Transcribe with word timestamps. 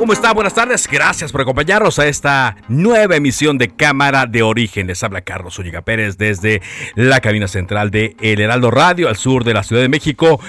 ¿Cómo 0.00 0.14
está? 0.14 0.32
Buenas 0.32 0.54
tardes. 0.54 0.88
Gracias 0.90 1.30
por 1.30 1.42
acompañarnos 1.42 1.98
a 1.98 2.06
esta 2.06 2.56
nueva 2.68 3.16
emisión 3.16 3.58
de 3.58 3.68
Cámara 3.68 4.24
de 4.24 4.42
Origen. 4.42 4.86
Les 4.86 5.04
habla 5.04 5.20
Carlos 5.20 5.58
Ulliga 5.58 5.82
Pérez 5.82 6.16
desde 6.16 6.62
la 6.94 7.20
cabina 7.20 7.46
central 7.48 7.90
de 7.90 8.16
El 8.18 8.40
Heraldo 8.40 8.70
Radio 8.70 9.10
al 9.10 9.16
sur 9.16 9.44
de 9.44 9.52
la 9.52 9.62
Ciudad 9.62 9.82
de 9.82 9.90
México. 9.90 10.40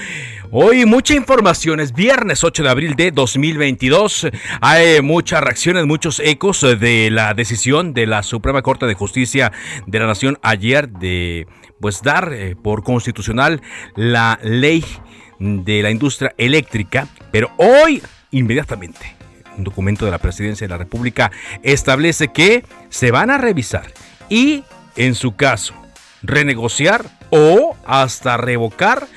Hoy 0.52 0.86
mucha 0.86 1.16
información, 1.16 1.82
es 1.82 1.92
viernes 1.92 2.46
8 2.46 2.64
de 2.64 2.70
abril 2.70 2.96
de 2.96 3.12
2022. 3.12 4.30
Hay 4.62 5.02
muchas 5.02 5.44
reacciones, 5.44 5.86
muchos 5.86 6.22
ecos 6.22 6.62
de 6.62 7.10
la 7.12 7.34
decisión 7.34 7.94
de 7.94 8.08
la 8.08 8.24
Suprema 8.24 8.62
Corte 8.62 8.86
de 8.86 8.94
Justicia 8.94 9.52
de 9.86 10.00
la 10.00 10.08
Nación 10.08 10.40
ayer 10.44 10.88
de 10.88 11.46
pues 11.82 12.02
dar 12.02 12.32
eh, 12.32 12.56
por 12.56 12.84
constitucional 12.84 13.62
la 13.98 14.40
ley 14.44 14.86
de 15.40 15.84
la 15.84 15.92
industria 15.92 16.34
eléctrica, 16.38 17.10
pero 17.34 17.52
hoy 17.58 18.02
inmediatamente. 18.32 19.21
Un 19.58 19.64
documento 19.64 20.06
de 20.06 20.12
la 20.12 20.18
Presidencia 20.20 20.66
de 20.66 20.72
la 20.72 20.78
República 20.78 21.32
establece 21.64 22.30
que 22.30 22.64
se 22.90 23.12
van 23.12 23.30
a 23.30 23.38
revisar 23.38 23.92
y, 24.30 24.64
en 24.96 25.16
su 25.16 25.36
caso, 25.36 25.74
renegociar 26.24 27.06
o 27.30 27.76
hasta 27.86 28.38
revocar 28.38 29.08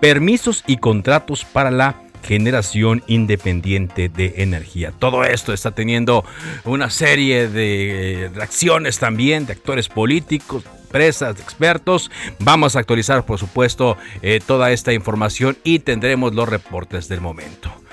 permisos 0.00 0.64
y 0.66 0.78
contratos 0.78 1.44
para 1.44 1.70
la 1.70 1.96
generación 2.24 3.02
independiente 3.06 4.08
de 4.08 4.34
energía. 4.38 4.92
Todo 4.98 5.24
esto 5.24 5.52
está 5.52 5.72
teniendo 5.72 6.24
una 6.64 6.90
serie 6.90 7.48
de 7.48 8.30
reacciones 8.34 8.98
también 8.98 9.46
de 9.46 9.52
actores 9.52 9.88
políticos, 9.88 10.64
empresas, 10.84 11.38
expertos. 11.38 12.10
Vamos 12.38 12.76
a 12.76 12.78
actualizar, 12.78 13.26
por 13.26 13.38
supuesto, 13.38 13.96
eh, 14.22 14.40
toda 14.44 14.72
esta 14.72 14.92
información 14.92 15.58
y 15.64 15.80
tendremos 15.80 16.34
los 16.34 16.48
reportes 16.48 17.08
del 17.08 17.20
momento. 17.20 17.83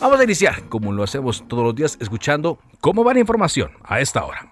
Vamos 0.00 0.20
a 0.20 0.24
iniciar, 0.24 0.62
como 0.68 0.92
lo 0.92 1.02
hacemos 1.02 1.42
todos 1.48 1.64
los 1.64 1.74
días, 1.74 1.98
escuchando 2.00 2.60
cómo 2.80 3.02
va 3.02 3.14
la 3.14 3.20
información 3.20 3.72
a 3.82 3.98
esta 3.98 4.24
hora. 4.24 4.46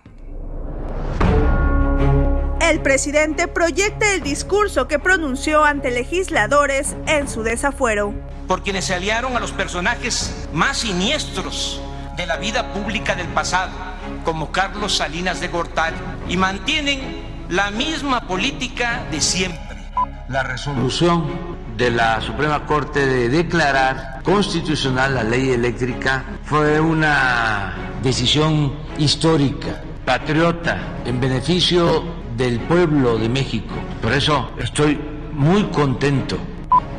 El 2.60 2.80
presidente 2.80 3.46
proyecta 3.46 4.12
el 4.12 4.22
discurso 4.22 4.88
que 4.88 4.98
pronunció 4.98 5.64
ante 5.64 5.92
legisladores 5.92 6.96
en 7.06 7.28
su 7.28 7.44
desafuero. 7.44 8.12
Por 8.48 8.64
quienes 8.64 8.86
se 8.86 8.94
aliaron 8.94 9.36
a 9.36 9.40
los 9.40 9.52
personajes 9.52 10.48
más 10.52 10.78
siniestros 10.78 11.80
de 12.16 12.26
la 12.26 12.38
vida 12.38 12.72
pública 12.72 13.14
del 13.14 13.28
pasado, 13.28 13.70
como 14.24 14.50
Carlos 14.50 14.96
Salinas 14.96 15.40
de 15.40 15.46
Gortari, 15.46 15.96
y 16.28 16.36
mantienen 16.36 17.46
la 17.48 17.70
misma 17.70 18.22
política 18.26 19.06
de 19.12 19.20
siempre. 19.20 19.76
La 20.28 20.42
resolución 20.42 21.55
de 21.76 21.90
la 21.90 22.20
Suprema 22.20 22.64
Corte 22.64 23.06
de 23.06 23.28
declarar 23.28 24.22
constitucional 24.22 25.14
la 25.14 25.22
ley 25.22 25.50
eléctrica 25.50 26.24
fue 26.44 26.80
una 26.80 27.74
decisión 28.02 28.72
histórica, 28.98 29.82
patriota, 30.04 30.78
en 31.04 31.20
beneficio 31.20 32.02
del 32.36 32.60
pueblo 32.60 33.18
de 33.18 33.28
México. 33.28 33.74
Por 34.00 34.12
eso 34.12 34.52
estoy 34.58 34.98
muy 35.32 35.64
contento. 35.64 36.38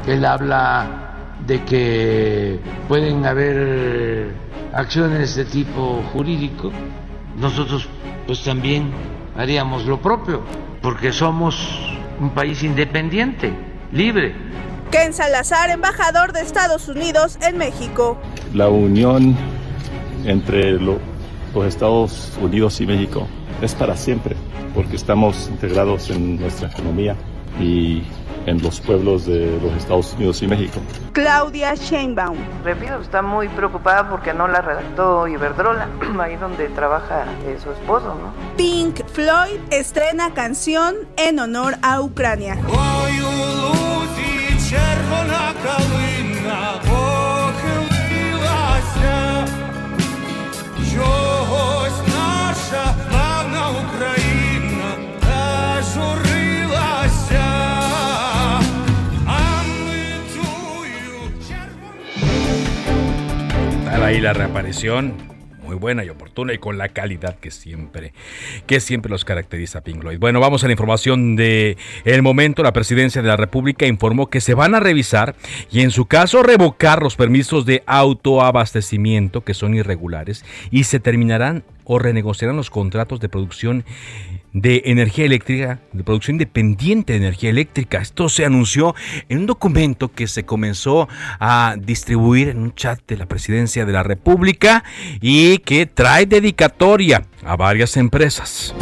Él 0.06 0.24
habla 0.26 1.36
de 1.46 1.64
que 1.64 2.60
pueden 2.88 3.26
haber 3.26 4.32
acciones 4.74 5.36
de 5.36 5.46
tipo 5.46 6.04
jurídico. 6.14 6.72
Nosotros 7.40 7.88
pues 8.28 8.44
también 8.44 8.92
haríamos 9.36 9.86
lo 9.86 10.00
propio, 10.00 10.44
porque 10.82 11.12
somos 11.12 11.58
un 12.20 12.32
país 12.32 12.64
independiente, 12.64 13.52
libre 13.92 14.48
Ken 14.92 15.14
Salazar, 15.14 15.70
embajador 15.70 16.32
de 16.32 16.42
Estados 16.42 16.88
Unidos 16.88 17.38
en 17.42 17.58
México. 17.58 18.18
La 18.54 18.70
unión 18.70 19.36
entre 20.26 20.80
los 20.80 21.00
Estados 21.66 22.38
Unidos 22.42 22.80
y 22.82 22.86
México 22.86 23.28
es 23.62 23.76
para 23.76 23.98
siempre, 23.98 24.36
porque 24.74 24.96
estamos 24.96 25.48
integrados 25.50 26.10
en 26.10 26.40
nuestra 26.40 26.70
economía 26.70 27.16
y 27.60 28.04
en 28.46 28.62
los 28.62 28.80
pueblos 28.80 29.26
de 29.26 29.60
los 29.62 29.74
Estados 29.74 30.14
Unidos 30.14 30.42
y 30.42 30.48
México. 30.48 30.80
Claudia 31.12 31.76
Sheinbaum. 31.76 32.38
Repito, 32.64 33.02
está 33.02 33.22
muy 33.22 33.50
preocupada 33.50 34.10
porque 34.10 34.34
no 34.34 34.48
la 34.48 34.62
redactó 34.62 35.28
Iberdrola, 35.28 35.90
ahí 36.22 36.38
donde 36.38 36.70
trabaja 36.70 37.26
eh, 37.46 37.58
su 37.62 37.72
esposo, 37.72 38.16
¿no? 38.16 38.32
Pink 38.56 39.06
Floyd 39.08 39.60
estrena 39.70 40.34
canción 40.34 40.96
en 41.18 41.40
honor 41.40 41.76
a 41.82 42.02
Ucrania. 42.02 42.58
Ahí 64.08 64.22
la 64.22 64.32
reaparición 64.32 65.27
buena 65.78 66.04
y 66.04 66.10
oportuna 66.10 66.54
y 66.54 66.58
con 66.58 66.78
la 66.78 66.90
calidad 66.90 67.40
que 67.40 67.52
siempre, 67.52 68.14
que 68.66 68.80
siempre 68.80 69.10
los 69.10 69.26
caracteriza 69.26 69.82
Pink 69.82 70.02
Floyd. 70.02 70.20
Bueno, 70.20 70.40
vamos 70.40 70.64
a 70.64 70.68
la 70.68 70.74
información 70.74 71.36
de 71.36 71.78
el 72.06 72.22
momento. 72.22 72.64
La 72.64 72.74
presidencia 72.74 73.22
de 73.22 73.28
la 73.28 73.38
República 73.38 73.86
informó 73.86 74.30
que 74.30 74.42
se 74.42 74.54
van 74.54 74.76
a 74.76 74.80
revisar 74.80 75.36
y 75.72 75.82
en 75.82 75.92
su 75.92 76.06
caso 76.06 76.44
revocar 76.44 77.02
los 77.02 77.16
permisos 77.16 77.66
de 77.66 77.84
autoabastecimiento 77.86 79.44
que 79.44 79.54
son 79.54 79.76
irregulares 79.76 80.46
y 80.72 80.84
se 80.84 81.00
terminarán 81.00 81.64
o 81.84 82.00
renegociarán 82.00 82.58
los 82.58 82.70
contratos 82.70 83.20
de 83.20 83.30
producción 83.30 83.86
de 84.62 84.82
energía 84.86 85.26
eléctrica, 85.26 85.80
de 85.94 86.04
producción 86.04 86.36
independiente 86.36 87.14
de 87.14 87.18
energía 87.18 87.52
eléctrica. 87.52 88.00
Esto 88.00 88.28
se 88.28 88.44
anunció 88.44 88.96
en 89.30 89.40
un 89.40 89.46
documento 89.46 90.12
que 90.12 90.28
se 90.28 90.46
comenzó 90.46 91.08
a 91.40 91.76
distribuir 91.80 92.50
en 92.50 92.58
un 92.58 92.74
chat 92.74 93.00
de 93.08 93.18
la 93.18 93.28
Presidencia 93.28 93.86
de 93.86 93.94
la 93.94 94.04
República 94.04 94.84
y 95.22 95.60
que 95.60 95.86
trae 95.86 96.26
dedicatoria 96.26 97.24
a 97.46 97.56
varias 97.56 97.98
empresas 97.98 98.74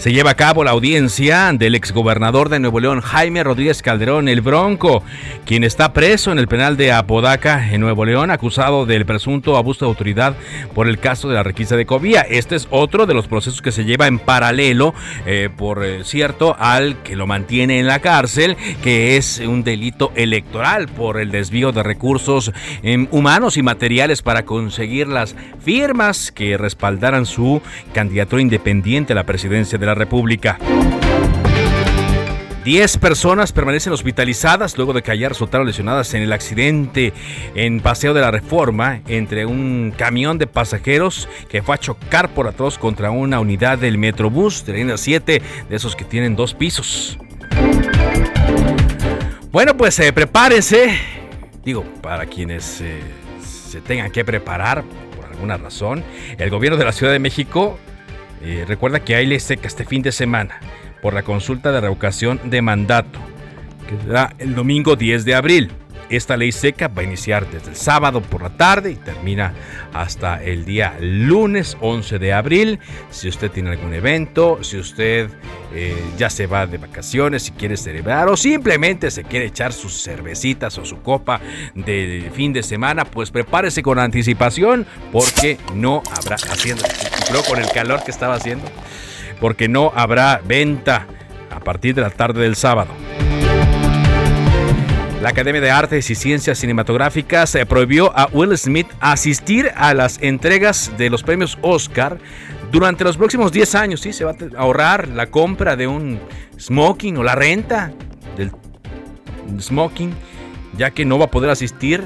se 0.00 0.14
lleva 0.14 0.30
a 0.30 0.34
cabo 0.34 0.64
la 0.64 0.70
audiencia 0.70 1.52
del 1.52 1.74
exgobernador 1.74 2.48
de 2.48 2.58
Nuevo 2.58 2.80
León, 2.80 3.02
Jaime 3.02 3.44
Rodríguez 3.44 3.82
Calderón, 3.82 4.28
el 4.28 4.40
Bronco, 4.40 5.02
quien 5.44 5.62
está 5.62 5.92
preso 5.92 6.32
en 6.32 6.38
el 6.38 6.48
penal 6.48 6.78
de 6.78 6.90
Apodaca, 6.90 7.70
en 7.70 7.82
Nuevo 7.82 8.06
León, 8.06 8.30
acusado 8.30 8.86
del 8.86 9.04
presunto 9.04 9.58
abuso 9.58 9.84
de 9.84 9.90
autoridad 9.90 10.36
por 10.74 10.88
el 10.88 10.98
caso 10.98 11.28
de 11.28 11.34
la 11.34 11.42
requisa 11.42 11.76
de 11.76 11.84
Covía. 11.84 12.22
Este 12.22 12.56
es 12.56 12.66
otro 12.70 13.04
de 13.04 13.12
los 13.12 13.28
procesos 13.28 13.60
que 13.60 13.72
se 13.72 13.84
lleva 13.84 14.06
en 14.06 14.18
paralelo, 14.18 14.94
eh, 15.26 15.50
por 15.54 15.84
eh, 15.84 16.02
cierto, 16.04 16.56
al 16.58 17.02
que 17.02 17.14
lo 17.14 17.26
mantiene 17.26 17.78
en 17.78 17.86
la 17.86 17.98
cárcel, 17.98 18.56
que 18.82 19.18
es 19.18 19.38
un 19.40 19.64
delito 19.64 20.12
electoral 20.14 20.88
por 20.88 21.20
el 21.20 21.30
desvío 21.30 21.72
de 21.72 21.82
recursos 21.82 22.52
em, 22.82 23.06
humanos 23.10 23.58
y 23.58 23.62
materiales 23.62 24.22
para 24.22 24.46
conseguir 24.46 25.08
las 25.08 25.36
firmas 25.62 26.32
que 26.32 26.56
respaldaran 26.56 27.26
su 27.26 27.60
candidatura 27.92 28.40
independiente 28.40 29.12
a 29.12 29.16
la 29.16 29.26
presidencia 29.26 29.78
de 29.78 29.84
la 29.84 29.89
República. 29.94 30.58
10 32.64 32.98
personas 32.98 33.52
permanecen 33.52 33.92
hospitalizadas 33.92 34.76
luego 34.76 34.92
de 34.92 35.02
que 35.02 35.10
ayer 35.10 35.30
resultaron 35.30 35.66
lesionadas 35.66 36.12
en 36.12 36.22
el 36.22 36.32
accidente 36.32 37.14
en 37.54 37.80
Paseo 37.80 38.12
de 38.12 38.20
la 38.20 38.30
Reforma 38.30 39.00
entre 39.08 39.46
un 39.46 39.94
camión 39.96 40.36
de 40.36 40.46
pasajeros 40.46 41.26
que 41.48 41.62
fue 41.62 41.74
a 41.74 41.78
chocar 41.78 42.28
por 42.34 42.46
atrás 42.46 42.76
contra 42.76 43.10
una 43.10 43.40
unidad 43.40 43.78
del 43.78 43.96
Metrobús 43.96 44.66
de 44.66 44.72
la 44.72 44.78
línea 44.78 44.98
7, 44.98 45.42
de 45.70 45.76
esos 45.76 45.96
que 45.96 46.04
tienen 46.04 46.36
dos 46.36 46.52
pisos. 46.52 47.18
Bueno, 49.50 49.74
pues 49.76 49.98
eh, 49.98 50.12
prepárense, 50.12 50.98
digo, 51.64 51.82
para 52.02 52.26
quienes 52.26 52.82
eh, 52.82 53.00
se 53.42 53.80
tengan 53.80 54.12
que 54.12 54.22
preparar 54.22 54.84
por 55.16 55.24
alguna 55.24 55.56
razón, 55.56 56.04
el 56.36 56.50
gobierno 56.50 56.76
de 56.76 56.84
la 56.84 56.92
Ciudad 56.92 57.12
de 57.12 57.18
México 57.18 57.78
eh, 58.42 58.64
recuerda 58.66 59.00
que 59.00 59.14
hay 59.14 59.26
ley 59.26 59.40
seca 59.40 59.66
este 59.66 59.84
fin 59.84 60.02
de 60.02 60.12
semana 60.12 60.60
por 61.02 61.14
la 61.14 61.22
consulta 61.22 61.72
de 61.72 61.80
revocación 61.80 62.40
de 62.44 62.62
mandato, 62.62 63.18
que 63.88 63.96
será 64.04 64.34
el 64.38 64.54
domingo 64.54 64.96
10 64.96 65.24
de 65.24 65.34
abril. 65.34 65.70
Esta 66.10 66.36
ley 66.36 66.50
seca 66.50 66.88
va 66.88 67.02
a 67.02 67.04
iniciar 67.04 67.48
desde 67.48 67.70
el 67.70 67.76
sábado 67.76 68.20
por 68.20 68.42
la 68.42 68.50
tarde 68.50 68.90
y 68.90 68.96
termina 68.96 69.54
hasta 69.92 70.42
el 70.42 70.64
día 70.64 70.96
lunes 71.00 71.76
11 71.80 72.18
de 72.18 72.32
abril. 72.32 72.80
Si 73.10 73.28
usted 73.28 73.48
tiene 73.48 73.70
algún 73.70 73.94
evento, 73.94 74.58
si 74.62 74.76
usted 74.76 75.30
eh, 75.72 75.96
ya 76.18 76.28
se 76.28 76.48
va 76.48 76.66
de 76.66 76.78
vacaciones, 76.78 77.44
si 77.44 77.52
quiere 77.52 77.76
celebrar 77.76 78.28
o 78.28 78.36
simplemente 78.36 79.08
se 79.12 79.22
quiere 79.22 79.46
echar 79.46 79.72
sus 79.72 80.02
cervecitas 80.02 80.76
o 80.78 80.84
su 80.84 81.00
copa 81.00 81.40
de 81.76 82.28
fin 82.34 82.52
de 82.52 82.64
semana, 82.64 83.04
pues 83.04 83.30
prepárese 83.30 83.80
con 83.80 84.00
anticipación 84.00 84.86
porque 85.12 85.58
no 85.76 86.02
habrá 86.10 86.34
haciendo, 86.34 86.82
con 87.48 87.60
el 87.60 87.70
calor 87.70 88.02
que 88.02 88.10
estaba 88.10 88.34
haciendo, 88.34 88.64
porque 89.40 89.68
no 89.68 89.92
habrá 89.94 90.40
venta 90.44 91.06
a 91.50 91.60
partir 91.60 91.94
de 91.94 92.02
la 92.02 92.10
tarde 92.10 92.42
del 92.42 92.56
sábado. 92.56 92.90
La 95.20 95.28
Academia 95.28 95.60
de 95.60 95.70
Artes 95.70 96.08
y 96.08 96.14
Ciencias 96.14 96.56
Cinematográficas 96.58 97.54
eh, 97.54 97.66
prohibió 97.66 98.10
a 98.16 98.30
Will 98.32 98.56
Smith 98.56 98.86
asistir 99.00 99.70
a 99.76 99.92
las 99.92 100.18
entregas 100.22 100.90
de 100.96 101.10
los 101.10 101.22
premios 101.22 101.58
Oscar 101.60 102.16
durante 102.72 103.04
los 103.04 103.18
próximos 103.18 103.52
10 103.52 103.74
años. 103.74 104.00
Sí, 104.00 104.14
se 104.14 104.24
va 104.24 104.30
a 104.30 104.58
ahorrar 104.58 105.08
la 105.08 105.26
compra 105.26 105.76
de 105.76 105.86
un 105.86 106.18
smoking 106.58 107.18
o 107.18 107.22
la 107.22 107.34
renta 107.34 107.92
del 108.38 108.50
smoking, 109.60 110.14
ya 110.78 110.90
que 110.90 111.04
no 111.04 111.18
va 111.18 111.26
a 111.26 111.30
poder 111.30 111.50
asistir, 111.50 112.02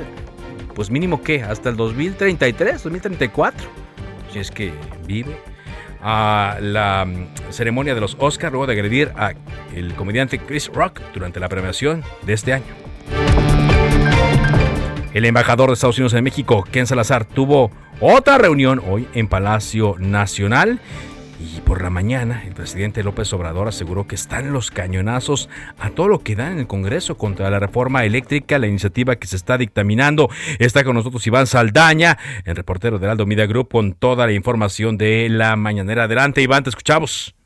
pues 0.74 0.90
mínimo 0.90 1.22
que 1.22 1.44
hasta 1.44 1.68
el 1.68 1.76
2033, 1.76 2.82
2034, 2.82 3.68
si 4.32 4.40
es 4.40 4.50
que 4.50 4.72
vive 5.06 5.36
a 6.02 6.58
la 6.60 7.04
mm, 7.04 7.52
ceremonia 7.52 7.94
de 7.94 8.00
los 8.00 8.16
Oscar 8.18 8.50
luego 8.50 8.66
de 8.66 8.72
agredir 8.72 9.12
a 9.16 9.34
el 9.72 9.94
comediante 9.94 10.40
Chris 10.40 10.68
Rock 10.74 11.00
durante 11.14 11.38
la 11.38 11.48
premiación 11.48 12.02
de 12.26 12.32
este 12.32 12.52
año. 12.52 12.93
El 15.14 15.24
embajador 15.24 15.68
de 15.68 15.74
Estados 15.74 15.96
Unidos 15.96 16.14
en 16.14 16.24
México, 16.24 16.64
Ken 16.72 16.88
Salazar, 16.88 17.24
tuvo 17.24 17.70
otra 18.00 18.36
reunión 18.36 18.82
hoy 18.84 19.06
en 19.14 19.28
Palacio 19.28 19.94
Nacional. 20.00 20.80
Y 21.38 21.60
por 21.60 21.82
la 21.82 21.90
mañana, 21.90 22.42
el 22.44 22.52
presidente 22.52 23.04
López 23.04 23.32
Obrador 23.32 23.68
aseguró 23.68 24.08
que 24.08 24.16
están 24.16 24.52
los 24.52 24.72
cañonazos 24.72 25.48
a 25.78 25.90
todo 25.90 26.08
lo 26.08 26.18
que 26.18 26.34
da 26.34 26.50
en 26.50 26.58
el 26.58 26.66
Congreso 26.66 27.16
contra 27.16 27.48
la 27.48 27.60
reforma 27.60 28.04
eléctrica, 28.04 28.58
la 28.58 28.66
iniciativa 28.66 29.14
que 29.14 29.28
se 29.28 29.36
está 29.36 29.56
dictaminando. 29.56 30.28
Está 30.58 30.82
con 30.82 30.96
nosotros 30.96 31.24
Iván 31.28 31.46
Saldaña, 31.46 32.18
el 32.44 32.56
reportero 32.56 32.98
del 32.98 33.10
Aldo 33.10 33.24
Media 33.24 33.46
Group, 33.46 33.68
con 33.70 33.92
toda 33.92 34.26
la 34.26 34.32
información 34.32 34.98
de 34.98 35.28
la 35.30 35.54
mañanera. 35.54 36.04
Adelante, 36.04 36.42
Iván, 36.42 36.64
te 36.64 36.70
escuchamos. 36.70 37.36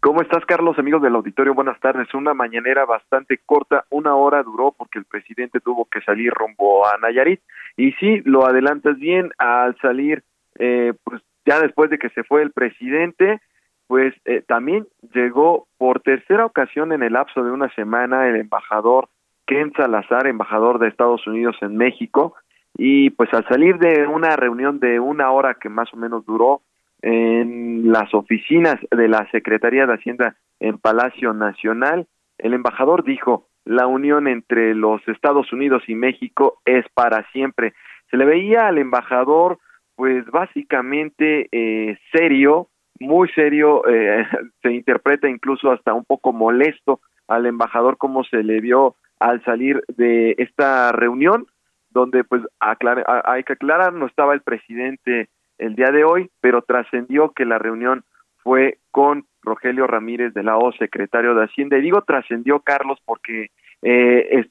¿Cómo 0.00 0.22
estás, 0.22 0.46
Carlos? 0.46 0.78
Amigos 0.78 1.02
del 1.02 1.14
auditorio, 1.14 1.52
buenas 1.52 1.78
tardes. 1.78 2.14
Una 2.14 2.32
mañanera 2.32 2.86
bastante 2.86 3.38
corta, 3.44 3.84
una 3.90 4.14
hora 4.14 4.42
duró 4.42 4.72
porque 4.72 4.98
el 4.98 5.04
presidente 5.04 5.60
tuvo 5.60 5.84
que 5.84 6.00
salir 6.00 6.32
rumbo 6.32 6.86
a 6.86 6.96
Nayarit. 6.96 7.42
Y 7.76 7.92
sí, 7.92 8.22
lo 8.24 8.46
adelantas 8.46 8.96
bien, 8.96 9.30
al 9.36 9.76
salir, 9.82 10.22
eh, 10.58 10.94
pues 11.04 11.20
ya 11.44 11.60
después 11.60 11.90
de 11.90 11.98
que 11.98 12.08
se 12.10 12.24
fue 12.24 12.40
el 12.40 12.50
presidente, 12.50 13.42
pues 13.88 14.14
eh, 14.24 14.42
también 14.48 14.86
llegó 15.12 15.66
por 15.76 16.00
tercera 16.00 16.46
ocasión 16.46 16.92
en 16.92 17.02
el 17.02 17.12
lapso 17.12 17.44
de 17.44 17.50
una 17.50 17.68
semana 17.74 18.26
el 18.26 18.36
embajador 18.36 19.10
Ken 19.46 19.70
Salazar, 19.76 20.26
embajador 20.26 20.78
de 20.78 20.88
Estados 20.88 21.26
Unidos 21.26 21.56
en 21.60 21.76
México. 21.76 22.34
Y 22.74 23.10
pues 23.10 23.28
al 23.34 23.46
salir 23.48 23.76
de 23.76 24.06
una 24.06 24.34
reunión 24.36 24.80
de 24.80 24.98
una 24.98 25.30
hora 25.30 25.56
que 25.60 25.68
más 25.68 25.92
o 25.92 25.98
menos 25.98 26.24
duró, 26.24 26.62
en 27.02 27.92
las 27.92 28.12
oficinas 28.14 28.76
de 28.90 29.08
la 29.08 29.28
Secretaría 29.30 29.86
de 29.86 29.94
Hacienda 29.94 30.36
en 30.58 30.78
Palacio 30.78 31.32
Nacional, 31.32 32.06
el 32.38 32.54
embajador 32.54 33.04
dijo, 33.04 33.48
la 33.64 33.86
unión 33.86 34.26
entre 34.26 34.74
los 34.74 35.06
Estados 35.08 35.52
Unidos 35.52 35.82
y 35.86 35.94
México 35.94 36.60
es 36.64 36.84
para 36.94 37.30
siempre. 37.32 37.74
Se 38.10 38.16
le 38.16 38.24
veía 38.24 38.66
al 38.66 38.78
embajador, 38.78 39.58
pues 39.96 40.24
básicamente 40.26 41.48
eh, 41.52 41.98
serio, 42.12 42.68
muy 42.98 43.28
serio, 43.30 43.86
eh, 43.88 44.26
se 44.62 44.72
interpreta 44.72 45.28
incluso 45.28 45.70
hasta 45.70 45.94
un 45.94 46.04
poco 46.04 46.32
molesto 46.32 47.00
al 47.28 47.46
embajador 47.46 47.96
como 47.96 48.24
se 48.24 48.42
le 48.42 48.60
vio 48.60 48.96
al 49.20 49.44
salir 49.44 49.84
de 49.88 50.34
esta 50.38 50.92
reunión, 50.92 51.46
donde 51.90 52.24
pues 52.24 52.42
hay 52.58 53.44
que 53.44 53.52
aclarar, 53.52 53.92
no 53.92 54.06
estaba 54.06 54.34
el 54.34 54.40
presidente 54.40 55.28
el 55.60 55.76
día 55.76 55.90
de 55.90 56.04
hoy, 56.04 56.30
pero 56.40 56.62
trascendió 56.62 57.30
que 57.30 57.44
la 57.44 57.58
reunión 57.58 58.04
fue 58.42 58.78
con 58.90 59.26
Rogelio 59.42 59.86
Ramírez 59.86 60.34
de 60.34 60.42
la 60.42 60.56
O, 60.56 60.72
secretario 60.72 61.34
de 61.34 61.44
Hacienda. 61.44 61.78
Y 61.78 61.82
digo 61.82 62.02
trascendió, 62.02 62.60
Carlos, 62.60 62.98
porque 63.04 63.50
eh, 63.82 64.46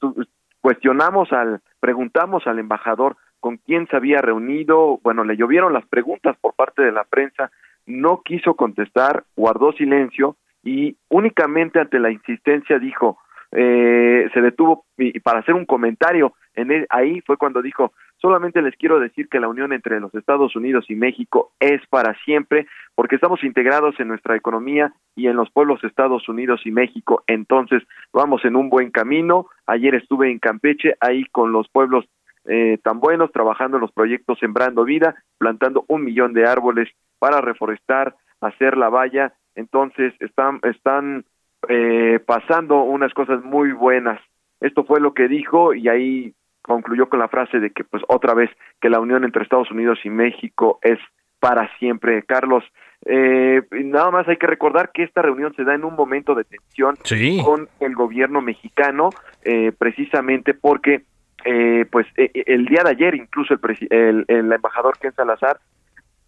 cuestionamos 0.62 1.32
al, 1.34 1.62
preguntamos 1.80 2.46
al 2.48 2.60
embajador 2.60 3.18
con 3.40 3.58
quién 3.58 3.88
se 3.88 3.96
había 3.96 4.22
reunido, 4.22 5.00
bueno, 5.04 5.24
le 5.24 5.38
llovieron 5.38 5.74
las 5.74 5.86
preguntas 5.88 6.36
por 6.42 6.54
parte 6.56 6.82
de 6.82 6.92
la 6.92 7.06
prensa, 7.06 7.52
no 7.86 8.22
quiso 8.22 8.56
contestar, 8.56 9.24
guardó 9.36 9.72
silencio 9.74 10.36
y 10.64 10.98
únicamente 11.08 11.80
ante 11.80 12.00
la 12.00 12.12
insistencia 12.12 12.80
dijo, 12.80 13.18
eh, 13.52 14.30
se 14.34 14.42
detuvo 14.42 14.86
y, 14.98 15.20
para 15.20 15.40
hacer 15.40 15.56
un 15.56 15.66
comentario, 15.66 16.34
en 16.54 16.86
ahí 16.90 17.22
fue 17.22 17.38
cuando 17.38 17.62
dijo, 17.62 17.94
Solamente 18.22 18.62
les 18.62 18.76
quiero 18.76 19.00
decir 19.00 19.30
que 19.30 19.40
la 19.40 19.48
unión 19.48 19.72
entre 19.72 20.00
los 20.02 20.14
Estados 20.14 20.54
Unidos 20.56 20.86
y 20.90 20.96
México 20.96 21.54
es 21.60 21.82
para 21.88 22.14
siempre, 22.26 22.68
porque 22.94 23.16
estamos 23.16 23.44
integrados 23.46 23.98
en 24.00 24.10
nuestra 24.10 24.36
economía 24.36 24.94
y 25.16 25.28
en 25.28 25.38
los 25.38 25.50
pueblos 25.52 25.82
Estados 25.84 26.28
Unidos 26.28 26.62
y 26.66 26.72
México. 26.72 27.24
Entonces, 27.28 27.82
vamos 28.12 28.44
en 28.44 28.58
un 28.58 28.70
buen 28.70 28.92
camino. 28.92 29.48
Ayer 29.68 29.96
estuve 29.96 30.30
en 30.30 30.40
Campeche, 30.40 30.96
ahí 31.00 31.24
con 31.32 31.54
los 31.54 31.70
pueblos 31.70 32.06
eh, 32.44 32.78
tan 32.84 33.00
buenos, 33.00 33.32
trabajando 33.32 33.78
en 33.78 33.82
los 33.82 33.92
proyectos 33.94 34.38
Sembrando 34.40 34.84
Vida, 34.84 35.16
plantando 35.38 35.86
un 35.88 36.04
millón 36.04 36.34
de 36.34 36.46
árboles 36.46 36.90
para 37.20 37.40
reforestar, 37.40 38.16
hacer 38.42 38.76
la 38.76 38.90
valla. 38.90 39.34
Entonces, 39.56 40.14
están, 40.20 40.60
están 40.64 41.24
eh, 41.68 42.20
pasando 42.26 42.84
unas 42.84 43.14
cosas 43.14 43.44
muy 43.44 43.72
buenas. 43.72 44.20
Esto 44.62 44.84
fue 44.84 45.00
lo 45.00 45.14
que 45.14 45.28
dijo 45.28 45.74
y 45.74 45.88
ahí 45.90 46.34
concluyó 46.62 47.10
con 47.10 47.20
la 47.20 47.28
frase 47.28 47.60
de 47.60 47.72
que 47.72 47.84
pues 47.84 48.04
otra 48.08 48.34
vez 48.34 48.50
que 48.82 48.90
la 48.90 49.00
unión 49.00 49.24
entre 49.24 49.44
Estados 49.44 49.72
Unidos 49.72 50.00
y 50.04 50.10
México 50.10 50.80
es 50.82 51.00
para 51.40 51.70
siempre. 51.78 52.24
Carlos, 52.24 52.64
eh, 53.06 53.62
nada 53.72 54.12
más 54.12 54.28
hay 54.28 54.38
que 54.38 54.48
recordar 54.48 54.92
que 54.92 55.04
esta 55.04 55.22
reunión 55.22 55.54
se 55.56 55.64
da 55.64 55.74
en 55.74 55.86
un 55.86 55.96
momento 55.96 56.36
de 56.36 56.44
tensión 56.44 56.96
con 57.44 57.70
el 57.80 57.96
gobierno 57.96 58.42
mexicano, 58.42 59.10
eh, 59.44 59.72
precisamente 59.78 60.54
porque 60.54 61.04
eh, 61.46 61.86
pues 61.90 62.06
eh, 62.18 62.32
el 62.46 62.66
día 62.66 62.84
de 62.84 62.90
ayer 62.92 63.16
incluso 63.16 63.54
el, 63.54 63.88
el, 63.90 64.26
el 64.28 64.52
embajador 64.52 64.98
Ken 64.98 65.14
Salazar 65.14 65.60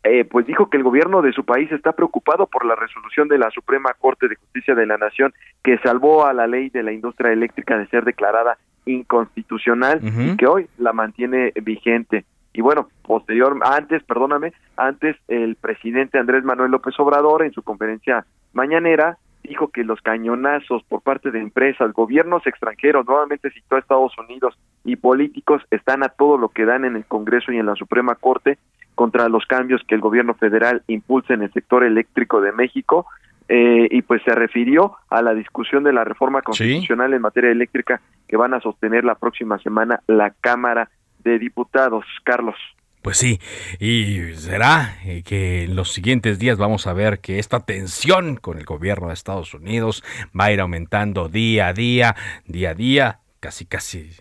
eh, 0.04 0.26
pues 0.26 0.48
dijo 0.48 0.70
que 0.70 0.78
el 0.78 0.84
gobierno 0.84 1.22
de 1.22 1.32
su 1.32 1.46
país 1.46 1.72
está 1.72 1.92
preocupado 1.92 2.48
por 2.48 2.66
la 2.66 2.76
resolución 2.76 3.28
de 3.28 3.38
la 3.38 3.52
Suprema 3.52 3.94
Corte 4.00 4.28
de 4.28 4.36
Justicia 4.36 4.74
de 4.74 4.88
la 4.88 4.98
Nación 4.98 5.32
que 5.64 5.78
salvó 5.80 6.26
a 6.26 6.34
la 6.34 6.48
ley 6.48 6.70
de 6.70 6.82
la 6.82 6.92
industria 6.92 7.32
eléctrica 7.32 7.78
de 7.78 7.88
ser 7.88 8.04
declarada 8.04 8.58
inconstitucional 8.86 10.02
y 10.02 10.36
que 10.38 10.48
hoy 10.48 10.68
la 10.80 10.92
mantiene 10.92 11.54
vigente. 11.62 12.26
Y 12.54 12.62
bueno, 12.62 12.90
posterior, 13.04 13.58
antes, 13.64 14.04
perdóname, 14.04 14.54
antes 14.76 15.16
el 15.28 15.56
presidente 15.56 16.18
Andrés 16.18 16.44
Manuel 16.44 16.72
López 16.72 17.00
Obrador 17.00 17.44
en 17.44 17.54
su 17.54 17.62
conferencia 17.62 18.26
mañanera 18.54 19.18
dijo 19.44 19.70
que 19.70 19.84
los 19.84 20.02
cañonazos 20.02 20.84
por 20.84 21.02
parte 21.02 21.32
de 21.32 21.40
empresas, 21.40 21.94
gobiernos 21.94 22.46
extranjeros, 22.46 23.06
nuevamente 23.06 23.50
citó 23.52 23.76
a 23.76 23.80
Estados 23.80 24.18
Unidos 24.18 24.58
y 24.84 24.96
políticos 24.96 25.62
están 25.72 26.04
a 26.04 26.10
todo 26.10 26.38
lo 26.38 26.50
que 26.50 26.66
dan 26.66 26.86
en 26.86 26.96
el 26.96 27.06
Congreso 27.06 27.52
y 27.52 27.58
en 27.58 27.66
la 27.66 27.76
Suprema 27.76 28.16
Corte 28.16 28.58
contra 29.02 29.30
los 29.30 29.48
cambios 29.48 29.82
que 29.88 29.96
el 29.96 30.02
gobierno 30.02 30.36
federal 30.36 30.84
impulsa 30.86 31.34
en 31.34 31.42
el 31.42 31.52
sector 31.54 31.84
eléctrico 31.84 32.40
de 32.40 32.52
México 32.52 33.08
eh, 33.50 33.88
y 33.90 34.04
pues 34.04 34.22
se 34.24 34.30
refirió 34.36 34.96
a 35.10 35.24
la 35.24 35.34
discusión 35.34 35.84
de 35.84 35.92
la 35.92 36.04
reforma 36.04 36.44
constitucional 36.44 37.12
en 37.12 37.20
materia 37.24 37.50
eléctrica 37.50 38.00
que 38.28 38.38
van 38.38 38.54
a 38.54 38.62
sostener 38.62 39.04
la 39.04 39.16
próxima 39.16 39.58
semana 39.58 40.04
la 40.06 40.36
Cámara 40.40 40.92
de 41.24 41.40
Diputados. 41.40 42.06
Carlos. 42.24 42.56
Pues 43.02 43.18
sí, 43.18 43.40
y 43.80 44.36
será 44.36 44.94
eh, 45.04 45.24
que 45.24 45.64
en 45.64 45.76
los 45.76 45.92
siguientes 45.92 46.38
días 46.38 46.60
vamos 46.60 46.86
a 46.86 46.94
ver 46.94 47.22
que 47.22 47.40
esta 47.40 47.62
tensión 47.62 48.36
con 48.36 48.60
el 48.60 48.66
gobierno 48.66 49.08
de 49.08 49.16
Estados 49.16 49.56
Unidos 49.56 50.04
va 50.40 50.46
a 50.46 50.52
ir 50.52 50.62
aumentando 50.62 51.28
día 51.28 51.70
a 51.70 51.74
día, 51.74 52.16
día 52.46 52.70
a 52.70 52.74
día, 52.76 53.20
casi 53.40 53.66
casi 53.66 54.12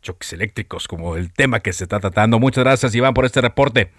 choques 0.00 0.32
eléctricos 0.32 0.88
como 0.88 1.16
el 1.16 1.34
tema 1.34 1.60
que 1.60 1.74
se 1.74 1.84
está 1.84 2.00
tratando. 2.00 2.38
Muchas 2.38 2.64
gracias 2.64 2.94
Iván 2.94 3.12
por 3.12 3.26
este 3.26 3.42
reporte. 3.42 3.90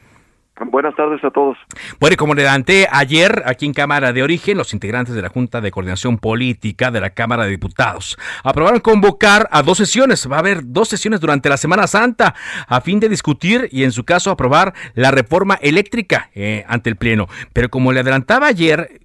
Buenas 0.60 0.96
tardes 0.96 1.24
a 1.24 1.32
todos. 1.32 1.58
Bueno, 2.00 2.14
y 2.14 2.18
como 2.18 2.36
le 2.36 2.44
adelanté 2.44 2.88
ayer 2.92 3.42
aquí 3.48 3.66
en 3.66 3.74
Cámara 3.74 4.14
de 4.14 4.22
Origen, 4.22 4.56
los 4.56 4.74
integrantes 4.74 5.16
de 5.16 5.22
la 5.24 5.30
Junta 5.30 5.62
de 5.62 5.72
Coordinación 5.72 6.20
Política 6.20 6.92
de 6.92 7.02
la 7.02 7.10
Cámara 7.10 7.46
de 7.46 7.50
Diputados 7.50 8.18
aprobaron 8.44 8.80
convocar 8.80 9.50
a 9.52 9.64
dos 9.64 9.80
sesiones. 9.80 10.30
Va 10.32 10.36
a 10.36 10.40
haber 10.40 10.62
dos 10.66 10.90
sesiones 10.90 11.20
durante 11.22 11.50
la 11.50 11.58
Semana 11.58 11.88
Santa 11.88 12.36
a 12.68 12.82
fin 12.82 13.00
de 13.00 13.10
discutir 13.10 13.68
y 13.72 13.84
en 13.84 13.92
su 13.92 14.04
caso 14.04 14.30
aprobar 14.30 14.74
la 14.94 15.10
reforma 15.10 15.56
eléctrica 15.56 16.30
eh, 16.36 16.64
ante 16.68 16.92
el 16.92 16.98
Pleno. 16.98 17.28
Pero 17.52 17.70
como 17.70 17.92
le 17.92 18.02
adelantaba 18.02 18.48
ayer, 18.48 19.02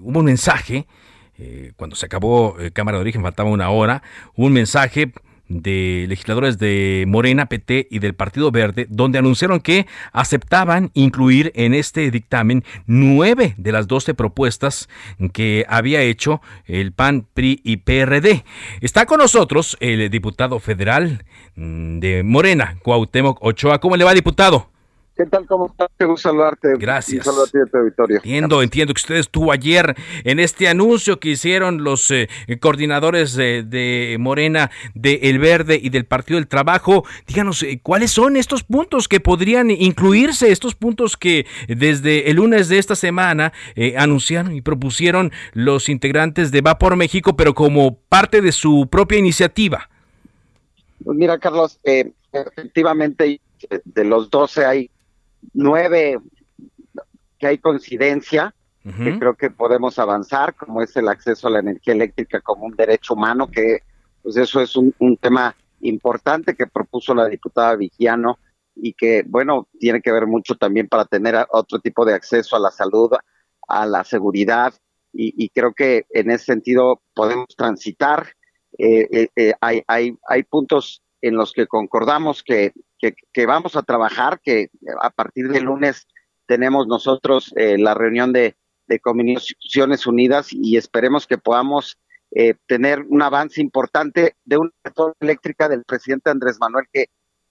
hubo 0.00 0.18
un 0.18 0.26
mensaje, 0.26 0.86
eh, 1.38 1.72
cuando 1.76 1.96
se 1.96 2.04
acabó 2.04 2.60
eh, 2.60 2.72
Cámara 2.72 2.98
de 2.98 3.02
Origen, 3.02 3.22
faltaba 3.22 3.48
una 3.48 3.70
hora, 3.70 4.02
un 4.34 4.52
mensaje 4.52 5.12
de 5.50 6.06
legisladores 6.08 6.58
de 6.58 7.04
Morena, 7.06 7.46
PT 7.46 7.88
y 7.90 7.98
del 7.98 8.14
Partido 8.14 8.50
Verde, 8.50 8.86
donde 8.88 9.18
anunciaron 9.18 9.60
que 9.60 9.86
aceptaban 10.12 10.90
incluir 10.94 11.52
en 11.54 11.74
este 11.74 12.10
dictamen 12.10 12.64
nueve 12.86 13.54
de 13.58 13.72
las 13.72 13.88
doce 13.88 14.14
propuestas 14.14 14.88
que 15.32 15.66
había 15.68 16.00
hecho 16.00 16.40
el 16.64 16.92
PAN, 16.92 17.26
PRI 17.34 17.60
y 17.64 17.78
PRD. 17.78 18.44
Está 18.80 19.04
con 19.04 19.18
nosotros 19.18 19.76
el 19.80 20.08
diputado 20.08 20.60
federal 20.60 21.24
mm, 21.56 21.98
de 21.98 22.22
Morena, 22.22 22.78
Cuauhtémoc 22.82 23.38
Ochoa. 23.42 23.80
¿Cómo 23.80 23.96
le 23.96 24.04
va, 24.04 24.14
diputado? 24.14 24.70
¿Qué 25.20 25.26
tal? 25.26 25.46
¿Cómo 25.46 25.66
estás? 25.66 25.90
Te 25.98 26.06
gusto 26.06 26.30
saludarte. 26.30 26.76
Gracias. 26.78 27.26
Saludarte 27.26 27.58
de 27.58 27.66
tu 27.66 27.76
auditorio. 27.76 28.16
Entiendo, 28.16 28.62
entiendo 28.62 28.94
que 28.94 29.00
usted 29.00 29.16
estuvo 29.16 29.52
ayer 29.52 29.94
en 30.24 30.40
este 30.40 30.66
anuncio 30.66 31.20
que 31.20 31.28
hicieron 31.28 31.84
los 31.84 32.10
eh, 32.10 32.30
coordinadores 32.58 33.34
de, 33.34 33.62
de, 33.62 34.16
Morena, 34.18 34.70
de 34.94 35.20
El 35.24 35.38
Verde 35.38 35.78
y 35.78 35.90
del 35.90 36.06
Partido 36.06 36.38
del 36.38 36.48
Trabajo. 36.48 37.04
Díganos, 37.26 37.62
eh, 37.64 37.80
¿cuáles 37.82 38.12
son 38.12 38.38
estos 38.38 38.64
puntos 38.64 39.08
que 39.08 39.20
podrían 39.20 39.70
incluirse, 39.70 40.52
estos 40.52 40.74
puntos 40.74 41.18
que 41.18 41.44
desde 41.68 42.30
el 42.30 42.36
lunes 42.36 42.70
de 42.70 42.78
esta 42.78 42.96
semana 42.96 43.52
eh, 43.74 43.96
anunciaron 43.98 44.54
y 44.54 44.62
propusieron 44.62 45.32
los 45.52 45.90
integrantes 45.90 46.50
de 46.50 46.62
Va 46.62 46.78
por 46.78 46.96
México, 46.96 47.36
pero 47.36 47.52
como 47.52 47.98
parte 48.08 48.40
de 48.40 48.52
su 48.52 48.88
propia 48.90 49.18
iniciativa? 49.18 49.90
Pues 51.04 51.18
mira, 51.18 51.38
Carlos, 51.38 51.78
efectivamente 52.32 53.38
de 53.84 54.04
los 54.04 54.30
12 54.30 54.64
hay 54.64 54.90
nueve 55.52 56.18
que 57.38 57.46
hay 57.46 57.58
coincidencia, 57.58 58.54
que 58.82 59.18
creo 59.18 59.34
que 59.34 59.50
podemos 59.50 59.98
avanzar, 59.98 60.54
como 60.54 60.82
es 60.82 60.96
el 60.96 61.08
acceso 61.08 61.48
a 61.48 61.50
la 61.50 61.60
energía 61.60 61.92
eléctrica 61.92 62.40
como 62.40 62.64
un 62.64 62.74
derecho 62.74 63.14
humano, 63.14 63.50
que 63.50 63.80
pues 64.22 64.36
eso 64.36 64.60
es 64.60 64.76
un, 64.76 64.94
tema 65.20 65.54
importante 65.80 66.54
que 66.54 66.66
propuso 66.66 67.14
la 67.14 67.26
diputada 67.26 67.76
Vigiano 67.76 68.38
y 68.74 68.94
que, 68.94 69.22
bueno, 69.26 69.68
tiene 69.78 70.00
que 70.00 70.12
ver 70.12 70.26
mucho 70.26 70.54
también 70.54 70.88
para 70.88 71.04
tener 71.04 71.36
otro 71.50 71.78
tipo 71.80 72.04
de 72.04 72.14
acceso 72.14 72.56
a 72.56 72.60
la 72.60 72.70
salud, 72.70 73.10
a 73.68 73.86
la 73.86 74.04
seguridad, 74.04 74.74
y, 75.12 75.48
creo 75.48 75.72
que 75.74 76.06
en 76.10 76.30
ese 76.30 76.44
sentido 76.44 77.02
podemos 77.14 77.48
transitar. 77.56 78.28
Eh, 78.78 79.08
eh, 79.10 79.28
eh, 79.34 79.52
hay, 79.60 79.82
hay, 79.88 80.16
hay 80.28 80.42
puntos 80.44 81.02
en 81.20 81.34
los 81.36 81.52
que 81.52 81.66
concordamos 81.66 82.42
que 82.44 82.72
que, 83.00 83.46
vamos 83.46 83.76
a 83.76 83.82
trabajar, 83.82 84.40
que 84.42 84.68
a 85.00 85.10
partir 85.10 85.48
del 85.48 85.64
lunes 85.64 86.06
tenemos 86.46 86.86
nosotros 86.86 87.52
eh, 87.56 87.78
la 87.78 87.94
reunión 87.94 88.32
de, 88.32 88.56
de 88.86 89.00
Comisiones 89.00 90.06
Unidas 90.06 90.48
y 90.52 90.76
esperemos 90.76 91.26
que 91.26 91.38
podamos 91.38 91.98
eh, 92.32 92.54
tener 92.66 93.00
un 93.08 93.22
avance 93.22 93.60
importante 93.60 94.36
de 94.44 94.58
una 94.58 94.70
reforma 94.84 95.14
eléctrica 95.20 95.68
del 95.68 95.84
presidente 95.84 96.30
Andrés 96.30 96.58
Manuel 96.60 96.86
que, 96.92 97.06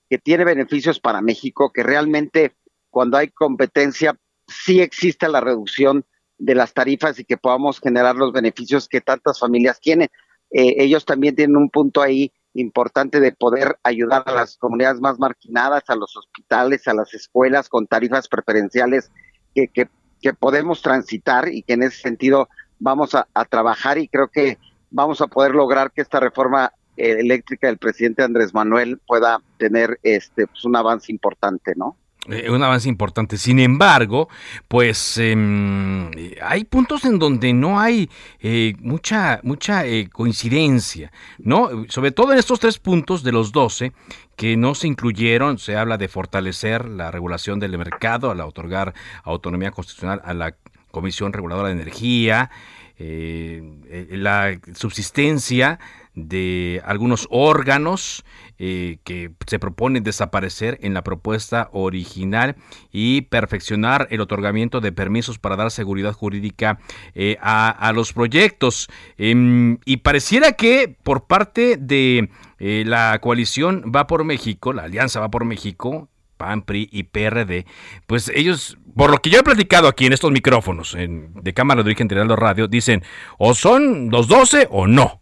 que 0.09 0.17
tiene 0.17 0.45
beneficios 0.45 0.99
para 0.99 1.21
México, 1.21 1.71
que 1.73 1.83
realmente 1.83 2.55
cuando 2.89 3.17
hay 3.17 3.29
competencia 3.29 4.15
sí 4.47 4.81
existe 4.81 5.27
la 5.29 5.41
reducción 5.41 6.05
de 6.37 6.55
las 6.55 6.73
tarifas 6.73 7.19
y 7.19 7.25
que 7.25 7.37
podamos 7.37 7.79
generar 7.79 8.15
los 8.15 8.31
beneficios 8.31 8.87
que 8.87 9.01
tantas 9.01 9.39
familias 9.39 9.79
tienen. 9.79 10.09
Eh, 10.51 10.75
ellos 10.77 11.05
también 11.05 11.35
tienen 11.35 11.57
un 11.57 11.69
punto 11.69 12.01
ahí 12.01 12.31
importante 12.59 13.19
de 13.19 13.31
poder 13.31 13.77
ayudar 13.83 14.23
a 14.25 14.33
las 14.33 14.57
comunidades 14.57 14.99
más 15.01 15.19
marginadas, 15.19 15.83
a 15.87 15.95
los 15.95 16.15
hospitales, 16.15 16.87
a 16.87 16.93
las 16.93 17.13
escuelas 17.13 17.69
con 17.69 17.87
tarifas 17.87 18.27
preferenciales 18.27 19.11
que, 19.55 19.67
que, 19.67 19.89
podemos 20.37 20.81
transitar 20.81 21.47
y 21.47 21.63
que 21.63 21.73
en 21.73 21.83
ese 21.83 22.01
sentido 22.01 22.49
vamos 22.77 23.15
a, 23.15 23.25
trabajar 23.45 23.97
y 23.97 24.07
creo 24.07 24.27
que 24.27 24.57
vamos 24.91 25.21
a 25.21 25.27
poder 25.27 25.55
lograr 25.55 25.91
que 25.91 26.01
esta 26.01 26.19
reforma 26.19 26.73
eh, 26.97 27.17
eléctrica 27.19 27.67
del 27.67 27.77
presidente 27.77 28.23
Andrés 28.23 28.53
Manuel 28.53 28.99
pueda 29.07 29.41
tener 29.57 29.97
este 30.03 30.47
pues, 30.47 30.65
un 30.65 30.75
avance 30.75 31.11
importante, 31.11 31.73
¿no? 31.75 31.95
Eh, 32.31 32.49
un 32.49 32.61
avance 32.61 32.87
importante. 32.87 33.37
Sin 33.37 33.59
embargo, 33.59 34.29
pues 34.67 35.17
em, 35.17 36.11
hay 36.41 36.63
puntos 36.63 37.03
en 37.05 37.17
donde 37.17 37.53
no 37.53 37.79
hay 37.79 38.09
eh, 38.39 38.75
mucha, 38.79 39.39
mucha 39.43 39.85
eh, 39.85 40.09
coincidencia, 40.11 41.11
¿no? 41.39 41.85
Sobre 41.89 42.11
todo 42.11 42.33
en 42.33 42.39
estos 42.39 42.59
tres 42.59 42.77
puntos 42.77 43.23
de 43.23 43.31
los 43.31 43.51
12 43.51 43.93
que 44.35 44.57
no 44.57 44.75
se 44.75 44.87
incluyeron, 44.87 45.57
se 45.57 45.75
habla 45.75 45.97
de 45.97 46.07
fortalecer 46.07 46.85
la 46.85 47.09
regulación 47.09 47.59
del 47.59 47.77
mercado 47.77 48.31
al 48.31 48.41
otorgar 48.41 48.93
autonomía 49.23 49.71
constitucional 49.71 50.21
a 50.23 50.33
la 50.33 50.55
Comisión 50.91 51.33
Reguladora 51.33 51.67
de 51.67 51.73
Energía, 51.73 52.49
la 52.97 54.59
subsistencia 54.75 55.79
de 56.27 56.81
algunos 56.85 57.27
órganos 57.29 58.25
eh, 58.61 58.97
que 59.05 59.31
se 59.47 59.57
proponen 59.57 60.03
desaparecer 60.03 60.79
en 60.81 60.93
la 60.93 61.01
propuesta 61.01 61.69
original 61.71 62.57
y 62.91 63.21
perfeccionar 63.21 64.07
el 64.11 64.19
otorgamiento 64.19 64.81
de 64.81 64.91
permisos 64.91 65.39
para 65.39 65.55
dar 65.55 65.71
seguridad 65.71 66.11
jurídica 66.11 66.79
eh, 67.15 67.37
a, 67.41 67.91
los 67.95 68.11
proyectos. 68.11 68.89
Em, 69.17 69.77
y 69.85 69.97
pareciera 69.97 70.51
que 70.51 70.93
por 71.03 71.25
parte 71.25 71.77
de 71.77 72.29
eh, 72.59 72.83
la 72.85 73.19
coalición 73.21 73.91
Va 73.95 74.07
por 74.07 74.25
México, 74.25 74.73
la 74.73 74.83
alianza 74.83 75.21
Va 75.21 75.31
por 75.31 75.45
México, 75.45 76.09
PAN, 76.35 76.63
PRI 76.63 76.89
y 76.91 77.03
PRD, 77.03 77.65
pues 78.07 78.29
ellos, 78.33 78.77
por 78.95 79.11
lo 79.11 79.17
que 79.19 79.29
yo 79.29 79.39
he 79.39 79.43
platicado 79.43 79.87
aquí 79.87 80.05
en 80.05 80.13
estos 80.13 80.31
micrófonos 80.31 80.95
en, 80.95 81.33
de 81.33 81.53
Cámara 81.53 81.83
de 81.83 81.87
Origen 81.87 82.07
de 82.07 82.35
Radio, 82.35 82.67
dicen 82.67 83.03
o 83.37 83.53
son 83.53 84.09
los 84.09 84.27
12 84.27 84.67
o 84.71 84.87
no. 84.87 85.18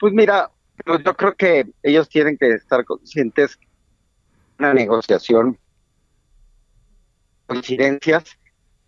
Pues 0.00 0.14
mira, 0.14 0.50
yo 0.86 1.14
creo 1.14 1.34
que 1.36 1.66
ellos 1.82 2.08
tienen 2.08 2.38
que 2.38 2.48
estar 2.54 2.86
conscientes 2.86 3.58
de 3.58 3.66
una 4.58 4.72
negociación, 4.72 5.58
coincidencias. 7.46 8.38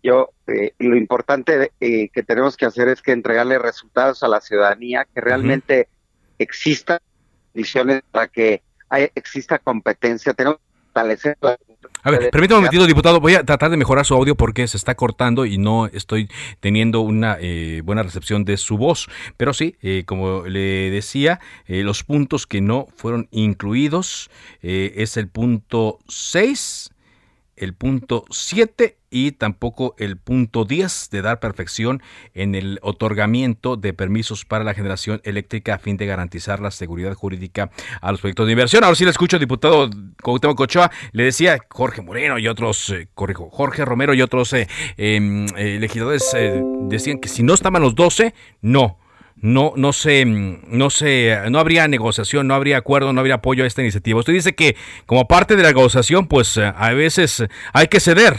Yo, 0.01 0.31
eh, 0.47 0.73
lo 0.79 0.97
importante 0.97 1.71
eh, 1.79 2.09
que 2.09 2.23
tenemos 2.23 2.57
que 2.57 2.65
hacer 2.65 2.87
es 2.87 3.03
que 3.03 3.11
entregarle 3.11 3.59
resultados 3.59 4.23
a 4.23 4.27
la 4.27 4.41
ciudadanía, 4.41 5.05
que 5.13 5.21
realmente 5.21 5.87
existan 6.39 6.99
condiciones 7.53 8.01
para 8.11 8.27
que 8.27 8.63
haya, 8.89 9.09
exista 9.13 9.59
competencia. 9.59 10.33
Tenemos 10.33 10.57
que 10.57 10.79
fortalecer 10.85 11.37
la 11.41 11.57
a 12.03 12.11
ver, 12.11 12.29
permítame 12.31 12.57
un 12.57 12.63
momentito, 12.63 12.85
diputado. 12.85 13.19
Voy 13.19 13.35
a 13.35 13.43
tratar 13.43 13.71
de 13.71 13.77
mejorar 13.77 14.05
su 14.05 14.13
audio 14.13 14.35
porque 14.35 14.67
se 14.67 14.77
está 14.77 14.95
cortando 14.95 15.45
y 15.45 15.57
no 15.57 15.87
estoy 15.87 16.29
teniendo 16.59 17.01
una 17.01 17.37
eh, 17.39 17.81
buena 17.83 18.03
recepción 18.03 18.43
de 18.43 18.57
su 18.57 18.77
voz. 18.77 19.07
Pero 19.37 19.53
sí, 19.53 19.77
eh, 19.81 20.03
como 20.05 20.43
le 20.43 20.91
decía, 20.91 21.39
eh, 21.65 21.83
los 21.83 22.03
puntos 22.03 22.45
que 22.45 22.61
no 22.61 22.87
fueron 22.97 23.27
incluidos 23.31 24.29
es 24.61 25.17
el 25.17 25.27
punto 25.27 25.99
6, 26.07 26.92
el 27.55 27.73
punto 27.73 28.25
7 28.29 28.97
y 29.13 29.33
tampoco 29.33 29.95
el 29.99 30.17
punto 30.17 30.65
10 30.65 31.09
de 31.11 31.21
dar 31.21 31.39
perfección 31.39 32.01
en 32.33 32.55
el 32.55 32.79
otorgamiento 32.81 33.77
de 33.77 33.93
permisos 33.93 34.43
para 34.43 34.63
la 34.63 34.73
generación 34.73 35.21
eléctrica 35.23 35.75
a 35.75 35.77
fin 35.77 35.97
de 35.97 36.07
garantizar 36.07 36.59
la 36.59 36.71
seguridad 36.71 37.13
jurídica 37.13 37.69
a 38.01 38.11
los 38.11 38.21
proyectos 38.21 38.47
de 38.47 38.53
inversión. 38.53 38.83
Ahora 38.83 38.95
sí 38.95 39.05
le 39.05 39.11
escucho, 39.11 39.37
diputado 39.37 39.89
Cuauhtémoc 40.21 40.57
Cochoa, 40.57 40.91
le 41.11 41.25
decía 41.25 41.59
Jorge 41.69 42.01
Moreno 42.01 42.39
y 42.39 42.47
otros, 42.47 42.89
eh, 42.89 43.07
corrijo, 43.13 43.49
Jorge 43.51 43.85
Romero 43.85 44.15
y 44.15 44.21
otros 44.23 44.51
eh, 44.53 44.67
em, 44.97 45.45
eh, 45.55 45.77
legisladores 45.79 46.35
decían 46.89 47.19
que 47.19 47.29
si 47.29 47.43
no 47.43 47.53
estaban 47.53 47.83
los 47.83 47.93
12, 47.93 48.33
no, 48.61 48.97
no, 49.43 49.73
no 49.75 49.91
se, 49.91 50.23
no 50.25 50.89
se, 50.89 51.37
no 51.51 51.59
habría 51.59 51.85
negociación, 51.89 52.47
no 52.47 52.55
habría 52.55 52.77
acuerdo, 52.77 53.11
no 53.11 53.19
habría 53.19 53.35
apoyo 53.35 53.65
a 53.65 53.67
esta 53.67 53.81
iniciativa. 53.81 54.17
Usted 54.17 54.31
dice 54.31 54.55
que 54.55 54.77
como 55.05 55.27
parte 55.27 55.57
de 55.57 55.63
la 55.63 55.67
negociación, 55.67 56.29
pues 56.29 56.57
a 56.57 56.93
veces 56.93 57.43
hay 57.73 57.87
que 57.89 57.99
ceder. 57.99 58.37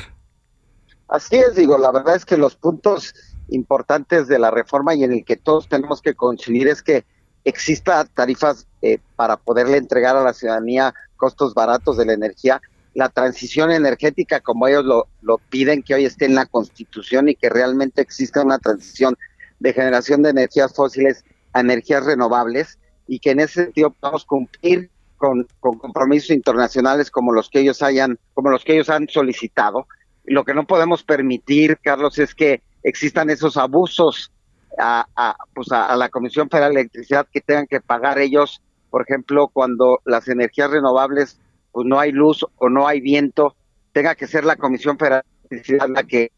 Así 1.09 1.37
es, 1.37 1.57
digo, 1.57 1.77
la 1.77 1.93
verdad 1.93 2.17
es 2.17 2.25
que 2.25 2.39
los 2.39 2.57
puntos 2.57 3.15
importantes 3.51 4.29
de 4.29 4.39
la 4.39 4.51
reforma 4.51 4.95
y 4.95 5.05
en 5.05 5.13
el 5.13 5.27
que 5.27 5.37
todos 5.37 5.69
tenemos 5.69 6.01
que 6.01 6.15
coincidir 6.15 6.69
es 6.69 6.83
que 6.83 7.05
exista 7.45 8.07
tarifas 8.07 8.67
eh, 8.81 8.99
para 9.15 9.37
poderle 9.37 9.77
entregar 9.77 10.17
a 10.17 10.25
la 10.25 10.33
ciudadanía 10.33 10.95
costos 11.17 11.53
baratos 11.53 11.99
de 11.99 12.07
la 12.07 12.15
energía, 12.15 12.63
la 12.95 13.11
transición 13.11 13.71
energética 13.71 14.41
como 14.41 14.67
ellos 14.69 14.87
lo, 14.87 15.09
lo 15.21 15.37
piden, 15.37 15.83
que 15.83 15.95
hoy 15.95 16.07
esté 16.07 16.25
en 16.25 16.35
la 16.35 16.47
Constitución 16.47 17.29
y 17.29 17.35
que 17.35 17.51
realmente 17.51 18.01
exista 18.01 18.41
una 18.41 18.59
transición 18.59 19.19
de 19.65 19.73
generación 19.73 20.23
de 20.23 20.29
energías 20.29 20.75
fósiles 20.75 21.25
a 21.55 21.61
energías 21.61 22.05
renovables 22.05 22.79
y 23.09 23.19
que 23.19 23.31
en 23.31 23.41
ese 23.41 23.65
sentido 23.65 23.91
podamos 23.91 24.27
cumplir 24.27 24.91
con, 25.17 25.47
compromisos 25.59 26.31
internacionales 26.33 27.11
como 27.11 27.33
los 27.33 27.49
que 27.49 27.61
ellos 27.61 27.83
hayan, 27.83 28.19
como 28.35 28.51
los 28.51 28.63
que 28.63 28.75
ellos 28.75 28.91
han 28.91 29.09
solicitado. 29.09 29.87
Lo 30.25 30.45
que 30.45 30.53
no 30.53 30.67
podemos 30.67 31.03
permitir, 31.03 31.79
Carlos, 31.83 32.19
es 32.19 32.35
que 32.35 32.63
existan 32.83 33.31
esos 33.31 33.57
abusos 33.57 34.31
a, 34.79 35.07
a, 35.17 35.35
pues 35.55 35.73
a, 35.73 35.97
la 35.97 36.11
Comisión 36.11 36.51
Federal 36.51 36.75
de 36.75 36.81
Electricidad 36.81 37.27
que 37.33 37.41
tengan 37.41 37.67
que 37.67 37.81
pagar 37.81 38.19
ellos, 38.19 38.61
por 38.91 39.01
ejemplo, 39.01 39.49
cuando 39.49 40.01
las 40.05 40.29
energías 40.29 40.71
renovables, 40.71 41.41
pues 41.73 41.87
no 41.87 41.99
hay 41.99 42.13
luz 42.13 42.45
o 42.59 42.69
no 42.69 42.87
hay 42.87 43.01
viento, 43.01 43.57
tenga 43.93 44.15
que 44.15 44.27
ser 44.27 44.45
la 44.45 44.57
Comisión 44.57 44.99
Federal 44.99 45.23
de 45.49 45.57
Electricidad 45.57 45.89
la 45.89 46.03
que 46.03 46.33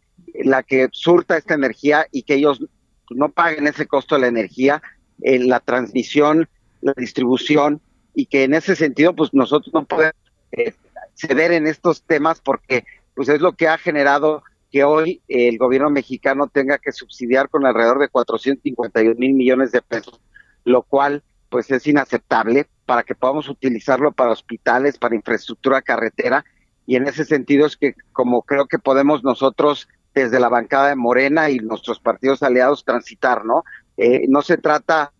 la 0.44 0.62
que 0.62 0.88
surta 0.92 1.36
esta 1.36 1.54
energía 1.54 2.06
y 2.12 2.22
que 2.22 2.34
ellos 2.34 2.60
no 3.10 3.30
paguen 3.30 3.66
ese 3.66 3.86
costo 3.86 4.14
de 4.14 4.22
la 4.22 4.26
energía, 4.28 4.82
en 5.22 5.48
la 5.48 5.60
transmisión, 5.60 6.48
la 6.80 6.94
distribución 6.96 7.80
y 8.14 8.26
que 8.26 8.44
en 8.44 8.54
ese 8.54 8.76
sentido 8.76 9.14
pues 9.14 9.32
nosotros 9.32 9.72
no 9.72 9.84
podemos 9.84 10.14
eh, 10.52 10.74
ceder 11.14 11.52
en 11.52 11.66
estos 11.66 12.02
temas 12.02 12.40
porque 12.40 12.84
pues 13.14 13.28
es 13.28 13.40
lo 13.40 13.52
que 13.52 13.68
ha 13.68 13.78
generado 13.78 14.42
que 14.70 14.84
hoy 14.84 15.22
el 15.28 15.58
gobierno 15.58 15.90
mexicano 15.90 16.48
tenga 16.48 16.78
que 16.78 16.92
subsidiar 16.92 17.48
con 17.48 17.64
alrededor 17.64 17.98
de 17.98 18.08
451 18.08 19.14
mil 19.18 19.34
millones 19.34 19.72
de 19.72 19.80
pesos, 19.80 20.20
lo 20.64 20.82
cual 20.82 21.22
pues 21.48 21.70
es 21.70 21.86
inaceptable 21.86 22.66
para 22.84 23.02
que 23.02 23.14
podamos 23.14 23.48
utilizarlo 23.48 24.12
para 24.12 24.32
hospitales, 24.32 24.98
para 24.98 25.14
infraestructura 25.14 25.82
carretera 25.82 26.44
y 26.86 26.96
en 26.96 27.06
ese 27.06 27.24
sentido 27.24 27.66
es 27.66 27.76
que 27.76 27.94
como 28.12 28.42
creo 28.42 28.66
que 28.66 28.78
podemos 28.78 29.24
nosotros 29.24 29.88
desde 30.22 30.40
la 30.40 30.48
bancada 30.48 30.88
de 30.88 30.96
Morena 30.96 31.50
y 31.50 31.58
nuestros 31.58 32.00
partidos 32.00 32.42
aliados 32.42 32.84
transitar, 32.84 33.44
¿no? 33.44 33.64
Eh, 33.98 34.24
no 34.28 34.40
se 34.40 34.56
trata 34.56 35.12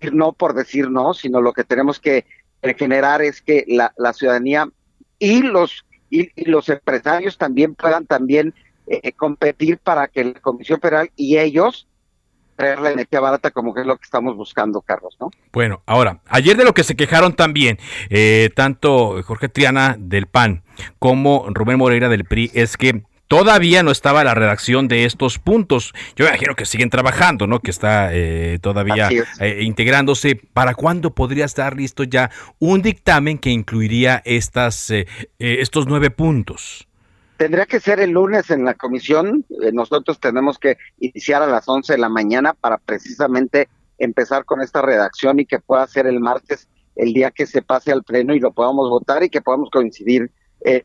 de 0.00 0.06
decir 0.06 0.14
no 0.14 0.32
por 0.32 0.54
decir 0.54 0.90
no, 0.90 1.14
sino 1.14 1.40
lo 1.40 1.52
que 1.52 1.62
tenemos 1.62 2.00
que 2.00 2.26
generar 2.76 3.22
es 3.22 3.40
que 3.40 3.64
la, 3.68 4.12
ciudadanía 4.12 4.68
y 5.18 5.42
los 5.42 5.84
y, 6.10 6.30
los 6.50 6.68
empresarios 6.68 7.38
también 7.38 7.76
puedan 7.76 8.06
también 8.06 8.54
eh, 8.88 9.12
competir 9.12 9.78
para 9.78 10.08
que 10.08 10.24
la 10.24 10.40
Comisión 10.40 10.80
Federal 10.80 11.10
y 11.14 11.38
ellos 11.38 11.86
traer 12.56 12.80
la 12.80 12.90
energía 12.90 13.20
barata 13.20 13.52
como 13.52 13.72
que 13.72 13.82
es 13.82 13.86
lo 13.86 13.96
que 13.96 14.04
estamos 14.04 14.36
buscando, 14.36 14.82
Carlos, 14.82 15.16
¿no? 15.20 15.30
Bueno, 15.52 15.82
ahora, 15.86 16.20
ayer 16.26 16.56
de 16.56 16.64
lo 16.64 16.74
que 16.74 16.84
se 16.84 16.96
quejaron 16.96 17.34
también, 17.34 17.78
eh, 18.10 18.50
tanto 18.54 19.22
Jorge 19.22 19.48
Triana 19.48 19.96
del 19.98 20.26
PAN 20.26 20.64
como 20.98 21.46
Rubén 21.50 21.78
Moreira 21.78 22.08
del 22.08 22.24
PRI, 22.24 22.50
es 22.52 22.76
que 22.76 23.04
Todavía 23.32 23.82
no 23.82 23.92
estaba 23.92 24.24
la 24.24 24.34
redacción 24.34 24.88
de 24.88 25.06
estos 25.06 25.38
puntos. 25.38 25.94
Yo 26.16 26.26
imagino 26.26 26.54
que 26.54 26.66
siguen 26.66 26.90
trabajando, 26.90 27.46
¿no? 27.46 27.60
Que 27.60 27.70
está 27.70 28.10
eh, 28.12 28.58
todavía 28.60 29.08
eh, 29.40 29.62
integrándose. 29.62 30.36
¿Para 30.36 30.74
cuándo 30.74 31.14
podría 31.14 31.46
estar 31.46 31.74
listo 31.74 32.04
ya 32.04 32.30
un 32.58 32.82
dictamen 32.82 33.38
que 33.38 33.48
incluiría 33.48 34.20
estas, 34.26 34.90
eh, 34.90 35.06
estos 35.38 35.86
nueve 35.86 36.10
puntos? 36.10 36.86
Tendría 37.38 37.64
que 37.64 37.80
ser 37.80 38.00
el 38.00 38.10
lunes 38.10 38.50
en 38.50 38.66
la 38.66 38.74
comisión. 38.74 39.46
nosotros 39.72 40.20
tenemos 40.20 40.58
que 40.58 40.76
iniciar 41.00 41.40
a 41.40 41.46
las 41.46 41.66
11 41.66 41.94
de 41.94 41.98
la 41.98 42.10
mañana 42.10 42.52
para 42.52 42.76
precisamente 42.76 43.70
empezar 43.96 44.44
con 44.44 44.60
esta 44.60 44.82
redacción 44.82 45.40
y 45.40 45.46
que 45.46 45.58
pueda 45.58 45.86
ser 45.86 46.06
el 46.06 46.20
martes 46.20 46.68
el 46.96 47.14
día 47.14 47.30
que 47.30 47.46
se 47.46 47.62
pase 47.62 47.92
al 47.92 48.02
pleno 48.02 48.34
y 48.34 48.40
lo 48.40 48.52
podamos 48.52 48.90
votar 48.90 49.22
y 49.22 49.30
que 49.30 49.40
podamos 49.40 49.70
coincidir 49.70 50.30
eh, 50.64 50.84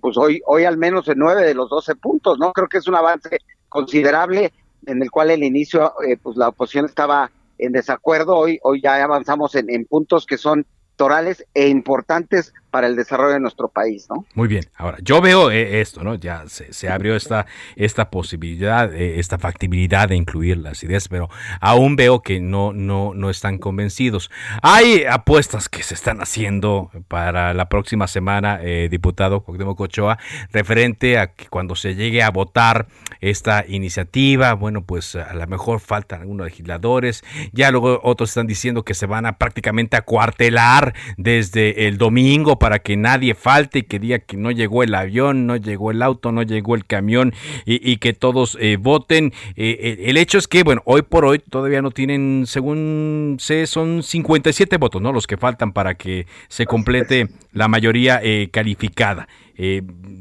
pues 0.00 0.16
hoy, 0.16 0.40
hoy 0.46 0.64
al 0.64 0.76
menos 0.76 1.08
en 1.08 1.18
nueve 1.18 1.44
de 1.44 1.54
los 1.54 1.68
doce 1.68 1.94
puntos, 1.94 2.38
¿no? 2.38 2.52
Creo 2.52 2.68
que 2.68 2.78
es 2.78 2.86
un 2.86 2.94
avance 2.94 3.38
considerable 3.68 4.52
en 4.86 5.02
el 5.02 5.10
cual 5.10 5.30
el 5.30 5.42
inicio, 5.42 5.94
eh, 6.02 6.16
pues 6.16 6.36
la 6.36 6.48
oposición 6.48 6.84
estaba 6.84 7.30
en 7.58 7.72
desacuerdo, 7.72 8.36
hoy, 8.36 8.58
hoy 8.62 8.80
ya 8.82 9.02
avanzamos 9.02 9.54
en, 9.54 9.70
en 9.70 9.84
puntos 9.86 10.26
que 10.26 10.38
son 10.38 10.66
torales 10.96 11.44
e 11.54 11.68
importantes 11.68 12.52
para 12.76 12.88
el 12.88 12.94
desarrollo 12.94 13.32
de 13.32 13.40
nuestro 13.40 13.68
país, 13.68 14.06
¿no? 14.10 14.26
Muy 14.34 14.48
bien. 14.48 14.66
Ahora, 14.76 14.98
yo 15.00 15.22
veo 15.22 15.50
eh, 15.50 15.80
esto, 15.80 16.04
¿no? 16.04 16.14
Ya 16.14 16.44
se, 16.46 16.90
abrió 16.90 17.16
esta, 17.16 17.46
esta 17.74 18.10
posibilidad, 18.10 18.92
eh, 18.92 19.18
esta 19.18 19.38
factibilidad 19.38 20.10
de 20.10 20.16
incluir 20.16 20.58
las 20.58 20.82
ideas, 20.82 21.08
pero 21.08 21.30
aún 21.62 21.96
veo 21.96 22.20
que 22.20 22.38
no, 22.38 22.74
no, 22.74 23.14
no 23.14 23.30
están 23.30 23.56
convencidos. 23.56 24.30
Hay 24.60 25.04
apuestas 25.04 25.70
que 25.70 25.82
se 25.82 25.94
están 25.94 26.20
haciendo 26.20 26.90
para 27.08 27.54
la 27.54 27.70
próxima 27.70 28.08
semana, 28.08 28.58
eh, 28.60 28.88
diputado 28.90 29.40
Cuauhtémoc 29.40 29.80
Ochoa, 29.80 30.18
referente 30.52 31.18
a 31.18 31.28
que 31.28 31.46
cuando 31.46 31.76
se 31.76 31.94
llegue 31.94 32.22
a 32.22 32.28
votar 32.28 32.88
esta 33.22 33.64
iniciativa, 33.66 34.52
bueno, 34.52 34.84
pues 34.84 35.16
a 35.16 35.32
lo 35.32 35.46
mejor 35.46 35.80
faltan 35.80 36.20
algunos 36.20 36.44
legisladores, 36.44 37.24
ya 37.54 37.70
luego 37.70 38.00
otros 38.02 38.28
están 38.28 38.46
diciendo 38.46 38.84
que 38.84 38.92
se 38.92 39.06
van 39.06 39.24
a 39.24 39.38
prácticamente 39.38 39.96
acuartelar 39.96 40.92
desde 41.16 41.88
el 41.88 41.96
domingo 41.96 42.58
para 42.58 42.65
que 42.78 42.96
nadie 42.96 43.34
falte 43.34 43.80
y 43.80 43.82
que 43.82 43.98
diga 43.98 44.18
que 44.18 44.36
no 44.36 44.50
llegó 44.50 44.82
el 44.82 44.94
avión, 44.94 45.46
no 45.46 45.56
llegó 45.56 45.90
el 45.90 46.02
auto, 46.02 46.32
no 46.32 46.42
llegó 46.42 46.74
el 46.74 46.84
camión 46.84 47.32
y, 47.64 47.96
que 47.98 48.12
todos 48.12 48.56
eh, 48.60 48.76
voten. 48.76 49.32
Eh, 49.56 49.78
eh, 49.80 50.04
el 50.06 50.16
hecho 50.16 50.38
es 50.38 50.48
que, 50.48 50.62
bueno, 50.62 50.82
hoy 50.84 51.02
por 51.02 51.24
hoy 51.24 51.38
todavía 51.38 51.82
no 51.82 51.90
tienen, 51.90 52.44
según 52.46 53.36
sé, 53.38 53.66
son 53.66 54.02
57 54.02 54.76
votos, 54.76 55.00
¿no? 55.00 55.12
Los 55.12 55.26
que 55.26 55.36
faltan 55.36 55.72
para 55.72 55.94
que 55.94 56.26
se 56.48 56.66
complete 56.66 57.28
la 57.52 57.68
mayoría 57.68 58.20
calificada. 58.50 59.28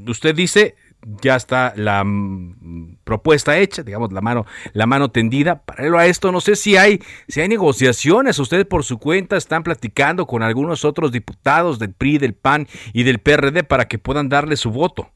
usted 0.07 0.35
dice, 0.35 0.75
ya 1.21 1.35
está 1.35 1.73
la 1.75 2.03
mm, 2.03 2.97
propuesta 3.03 3.57
hecha, 3.57 3.83
digamos, 3.83 4.11
la 4.11 4.21
mano, 4.21 4.45
la 4.73 4.85
mano 4.85 5.11
tendida. 5.11 5.61
Paralelo 5.61 5.97
a 5.97 6.07
esto, 6.07 6.31
no 6.31 6.41
sé 6.41 6.55
si 6.55 6.77
hay, 6.77 7.01
si 7.27 7.41
hay 7.41 7.47
negociaciones. 7.47 8.39
Ustedes 8.39 8.65
por 8.65 8.83
su 8.83 8.97
cuenta 8.97 9.37
están 9.37 9.63
platicando 9.63 10.25
con 10.25 10.43
algunos 10.43 10.85
otros 10.85 11.11
diputados 11.11 11.79
del 11.79 11.93
PRI, 11.93 12.17
del 12.17 12.33
PAN 12.33 12.67
y 12.93 13.03
del 13.03 13.19
PRD 13.19 13.63
para 13.63 13.87
que 13.87 13.99
puedan 13.99 14.29
darle 14.29 14.57
su 14.57 14.71
voto. 14.71 15.09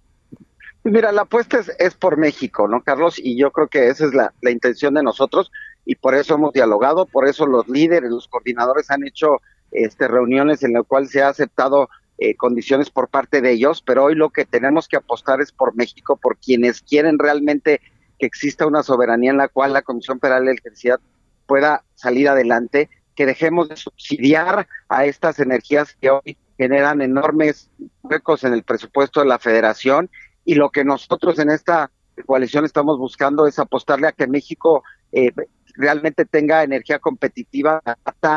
Mira, 0.83 1.11
la 1.11 1.23
apuesta 1.23 1.59
es, 1.77 1.93
por 1.95 2.17
México, 2.17 2.67
¿no, 2.67 2.81
Carlos? 2.81 3.19
Y 3.19 3.37
yo 3.37 3.51
creo 3.51 3.67
que 3.67 3.89
esa 3.89 4.05
es 4.05 4.13
la, 4.13 4.33
la 4.41 4.51
intención 4.51 4.93
de 4.93 5.03
nosotros 5.03 5.51
y 5.85 5.95
por 5.95 6.15
eso 6.15 6.35
hemos 6.35 6.53
dialogado, 6.53 7.05
por 7.05 7.27
eso 7.27 7.45
los 7.45 7.67
líderes, 7.67 8.09
los 8.09 8.27
coordinadores 8.27 8.89
han 8.91 9.05
hecho 9.05 9.41
este, 9.71 10.07
reuniones 10.07 10.63
en 10.63 10.73
las 10.73 10.85
cuales 10.85 11.11
se 11.11 11.21
ha 11.21 11.29
aceptado 11.29 11.89
eh, 12.21 12.35
condiciones 12.35 12.89
por 12.89 13.07
parte 13.07 13.41
de 13.41 13.51
ellos, 13.51 13.81
pero 13.81 14.03
hoy 14.03 14.15
lo 14.15 14.29
que 14.29 14.45
tenemos 14.45 14.87
que 14.87 14.97
apostar 14.97 15.39
es 15.41 15.51
por 15.51 15.75
México, 15.75 16.17
por 16.17 16.37
quienes 16.37 16.81
quieren 16.81 17.17
realmente 17.17 17.79
que 18.17 18.25
exista 18.25 18.67
una 18.67 18.83
soberanía 18.83 19.31
en 19.31 19.37
la 19.37 19.47
cual 19.47 19.71
la 19.71 19.81
Comisión 19.81 20.19
Federal 20.19 20.43
de 20.43 20.51
Electricidad 20.51 20.99
pueda 21.47 21.83
salir 21.95 22.27
adelante, 22.27 22.89
que 23.15 23.25
dejemos 23.25 23.69
de 23.69 23.77
subsidiar 23.77 24.67
a 24.89 25.05
estas 25.05 25.39
energías 25.39 25.95
que 25.99 26.09
hoy 26.09 26.37
generan 26.57 27.01
enormes 27.01 27.71
huecos 28.03 28.43
en 28.43 28.53
el 28.53 28.63
presupuesto 28.63 29.21
de 29.21 29.25
la 29.25 29.39
federación. 29.39 30.09
Y 30.43 30.55
lo 30.55 30.71
que 30.71 30.83
nosotros 30.83 31.39
en 31.39 31.49
esta 31.49 31.89
coalición 32.25 32.65
estamos 32.65 32.97
buscando 32.97 33.47
es 33.47 33.59
apostarle 33.59 34.07
a 34.07 34.11
que 34.11 34.27
México 34.27 34.83
eh, 35.13 35.31
realmente 35.75 36.25
tenga 36.25 36.63
energía 36.63 36.99
competitiva, 36.99 37.81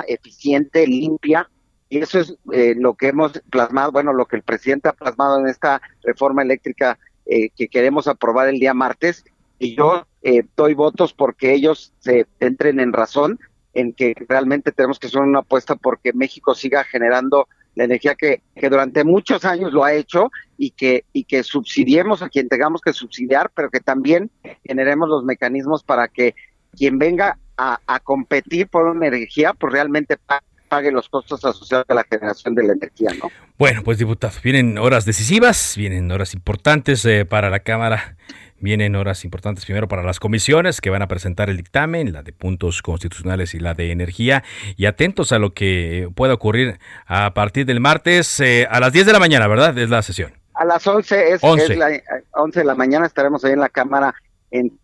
eficiente, 0.06 0.86
limpia, 0.86 1.50
y 1.92 1.98
eso 1.98 2.20
es 2.20 2.34
eh, 2.54 2.74
lo 2.74 2.94
que 2.94 3.08
hemos 3.08 3.32
plasmado, 3.50 3.92
bueno, 3.92 4.14
lo 4.14 4.24
que 4.24 4.36
el 4.36 4.42
presidente 4.42 4.88
ha 4.88 4.94
plasmado 4.94 5.38
en 5.38 5.46
esta 5.46 5.82
reforma 6.02 6.40
eléctrica 6.40 6.98
eh, 7.26 7.50
que 7.50 7.68
queremos 7.68 8.08
aprobar 8.08 8.48
el 8.48 8.58
día 8.58 8.72
martes. 8.72 9.26
Y 9.58 9.76
yo 9.76 10.06
eh, 10.22 10.42
doy 10.56 10.72
votos 10.72 11.12
porque 11.12 11.52
ellos 11.52 11.92
se 11.98 12.26
entren 12.40 12.80
en 12.80 12.94
razón 12.94 13.38
en 13.74 13.92
que 13.92 14.14
realmente 14.26 14.72
tenemos 14.72 14.98
que 14.98 15.08
hacer 15.08 15.20
una 15.20 15.40
apuesta 15.40 15.76
porque 15.76 16.14
México 16.14 16.54
siga 16.54 16.82
generando 16.82 17.46
la 17.74 17.84
energía 17.84 18.14
que, 18.14 18.40
que 18.56 18.70
durante 18.70 19.04
muchos 19.04 19.44
años 19.44 19.74
lo 19.74 19.84
ha 19.84 19.92
hecho 19.92 20.30
y 20.56 20.70
que, 20.70 21.04
y 21.12 21.24
que 21.24 21.42
subsidiemos 21.42 22.22
a 22.22 22.30
quien 22.30 22.48
tengamos 22.48 22.80
que 22.80 22.94
subsidiar, 22.94 23.50
pero 23.54 23.68
que 23.68 23.80
también 23.80 24.30
generemos 24.64 25.10
los 25.10 25.24
mecanismos 25.24 25.84
para 25.84 26.08
que 26.08 26.34
quien 26.74 26.98
venga 26.98 27.38
a, 27.58 27.80
a 27.86 28.00
competir 28.00 28.68
por 28.68 28.86
una 28.86 29.08
energía, 29.08 29.52
pues 29.52 29.74
realmente 29.74 30.16
pague 30.16 30.51
los 30.80 31.08
costos 31.08 31.44
asociados 31.44 31.84
a 31.88 31.94
la 31.94 32.04
generación 32.04 32.54
de 32.54 32.64
la 32.64 32.72
energía, 32.72 33.10
¿no? 33.20 33.30
Bueno, 33.58 33.82
pues 33.84 33.98
diputado, 33.98 34.34
vienen 34.42 34.78
horas 34.78 35.04
decisivas, 35.04 35.74
vienen 35.76 36.10
horas 36.10 36.34
importantes 36.34 37.04
eh, 37.04 37.24
para 37.24 37.50
la 37.50 37.60
Cámara. 37.60 38.16
Vienen 38.58 38.94
horas 38.94 39.24
importantes 39.24 39.64
primero 39.64 39.88
para 39.88 40.04
las 40.04 40.20
comisiones 40.20 40.80
que 40.80 40.88
van 40.88 41.02
a 41.02 41.08
presentar 41.08 41.50
el 41.50 41.56
dictamen, 41.56 42.12
la 42.12 42.22
de 42.22 42.32
puntos 42.32 42.80
constitucionales 42.80 43.54
y 43.54 43.58
la 43.58 43.74
de 43.74 43.90
energía. 43.90 44.44
Y 44.76 44.86
atentos 44.86 45.32
a 45.32 45.40
lo 45.40 45.52
que 45.52 46.08
pueda 46.14 46.34
ocurrir 46.34 46.78
a 47.06 47.34
partir 47.34 47.66
del 47.66 47.80
martes 47.80 48.38
eh, 48.38 48.68
a 48.70 48.78
las 48.78 48.92
10 48.92 49.06
de 49.06 49.12
la 49.14 49.18
mañana, 49.18 49.48
¿verdad? 49.48 49.76
Es 49.76 49.90
la 49.90 50.00
sesión. 50.02 50.32
A 50.54 50.64
las 50.64 50.86
11 50.86 51.32
es, 51.32 51.42
11. 51.42 51.74
la, 51.74 51.90
11 52.34 52.60
de 52.60 52.64
la 52.64 52.76
mañana 52.76 53.04
estaremos 53.04 53.44
ahí 53.44 53.52
en 53.52 53.60
la 53.60 53.68
Cámara 53.68 54.14
en 54.52 54.78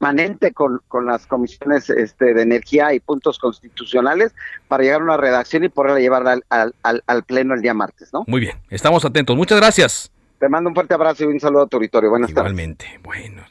permanente 0.00 0.52
con, 0.52 0.80
con 0.88 1.04
las 1.04 1.26
comisiones 1.26 1.90
este, 1.90 2.32
de 2.32 2.42
energía 2.42 2.94
y 2.94 3.00
puntos 3.00 3.38
constitucionales 3.38 4.34
para 4.66 4.82
llegar 4.82 5.02
a 5.02 5.04
una 5.04 5.16
redacción 5.18 5.62
y 5.64 5.68
poderla 5.68 6.00
llevar 6.00 6.26
al, 6.26 6.44
al, 6.48 7.02
al, 7.06 7.22
pleno 7.24 7.54
el 7.54 7.60
día 7.60 7.74
martes, 7.74 8.10
¿no? 8.12 8.24
Muy 8.26 8.40
bien, 8.40 8.56
estamos 8.70 9.04
atentos. 9.04 9.36
Muchas 9.36 9.60
gracias. 9.60 10.10
Te 10.38 10.48
mando 10.48 10.70
un 10.70 10.74
fuerte 10.74 10.94
abrazo 10.94 11.24
y 11.24 11.26
un 11.26 11.38
saludo 11.38 11.64
a 11.64 11.66
tu 11.66 11.76
auditorio. 11.76 12.08
Buenas 12.08 12.30
Igualmente. 12.30 12.98
Bueno, 13.02 13.44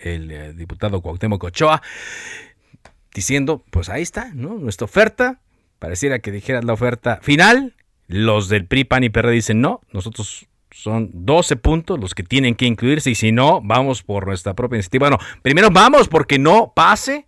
el 0.00 0.30
eh, 0.30 0.52
diputado 0.52 1.00
Cuauhtémoc 1.00 1.42
Ochoa 1.44 1.80
diciendo, 3.14 3.64
pues 3.70 3.88
ahí 3.88 4.02
está, 4.02 4.32
¿no? 4.34 4.54
Nuestra 4.54 4.84
oferta, 4.84 5.40
pareciera 5.78 6.18
que 6.18 6.30
dijeras 6.30 6.64
la 6.64 6.74
oferta 6.74 7.20
final, 7.22 7.74
los 8.06 8.50
del 8.50 8.66
PRI, 8.66 8.84
PAN 8.84 9.04
y 9.04 9.08
PRD 9.08 9.32
dicen 9.32 9.62
no, 9.62 9.80
nosotros 9.92 10.46
son 10.74 11.08
12 11.12 11.54
puntos 11.56 12.00
los 12.00 12.14
que 12.14 12.24
tienen 12.24 12.56
que 12.56 12.66
incluirse 12.66 13.08
y 13.08 13.14
si 13.14 13.30
no, 13.30 13.60
vamos 13.62 14.02
por 14.02 14.26
nuestra 14.26 14.54
propia 14.54 14.76
iniciativa. 14.76 15.08
Bueno, 15.08 15.24
primero 15.40 15.70
vamos 15.70 16.08
porque 16.08 16.38
no 16.38 16.72
pase 16.74 17.26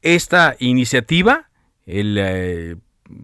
esta 0.00 0.56
iniciativa 0.58 1.50
el 1.84 2.16
eh, 2.18 2.76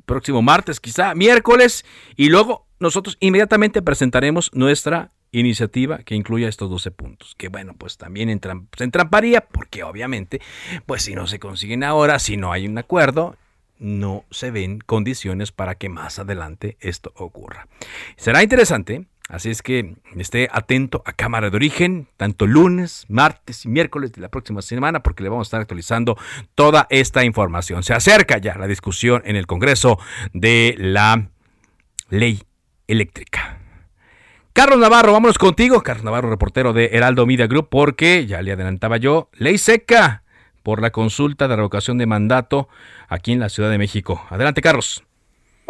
próximo 0.04 0.42
martes, 0.42 0.80
quizá 0.80 1.14
miércoles, 1.14 1.84
y 2.14 2.28
luego 2.28 2.66
nosotros 2.78 3.16
inmediatamente 3.20 3.80
presentaremos 3.80 4.50
nuestra 4.52 5.12
iniciativa 5.32 5.98
que 5.98 6.14
incluya 6.14 6.48
estos 6.48 6.68
12 6.68 6.90
puntos. 6.90 7.34
Que 7.34 7.48
bueno, 7.48 7.74
pues 7.76 7.96
también 7.96 8.28
entran, 8.28 8.68
se 8.76 8.84
entramparía 8.84 9.40
porque 9.40 9.82
obviamente, 9.82 10.42
pues 10.84 11.02
si 11.02 11.14
no 11.14 11.26
se 11.26 11.38
consiguen 11.38 11.84
ahora, 11.84 12.18
si 12.18 12.36
no 12.36 12.52
hay 12.52 12.66
un 12.66 12.76
acuerdo, 12.76 13.36
no 13.78 14.24
se 14.30 14.50
ven 14.50 14.78
condiciones 14.80 15.52
para 15.52 15.74
que 15.74 15.88
más 15.88 16.18
adelante 16.18 16.76
esto 16.80 17.12
ocurra. 17.16 17.66
Será 18.16 18.42
interesante 18.42 19.06
Así 19.28 19.50
es 19.50 19.62
que 19.62 19.96
esté 20.16 20.48
atento 20.52 21.02
a 21.06 21.12
Cámara 21.12 21.48
de 21.48 21.56
Origen, 21.56 22.08
tanto 22.18 22.46
lunes, 22.46 23.06
martes 23.08 23.64
y 23.64 23.68
miércoles 23.68 24.12
de 24.12 24.20
la 24.20 24.28
próxima 24.28 24.60
semana, 24.60 25.02
porque 25.02 25.22
le 25.22 25.30
vamos 25.30 25.46
a 25.46 25.48
estar 25.48 25.60
actualizando 25.62 26.18
toda 26.54 26.86
esta 26.90 27.24
información. 27.24 27.82
Se 27.82 27.94
acerca 27.94 28.36
ya 28.36 28.58
la 28.58 28.66
discusión 28.66 29.22
en 29.24 29.36
el 29.36 29.46
Congreso 29.46 29.98
de 30.34 30.74
la 30.78 31.30
ley 32.10 32.42
eléctrica. 32.86 33.60
Carlos 34.52 34.78
Navarro, 34.78 35.12
vámonos 35.12 35.38
contigo. 35.38 35.82
Carlos 35.82 36.04
Navarro, 36.04 36.28
reportero 36.28 36.74
de 36.74 36.90
Heraldo 36.92 37.26
Media 37.26 37.46
Group, 37.46 37.68
porque 37.70 38.26
ya 38.26 38.42
le 38.42 38.52
adelantaba 38.52 38.98
yo, 38.98 39.30
ley 39.32 39.56
seca 39.56 40.22
por 40.62 40.82
la 40.82 40.90
consulta 40.90 41.48
de 41.48 41.56
revocación 41.56 41.96
de 41.96 42.06
mandato 42.06 42.68
aquí 43.08 43.32
en 43.32 43.40
la 43.40 43.48
Ciudad 43.48 43.70
de 43.70 43.78
México. 43.78 44.24
Adelante, 44.28 44.60
Carlos. 44.60 45.02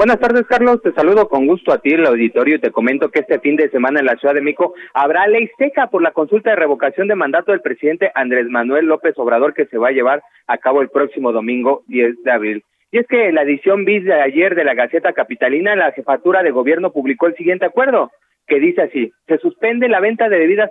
Buenas 0.04 0.20
tardes, 0.20 0.46
Carlos. 0.46 0.82
Te 0.82 0.92
saludo 0.92 1.30
con 1.30 1.46
gusto 1.46 1.72
a 1.72 1.78
ti, 1.78 1.94
el 1.94 2.04
auditorio, 2.04 2.56
y 2.56 2.58
te 2.58 2.70
comento 2.70 3.08
que 3.08 3.20
este 3.20 3.40
fin 3.40 3.56
de 3.56 3.70
semana 3.70 4.00
en 4.00 4.04
la 4.04 4.16
Ciudad 4.16 4.34
de 4.34 4.42
México 4.42 4.74
habrá 4.92 5.26
ley 5.26 5.48
seca 5.56 5.86
por 5.86 6.02
la 6.02 6.10
consulta 6.10 6.50
de 6.50 6.56
revocación 6.56 7.08
de 7.08 7.14
mandato 7.14 7.52
del 7.52 7.62
presidente 7.62 8.12
Andrés 8.14 8.46
Manuel 8.50 8.84
López 8.84 9.14
Obrador 9.16 9.54
que 9.54 9.64
se 9.64 9.78
va 9.78 9.88
a 9.88 9.92
llevar 9.92 10.22
a 10.46 10.58
cabo 10.58 10.82
el 10.82 10.90
próximo 10.90 11.32
domingo 11.32 11.84
10 11.86 12.22
de 12.22 12.30
abril. 12.30 12.64
Y 12.92 12.98
es 12.98 13.06
que 13.06 13.28
en 13.28 13.34
la 13.34 13.44
edición 13.44 13.86
bis 13.86 14.04
de 14.04 14.12
ayer 14.12 14.54
de 14.54 14.64
la 14.64 14.74
Gaceta 14.74 15.14
Capitalina, 15.14 15.74
la 15.74 15.92
jefatura 15.92 16.42
de 16.42 16.50
gobierno 16.50 16.92
publicó 16.92 17.26
el 17.26 17.36
siguiente 17.36 17.64
acuerdo 17.64 18.10
que 18.46 18.60
dice 18.60 18.82
así, 18.82 19.12
se 19.26 19.38
suspende 19.38 19.88
la 19.88 20.00
venta 20.00 20.28
de 20.28 20.38
bebidas 20.38 20.70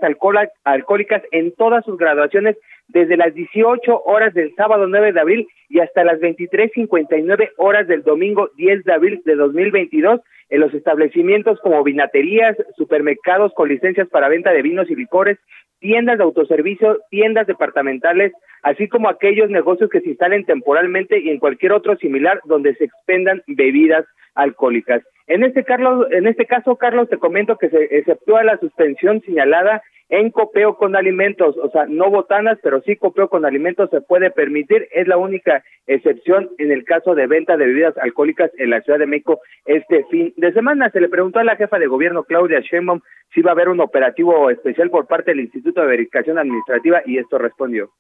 alcohólicas 0.64 1.24
en 1.32 1.54
todas 1.56 1.84
sus 1.86 1.98
graduaciones 1.98 2.58
desde 2.88 3.18
las 3.18 3.34
18 3.34 4.04
horas 4.04 4.34
del 4.34 4.54
sábado 4.56 4.88
9 4.88 5.14
de 5.14 5.20
abril 5.20 5.48
y 5.70 5.80
hasta 5.80 6.04
las 6.04 6.20
23.59 6.20 7.52
horas 7.58 7.88
del 7.88 8.04
domingo 8.04 8.50
10 8.58 8.84
de 8.84 8.94
abril 8.94 9.22
de 9.26 9.36
2022 9.36 10.22
en 10.50 10.60
los 10.60 10.74
establecimientos 10.74 11.60
como 11.62 11.84
vinaterías, 11.84 12.56
supermercados 12.78 13.54
con 13.56 13.70
licencias 13.70 14.08
para 14.10 14.30
venta 14.30 14.52
de 14.52 14.62
vinos 14.62 14.90
y 14.90 14.96
licores, 14.96 15.40
tiendas 15.84 16.18
de 16.18 16.24
autoservicio, 16.24 17.00
tiendas 17.10 17.46
departamentales, 17.46 18.32
así 18.64 18.88
como 18.88 19.10
aquellos 19.10 19.50
negocios 19.50 19.90
que 19.90 20.00
se 20.00 20.12
instalen 20.12 20.46
temporalmente 20.46 21.20
y 21.20 21.30
en 21.30 21.40
cualquier 21.40 21.74
otro 21.74 21.98
similar 21.98 22.40
donde 22.46 22.74
se 22.76 22.86
expendan 22.86 23.44
bebidas 23.48 24.06
alcohólicas. 24.34 25.04
En 25.28 25.44
este, 25.44 25.66
Carlos, 25.66 26.08
en 26.12 26.26
este 26.26 26.46
caso, 26.46 26.78
Carlos, 26.78 27.10
te 27.10 27.18
comento 27.18 27.58
que 27.58 27.70
se 27.70 27.98
exceptúa 27.98 28.46
la 28.46 28.58
suspensión 28.60 29.22
señalada 29.26 29.84
en 30.10 30.30
copeo 30.30 30.76
con 30.78 30.96
alimentos, 30.96 31.58
o 31.58 31.70
sea, 31.72 31.86
no 31.88 32.10
botanas, 32.10 32.60
pero 32.62 32.82
sí 32.82 32.96
copeo 32.96 33.30
con 33.30 33.46
alimentos 33.46 33.90
se 33.90 34.02
puede 34.02 34.32
permitir, 34.32 34.88
es 34.92 35.08
la 35.08 35.18
única 35.18 35.64
excepción 35.88 36.50
en 36.60 36.72
el 36.72 36.84
caso 36.84 37.16
de 37.16 37.26
venta 37.26 37.58
de 37.58 37.66
bebidas 37.66 37.98
alcohólicas 37.98 38.52
en 38.58 38.70
la 38.70 38.82
Ciudad 38.82 39.00
de 39.00 39.08
México 39.08 39.42
este 39.66 40.04
fin 40.12 40.34
de 40.38 40.54
semana. 40.54 40.92
Se 40.92 41.02
le 41.02 41.10
preguntó 41.10 41.40
a 41.40 41.44
la 41.44 41.56
jefa 41.56 41.80
de 41.80 41.88
gobierno 41.88 42.26
Claudia 42.26 42.60
Sheinbaum 42.60 43.02
si 43.34 43.40
iba 43.40 43.52
a 43.52 43.54
haber 43.54 43.70
un 43.70 43.80
operativo 43.80 44.50
especial 44.50 44.90
por 44.92 45.08
parte 45.08 45.32
del 45.32 45.40
Instituto 45.40 45.73
de 45.82 45.88
Verificación 45.88 46.38
Administrativa 46.38 47.02
y 47.06 47.18
esto 47.18 47.38
respondió. 47.38 47.92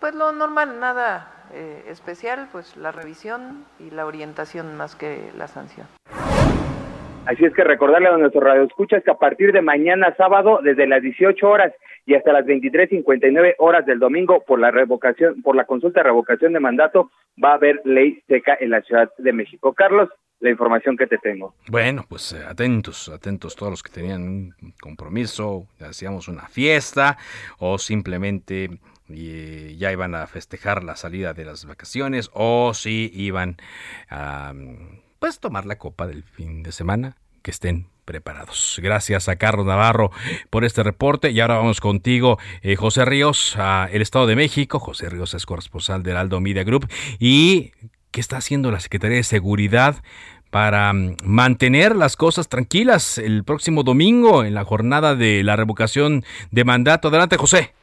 Pues 0.00 0.14
lo 0.14 0.32
normal, 0.32 0.78
nada 0.78 1.48
eh, 1.52 1.84
especial, 1.88 2.48
pues 2.52 2.76
la 2.76 2.92
revisión 2.92 3.64
y 3.78 3.90
la 3.90 4.06
orientación 4.06 4.76
más 4.76 4.94
que 4.94 5.30
la 5.36 5.46
sanción. 5.48 5.86
Así 7.26 7.44
es 7.44 7.52
que 7.54 7.64
recordarle 7.64 8.08
a 8.08 8.16
nuestro 8.16 8.40
radio 8.40 8.62
escuchas 8.62 9.02
que 9.02 9.10
a 9.10 9.18
partir 9.18 9.52
de 9.52 9.60
mañana 9.60 10.14
sábado, 10.16 10.60
desde 10.62 10.86
las 10.86 11.02
18 11.02 11.48
horas 11.48 11.72
y 12.04 12.14
hasta 12.14 12.32
las 12.32 12.46
23.59 12.46 13.56
horas 13.58 13.84
del 13.84 13.98
domingo, 13.98 14.44
por 14.46 14.60
la 14.60 14.70
revocación, 14.70 15.42
por 15.42 15.56
la 15.56 15.64
consulta 15.64 16.00
de 16.00 16.04
revocación 16.04 16.52
de 16.52 16.60
mandato, 16.60 17.10
va 17.42 17.50
a 17.50 17.54
haber 17.54 17.80
ley 17.84 18.22
seca 18.28 18.56
en 18.60 18.70
la 18.70 18.80
Ciudad 18.82 19.10
de 19.18 19.32
México. 19.32 19.72
Carlos, 19.72 20.08
la 20.40 20.50
información 20.50 20.96
que 20.96 21.06
te 21.06 21.18
tengo. 21.18 21.54
Bueno, 21.68 22.04
pues 22.08 22.32
eh, 22.32 22.44
atentos, 22.46 23.08
atentos 23.08 23.56
todos 23.56 23.70
los 23.70 23.82
que 23.82 23.92
tenían 23.92 24.22
un 24.22 24.74
compromiso, 24.80 25.66
hacíamos 25.80 26.28
una 26.28 26.48
fiesta 26.48 27.16
o 27.58 27.78
simplemente 27.78 28.78
y 29.08 29.76
ya 29.76 29.92
iban 29.92 30.14
a 30.14 30.26
festejar 30.26 30.82
la 30.82 30.96
salida 30.96 31.32
de 31.32 31.44
las 31.44 31.64
vacaciones 31.64 32.30
o 32.32 32.74
si 32.74 33.10
iban 33.14 33.56
a 34.10 34.52
pues 35.18 35.40
tomar 35.40 35.64
la 35.64 35.78
copa 35.78 36.06
del 36.06 36.22
fin 36.24 36.62
de 36.62 36.72
semana, 36.72 37.16
que 37.42 37.50
estén 37.50 37.86
preparados. 38.04 38.78
Gracias 38.82 39.28
a 39.28 39.36
Carlos 39.36 39.66
Navarro 39.66 40.10
por 40.50 40.64
este 40.64 40.82
reporte 40.82 41.30
y 41.30 41.40
ahora 41.40 41.56
vamos 41.56 41.80
contigo, 41.80 42.38
eh, 42.62 42.76
José 42.76 43.04
Ríos, 43.04 43.56
a 43.58 43.88
el 43.92 44.02
Estado 44.02 44.26
de 44.26 44.36
México. 44.36 44.78
José 44.78 45.08
Ríos 45.08 45.34
es 45.34 45.44
corresponsal 45.46 46.02
del 46.02 46.16
Aldo 46.16 46.40
Media 46.40 46.64
Group 46.64 46.88
y 47.18 47.72
¿qué 48.16 48.22
está 48.22 48.38
haciendo 48.38 48.70
la 48.70 48.80
Secretaría 48.80 49.18
de 49.18 49.24
Seguridad 49.24 49.96
para 50.50 50.90
mm, 50.90 51.16
mantener 51.22 51.94
las 51.94 52.16
cosas 52.16 52.48
tranquilas 52.48 53.18
el 53.18 53.44
próximo 53.44 53.82
domingo 53.82 54.42
en 54.42 54.54
la 54.54 54.64
jornada 54.64 55.14
de 55.14 55.42
la 55.42 55.54
revocación 55.54 56.24
de 56.50 56.64
mandato? 56.64 57.08
Adelante, 57.08 57.36
José. 57.36 57.74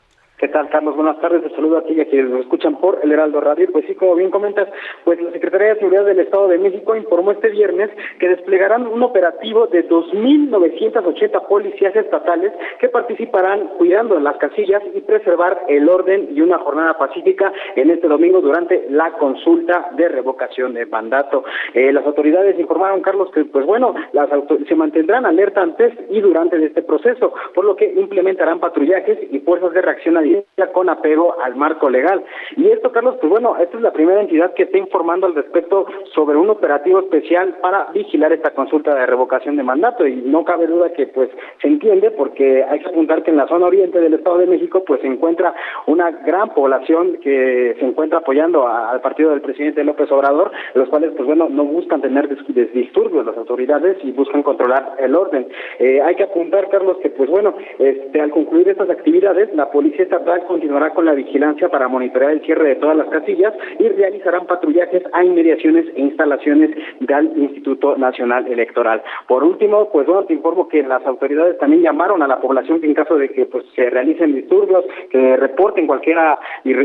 ¿Qué 0.43 0.49
tal, 0.49 0.67
Carlos? 0.67 0.97
Buenas 0.97 1.21
tardes. 1.21 1.41
Te 1.41 1.55
saludo 1.55 1.77
a 1.77 1.83
ti 1.83 1.93
y 1.93 2.01
a 2.01 2.05
quienes 2.05 2.29
nos 2.29 2.41
escuchan 2.41 2.75
por 2.75 2.99
el 3.01 3.09
Heraldo 3.13 3.39
Radio. 3.39 3.69
Pues 3.71 3.85
sí, 3.87 3.95
como 3.95 4.13
bien 4.15 4.29
comentas, 4.29 4.67
pues 5.05 5.21
la 5.21 5.31
Secretaría 5.31 5.69
de 5.69 5.75
Seguridad 5.79 6.03
del 6.03 6.19
Estado 6.19 6.49
de 6.49 6.57
México 6.57 6.97
informó 6.97 7.31
este 7.31 7.47
viernes 7.47 7.89
que 8.19 8.27
desplegarán 8.27 8.85
un 8.85 9.01
operativo 9.03 9.67
de 9.67 9.87
2.980 9.87 11.47
policías 11.47 11.95
estatales 11.95 12.51
que 12.77 12.89
participarán 12.89 13.69
cuidando 13.77 14.19
las 14.19 14.35
casillas 14.35 14.83
y 14.93 14.99
preservar 14.99 15.61
el 15.69 15.87
orden 15.87 16.27
y 16.35 16.41
una 16.41 16.59
jornada 16.59 16.97
pacífica 16.97 17.53
en 17.77 17.91
este 17.91 18.09
domingo 18.09 18.41
durante 18.41 18.85
la 18.89 19.13
consulta 19.13 19.91
de 19.95 20.09
revocación 20.09 20.73
de 20.73 20.85
mandato. 20.87 21.45
Eh, 21.73 21.93
las 21.93 22.05
autoridades 22.05 22.59
informaron, 22.59 23.01
Carlos, 23.01 23.31
que 23.31 23.45
pues 23.45 23.65
bueno, 23.65 23.95
las 24.11 24.27
se 24.67 24.75
mantendrán 24.75 25.25
alerta 25.25 25.61
antes 25.61 25.93
y 26.09 26.19
durante 26.19 26.61
este 26.65 26.81
proceso, 26.81 27.33
por 27.55 27.63
lo 27.63 27.77
que 27.77 27.85
implementarán 27.93 28.59
patrullajes 28.59 29.19
y 29.31 29.39
fuerzas 29.39 29.71
de 29.71 29.81
reacción 29.81 30.17
a 30.17 30.32
con 30.73 30.89
apego 30.89 31.35
al 31.41 31.55
marco 31.55 31.89
legal. 31.89 32.23
Y 32.55 32.69
esto, 32.69 32.91
Carlos, 32.91 33.15
pues 33.19 33.29
bueno, 33.29 33.55
esta 33.59 33.77
es 33.77 33.83
la 33.83 33.91
primera 33.91 34.21
entidad 34.21 34.53
que 34.53 34.63
está 34.63 34.77
informando 34.77 35.27
al 35.27 35.35
respecto 35.35 35.85
sobre 36.13 36.37
un 36.37 36.49
operativo 36.49 36.99
especial 36.99 37.57
para 37.61 37.87
vigilar 37.93 38.33
esta 38.33 38.51
consulta 38.51 38.95
de 38.95 39.05
revocación 39.05 39.57
de 39.57 39.63
mandato 39.63 40.07
y 40.07 40.15
no 40.15 40.43
cabe 40.43 40.67
duda 40.67 40.93
que 40.93 41.07
pues 41.07 41.29
se 41.61 41.67
entiende 41.67 42.11
porque 42.11 42.63
hay 42.63 42.79
que 42.79 42.89
apuntar 42.89 43.23
que 43.23 43.31
en 43.31 43.37
la 43.37 43.47
zona 43.47 43.67
oriente 43.67 43.99
del 43.99 44.13
Estado 44.13 44.37
de 44.39 44.47
México 44.47 44.83
pues 44.85 45.01
se 45.01 45.07
encuentra 45.07 45.53
una 45.87 46.11
gran 46.11 46.49
población 46.49 47.17
que 47.21 47.75
se 47.79 47.85
encuentra 47.85 48.19
apoyando 48.19 48.67
al 48.67 49.01
partido 49.01 49.31
del 49.31 49.41
presidente 49.41 49.83
López 49.83 50.11
Obrador, 50.11 50.51
los 50.73 50.89
cuales 50.89 51.11
pues 51.15 51.25
bueno 51.25 51.47
no 51.49 51.65
buscan 51.65 52.01
tener 52.01 52.27
disturbios 52.27 53.25
las 53.25 53.37
autoridades 53.37 53.97
y 54.03 54.11
buscan 54.11 54.43
controlar 54.43 54.95
el 54.99 55.15
orden. 55.15 55.47
Eh, 55.79 56.01
hay 56.01 56.15
que 56.15 56.23
apuntar, 56.23 56.69
Carlos, 56.69 56.97
que 57.01 57.09
pues 57.09 57.29
bueno, 57.29 57.55
este, 57.79 58.21
al 58.21 58.31
concluir 58.31 58.69
estas 58.69 58.89
actividades 58.89 59.53
la 59.53 59.71
policía 59.71 60.03
continuará 60.47 60.91
con 60.91 61.05
la 61.05 61.13
vigilancia 61.13 61.69
para 61.69 61.87
monitorear 61.87 62.31
el 62.31 62.41
cierre 62.41 62.69
de 62.69 62.75
todas 62.75 62.97
las 62.97 63.07
casillas 63.07 63.53
y 63.79 63.87
realizarán 63.89 64.45
patrullajes 64.45 65.03
a 65.13 65.23
inmediaciones 65.23 65.85
e 65.95 66.01
instalaciones 66.01 66.71
del 66.99 67.31
Instituto 67.37 67.95
Nacional 67.97 68.47
Electoral. 68.47 69.01
Por 69.27 69.43
último, 69.43 69.89
pues 69.91 70.07
bueno, 70.07 70.23
te 70.25 70.33
informo 70.33 70.67
que 70.67 70.83
las 70.83 71.05
autoridades 71.05 71.57
también 71.57 71.83
llamaron 71.83 72.21
a 72.21 72.27
la 72.27 72.39
población 72.39 72.81
que 72.81 72.87
en 72.87 72.93
caso 72.93 73.17
de 73.17 73.29
que 73.29 73.45
pues 73.45 73.65
se 73.75 73.89
realicen 73.89 74.35
disturbios, 74.35 74.85
que 75.09 75.37
reporten 75.37 75.87
cualquiera 75.87 76.39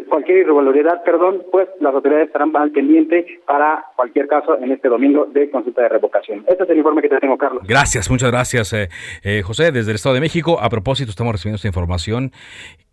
cualquier 0.09 0.39
irregularidad, 0.39 1.03
perdón, 1.05 1.43
pues 1.51 1.69
las 1.81 1.95
autoridades 1.95 2.29
estarán 2.29 2.57
al 2.57 2.71
pendiente 2.71 3.41
para 3.47 3.85
cualquier 3.97 4.27
caso 4.27 4.59
en 4.59 4.73
este 4.73 4.89
domingo 4.89 5.27
de 5.27 5.51
consulta 5.51 5.83
de 5.83 5.89
revocación. 5.89 6.45
Este 6.49 6.65
es 6.65 6.71
el 6.71 6.79
informe 6.79 7.03
que 7.03 7.09
te 7.09 7.19
tengo, 7.19 7.37
Carlos. 7.37 7.63
Gracias, 7.67 8.11
muchas 8.11 8.31
gracias, 8.31 8.73
eh, 8.73 8.89
eh, 9.23 9.43
José, 9.43 9.73
desde 9.73 9.91
el 9.91 9.97
Estado 9.97 10.15
de 10.15 10.21
México. 10.21 10.59
A 10.61 10.69
propósito, 10.69 11.11
estamos 11.11 11.33
recibiendo 11.33 11.57
esta 11.57 11.69
información 11.69 12.33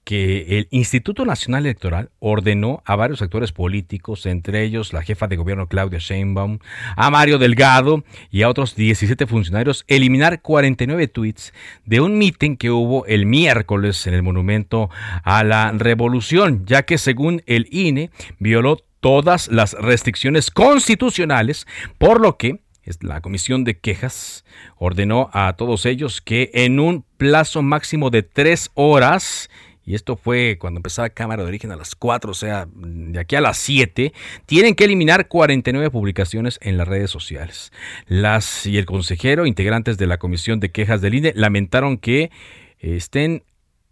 que 0.05 0.59
el 0.59 0.67
Instituto 0.69 1.25
Nacional 1.25 1.65
Electoral 1.65 2.11
ordenó 2.19 2.83
a 2.85 2.95
varios 2.95 3.23
actores 3.23 3.51
políticos, 3.51 4.25
entre 4.27 4.63
ellos 4.63 4.93
la 4.93 5.01
jefa 5.01 5.27
de 5.27 5.35
gobierno 5.35 5.67
Claudia 5.67 5.99
Sheinbaum, 5.99 6.59
a 6.95 7.09
Mario 7.09 7.39
Delgado 7.39 8.05
y 8.29 8.43
a 8.43 8.49
otros 8.49 8.75
17 8.75 9.25
funcionarios, 9.25 9.83
eliminar 9.87 10.41
49 10.41 11.07
tweets 11.07 11.53
de 11.85 11.99
un 12.01 12.19
mitin 12.19 12.55
que 12.55 12.69
hubo 12.69 13.05
el 13.07 13.25
miércoles 13.25 14.05
en 14.05 14.13
el 14.13 14.21
Monumento 14.21 14.91
a 15.23 15.43
la 15.43 15.71
Revolución, 15.71 16.65
ya 16.67 16.83
que 16.83 16.99
según 16.99 17.41
el 17.47 17.67
INE 17.71 18.11
violó 18.37 18.77
todas 18.99 19.47
las 19.47 19.73
restricciones 19.73 20.51
constitucionales, 20.51 21.65
por 21.97 22.21
lo 22.21 22.37
que 22.37 22.59
la 23.01 23.21
Comisión 23.21 23.63
de 23.63 23.79
Quejas 23.79 24.45
ordenó 24.77 25.31
a 25.33 25.53
todos 25.53 25.87
ellos 25.87 26.21
que 26.21 26.51
en 26.53 26.79
un 26.79 27.03
plazo 27.17 27.63
máximo 27.63 28.11
de 28.11 28.21
tres 28.21 28.69
horas 28.75 29.49
y 29.85 29.95
esto 29.95 30.15
fue 30.17 30.57
cuando 30.59 30.79
empezaba 30.79 31.09
Cámara 31.09 31.43
de 31.43 31.49
Origen 31.49 31.71
a 31.71 31.75
las 31.75 31.95
4, 31.95 32.31
o 32.31 32.33
sea, 32.33 32.67
de 32.73 33.19
aquí 33.19 33.35
a 33.35 33.41
las 33.41 33.57
7, 33.57 34.13
tienen 34.45 34.75
que 34.75 34.85
eliminar 34.85 35.27
49 35.27 35.91
publicaciones 35.91 36.57
en 36.61 36.77
las 36.77 36.87
redes 36.87 37.11
sociales. 37.11 37.71
Las 38.07 38.65
y 38.65 38.77
el 38.77 38.85
consejero, 38.85 39.45
integrantes 39.45 39.97
de 39.97 40.07
la 40.07 40.17
Comisión 40.17 40.59
de 40.59 40.71
Quejas 40.71 41.01
del 41.01 41.13
INE, 41.13 41.33
lamentaron 41.35 41.97
que 41.97 42.31
estén 42.79 43.43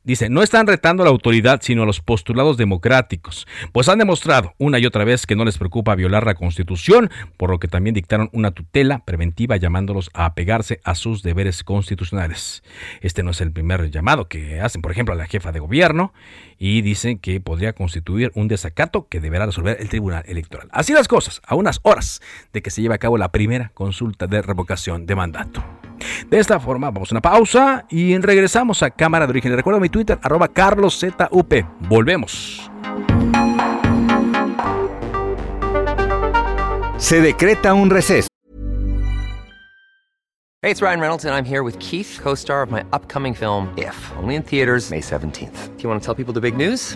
Dice, 0.05 0.29
no 0.29 0.43
están 0.43 0.67
retando 0.67 1.01
a 1.01 1.05
la 1.05 1.11
autoridad, 1.11 1.61
sino 1.63 1.83
a 1.83 1.85
los 1.85 2.01
postulados 2.01 2.57
democráticos, 2.57 3.47
pues 3.71 3.87
han 3.87 3.99
demostrado 3.99 4.53
una 4.57 4.77
y 4.77 4.85
otra 4.85 5.05
vez 5.05 5.25
que 5.25 5.37
no 5.37 5.45
les 5.45 5.57
preocupa 5.57 5.95
violar 5.95 6.25
la 6.25 6.35
Constitución, 6.35 7.09
por 7.37 7.49
lo 7.49 7.57
que 7.57 7.69
también 7.69 7.93
dictaron 7.93 8.29
una 8.33 8.51
tutela 8.51 9.05
preventiva 9.05 9.55
llamándolos 9.55 10.09
a 10.13 10.25
apegarse 10.25 10.81
a 10.83 10.95
sus 10.95 11.23
deberes 11.23 11.63
constitucionales. 11.63 12.63
Este 12.99 13.23
no 13.23 13.31
es 13.31 13.39
el 13.39 13.53
primer 13.53 13.91
llamado 13.91 14.27
que 14.27 14.59
hacen, 14.59 14.81
por 14.81 14.91
ejemplo, 14.91 15.13
a 15.13 15.17
la 15.17 15.25
jefa 15.25 15.53
de 15.53 15.61
gobierno 15.61 16.13
y 16.57 16.81
dicen 16.81 17.17
que 17.17 17.39
podría 17.39 17.71
constituir 17.71 18.33
un 18.35 18.49
desacato 18.49 19.07
que 19.07 19.21
deberá 19.21 19.45
resolver 19.45 19.77
el 19.79 19.87
Tribunal 19.87 20.25
Electoral. 20.27 20.67
Así 20.73 20.91
las 20.91 21.07
cosas, 21.07 21.41
a 21.45 21.55
unas 21.55 21.79
horas 21.83 22.21
de 22.51 22.61
que 22.61 22.71
se 22.71 22.81
lleve 22.81 22.95
a 22.95 22.99
cabo 22.99 23.17
la 23.17 23.31
primera 23.31 23.71
consulta 23.73 24.27
de 24.27 24.41
revocación 24.41 25.05
de 25.05 25.15
mandato. 25.15 25.63
De 26.29 26.39
esta 26.39 26.59
forma, 26.59 26.89
vamos 26.91 27.11
a 27.11 27.15
una 27.15 27.21
pausa 27.21 27.85
y 27.89 28.17
regresamos 28.17 28.83
a 28.83 28.89
Cámara 28.89 29.25
de 29.25 29.31
Origen. 29.31 29.55
Recuerda 29.55 29.79
mi 29.79 29.89
Twitter, 29.89 30.19
arroba 30.21 30.47
carloszup. 30.47 31.15
Volvemos. 31.81 32.69
Se 36.97 37.21
decreta 37.21 37.73
un 37.73 37.89
receso. 37.89 38.27
Hey, 40.63 40.71
it's 40.71 40.81
Ryan 40.81 41.01
Reynolds, 41.01 41.25
and 41.25 41.35
I'm 41.35 41.43
here 41.43 41.61
with 41.61 41.77
Keith, 41.79 42.21
co 42.23 42.35
star 42.35 42.63
of 42.63 42.71
my 42.71 42.85
upcoming 42.93 43.33
film, 43.33 43.67
If, 43.77 43.93
only 44.15 44.35
in 44.35 44.43
theaters, 44.43 44.91
May 44.91 45.01
17th. 45.01 45.75
Do 45.75 45.83
you 45.83 45.89
want 45.89 46.01
to 46.01 46.05
tell 46.05 46.15
people 46.15 46.33
the 46.33 46.39
big 46.39 46.55
news? 46.55 46.95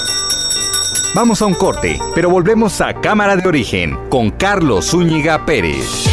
Vamos 1.13 1.41
a 1.41 1.45
un 1.45 1.55
corte, 1.55 1.99
pero 2.15 2.29
volvemos 2.29 2.79
a 2.79 2.93
Cámara 2.93 3.35
de 3.35 3.45
Origen 3.45 3.99
con 4.09 4.29
Carlos 4.31 4.91
Zúñiga 4.91 5.45
Pérez. 5.45 6.05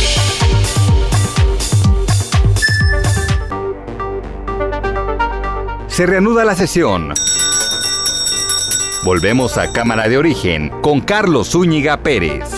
Se 5.86 6.04
reanuda 6.04 6.44
la 6.44 6.56
sesión. 6.56 7.14
Volvemos 9.04 9.56
a 9.56 9.70
Cámara 9.72 10.08
de 10.08 10.18
Origen 10.18 10.68
con 10.82 11.00
Carlos 11.00 11.50
Zúñiga 11.50 11.98
Pérez. 11.98 12.48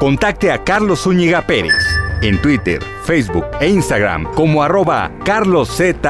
Contacte 0.00 0.50
a 0.50 0.64
Carlos 0.64 1.02
Zúñiga 1.02 1.42
Pérez 1.42 1.84
en 2.22 2.42
Twitter, 2.42 2.82
Facebook 3.04 3.46
e 3.60 3.68
Instagram 3.68 4.32
como 4.34 4.62
arroba 4.62 5.10
carloszup. 5.24 6.06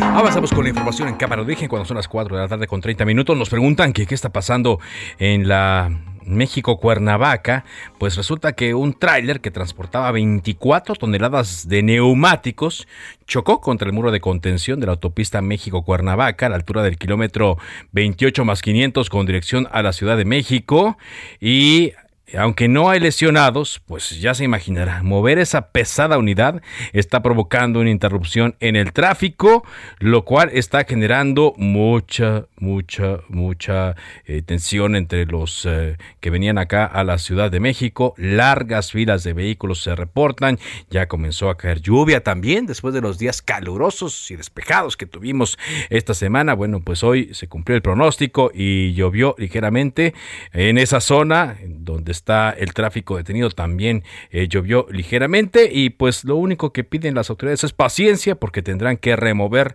Avanzamos 0.00 0.52
con 0.52 0.64
la 0.64 0.70
información 0.70 1.08
en 1.08 1.14
Cámara 1.16 1.42
de 1.42 1.46
Origen 1.46 1.68
cuando 1.68 1.86
son 1.86 1.96
las 1.96 2.08
4 2.08 2.36
de 2.36 2.42
la 2.42 2.48
tarde 2.48 2.66
con 2.66 2.80
30 2.80 3.04
minutos. 3.04 3.36
Nos 3.36 3.48
preguntan 3.48 3.92
que 3.92 4.06
qué 4.06 4.14
está 4.14 4.30
pasando 4.30 4.78
en 5.18 5.48
la 5.48 5.90
México 6.24 6.78
Cuernavaca, 6.78 7.64
pues 7.98 8.16
resulta 8.16 8.52
que 8.52 8.74
un 8.74 8.94
tráiler 8.94 9.40
que 9.40 9.50
transportaba 9.50 10.12
24 10.12 10.94
toneladas 10.94 11.68
de 11.68 11.82
neumáticos 11.82 12.86
chocó 13.26 13.60
contra 13.60 13.86
el 13.86 13.92
muro 13.92 14.10
de 14.10 14.20
contención 14.20 14.80
de 14.80 14.86
la 14.86 14.92
autopista 14.92 15.40
México 15.40 15.84
Cuernavaca 15.84 16.46
a 16.46 16.48
la 16.48 16.56
altura 16.56 16.82
del 16.82 16.98
kilómetro 16.98 17.58
28 17.92 18.44
más 18.44 18.62
500 18.62 19.08
con 19.08 19.26
dirección 19.26 19.68
a 19.70 19.82
la 19.82 19.92
Ciudad 19.92 20.16
de 20.16 20.24
México 20.24 20.98
y 21.40 21.92
aunque 22.36 22.68
no 22.68 22.90
hay 22.90 23.00
lesionados, 23.00 23.80
pues 23.86 24.20
ya 24.20 24.34
se 24.34 24.44
imaginará, 24.44 25.02
mover 25.02 25.38
esa 25.38 25.68
pesada 25.70 26.18
unidad 26.18 26.62
está 26.92 27.22
provocando 27.22 27.80
una 27.80 27.90
interrupción 27.90 28.56
en 28.60 28.76
el 28.76 28.92
tráfico, 28.92 29.64
lo 29.98 30.24
cual 30.24 30.50
está 30.52 30.84
generando 30.84 31.54
mucha, 31.56 32.46
mucha, 32.56 33.20
mucha 33.28 33.96
eh, 34.24 34.42
tensión 34.42 34.96
entre 34.96 35.26
los 35.26 35.66
eh, 35.66 35.96
que 36.20 36.30
venían 36.30 36.58
acá 36.58 36.84
a 36.84 37.04
la 37.04 37.18
Ciudad 37.18 37.50
de 37.50 37.60
México. 37.60 38.14
Largas 38.16 38.92
filas 38.92 39.24
de 39.24 39.32
vehículos 39.32 39.82
se 39.82 39.94
reportan, 39.94 40.58
ya 40.90 41.08
comenzó 41.08 41.50
a 41.50 41.56
caer 41.56 41.80
lluvia 41.80 42.22
también 42.22 42.66
después 42.66 42.94
de 42.94 43.00
los 43.00 43.18
días 43.18 43.42
calurosos 43.42 44.30
y 44.30 44.36
despejados 44.36 44.96
que 44.96 45.06
tuvimos 45.06 45.58
esta 45.88 46.14
semana. 46.14 46.54
Bueno, 46.54 46.80
pues 46.80 47.02
hoy 47.02 47.34
se 47.34 47.48
cumplió 47.48 47.76
el 47.76 47.82
pronóstico 47.82 48.50
y 48.54 48.92
llovió 48.94 49.34
ligeramente 49.38 50.14
en 50.52 50.78
esa 50.78 51.00
zona 51.00 51.56
donde 51.66 52.12
está 52.20 52.50
el 52.50 52.74
tráfico 52.74 53.16
detenido 53.16 53.50
también 53.50 54.04
eh, 54.30 54.46
llovió 54.46 54.86
ligeramente 54.90 55.70
y 55.72 55.90
pues 55.90 56.24
lo 56.24 56.36
único 56.36 56.72
que 56.72 56.84
piden 56.84 57.14
las 57.14 57.30
autoridades 57.30 57.64
es 57.64 57.72
paciencia 57.72 58.34
porque 58.34 58.62
tendrán 58.62 58.98
que 58.98 59.16
remover 59.16 59.74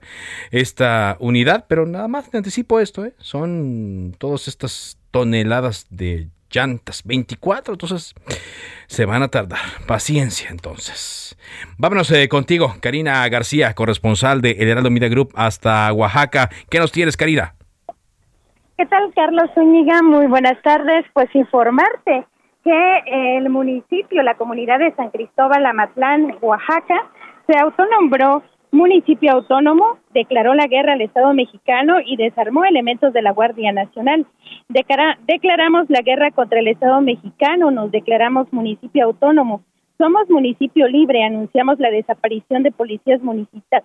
esta 0.51 1.17
unidad, 1.19 1.65
pero 1.67 1.86
nada 1.86 2.08
más 2.08 2.29
te 2.29 2.38
anticipo 2.38 2.79
esto, 2.79 3.05
¿eh? 3.05 3.13
son 3.17 4.15
todas 4.17 4.47
estas 4.47 4.97
toneladas 5.12 5.88
de 5.89 6.29
llantas, 6.51 7.01
24, 7.03 7.73
entonces 7.73 8.13
se 8.88 9.05
van 9.05 9.23
a 9.23 9.27
tardar. 9.27 9.60
Paciencia 9.88 10.49
entonces. 10.51 11.38
Vámonos 11.77 12.12
eh, 12.12 12.29
contigo, 12.29 12.75
Karina 12.79 13.27
García, 13.27 13.73
corresponsal 13.73 14.41
de 14.41 14.51
El 14.51 14.69
Heraldo 14.69 14.91
Media 14.91 15.10
Group 15.10 15.34
hasta 15.36 15.91
Oaxaca. 15.91 16.49
¿Qué 16.69 16.79
nos 16.79 16.91
tienes, 16.91 17.17
Karina? 17.17 17.55
¿Qué 18.77 18.86
tal, 18.86 19.12
Carlos 19.15 19.49
Zúñiga? 19.55 20.01
Muy 20.03 20.27
buenas 20.27 20.62
tardes. 20.62 21.05
Pues 21.13 21.34
informarte 21.34 22.25
que 22.65 23.38
el 23.38 23.49
municipio, 23.49 24.23
la 24.23 24.36
comunidad 24.36 24.80
de 24.80 24.91
San 24.95 25.12
Cristóbal 25.12 25.65
Amatlán, 25.67 26.36
Oaxaca, 26.41 27.12
se 27.45 27.56
autonombró 27.60 28.41
municipio 28.71 29.34
autónomo, 29.34 29.99
declaró 30.13 30.56
la 30.56 30.65
guerra 30.65 30.93
al 30.93 31.01
Estado 31.01 31.32
mexicano 31.34 31.97
y 32.04 32.17
desarmó 32.17 32.65
elementos 32.65 33.13
de 33.13 33.21
la 33.21 33.32
Guardia 33.32 33.71
Nacional. 33.71 34.25
declaramos 34.67 35.89
la 35.89 36.01
guerra 36.01 36.32
contra 36.32 36.60
el 36.60 36.67
Estado 36.67 36.99
mexicano, 37.01 37.69
nos 37.69 37.91
declaramos 37.91 38.51
municipio 38.51 39.06
autónomo. 39.06 39.62
Somos 39.99 40.28
municipio 40.30 40.88
libre, 40.88 41.23
anunciamos 41.23 41.80
la 41.80 41.91
desaparición 41.91 42.63
de 42.63 42.71
policías 42.71 43.21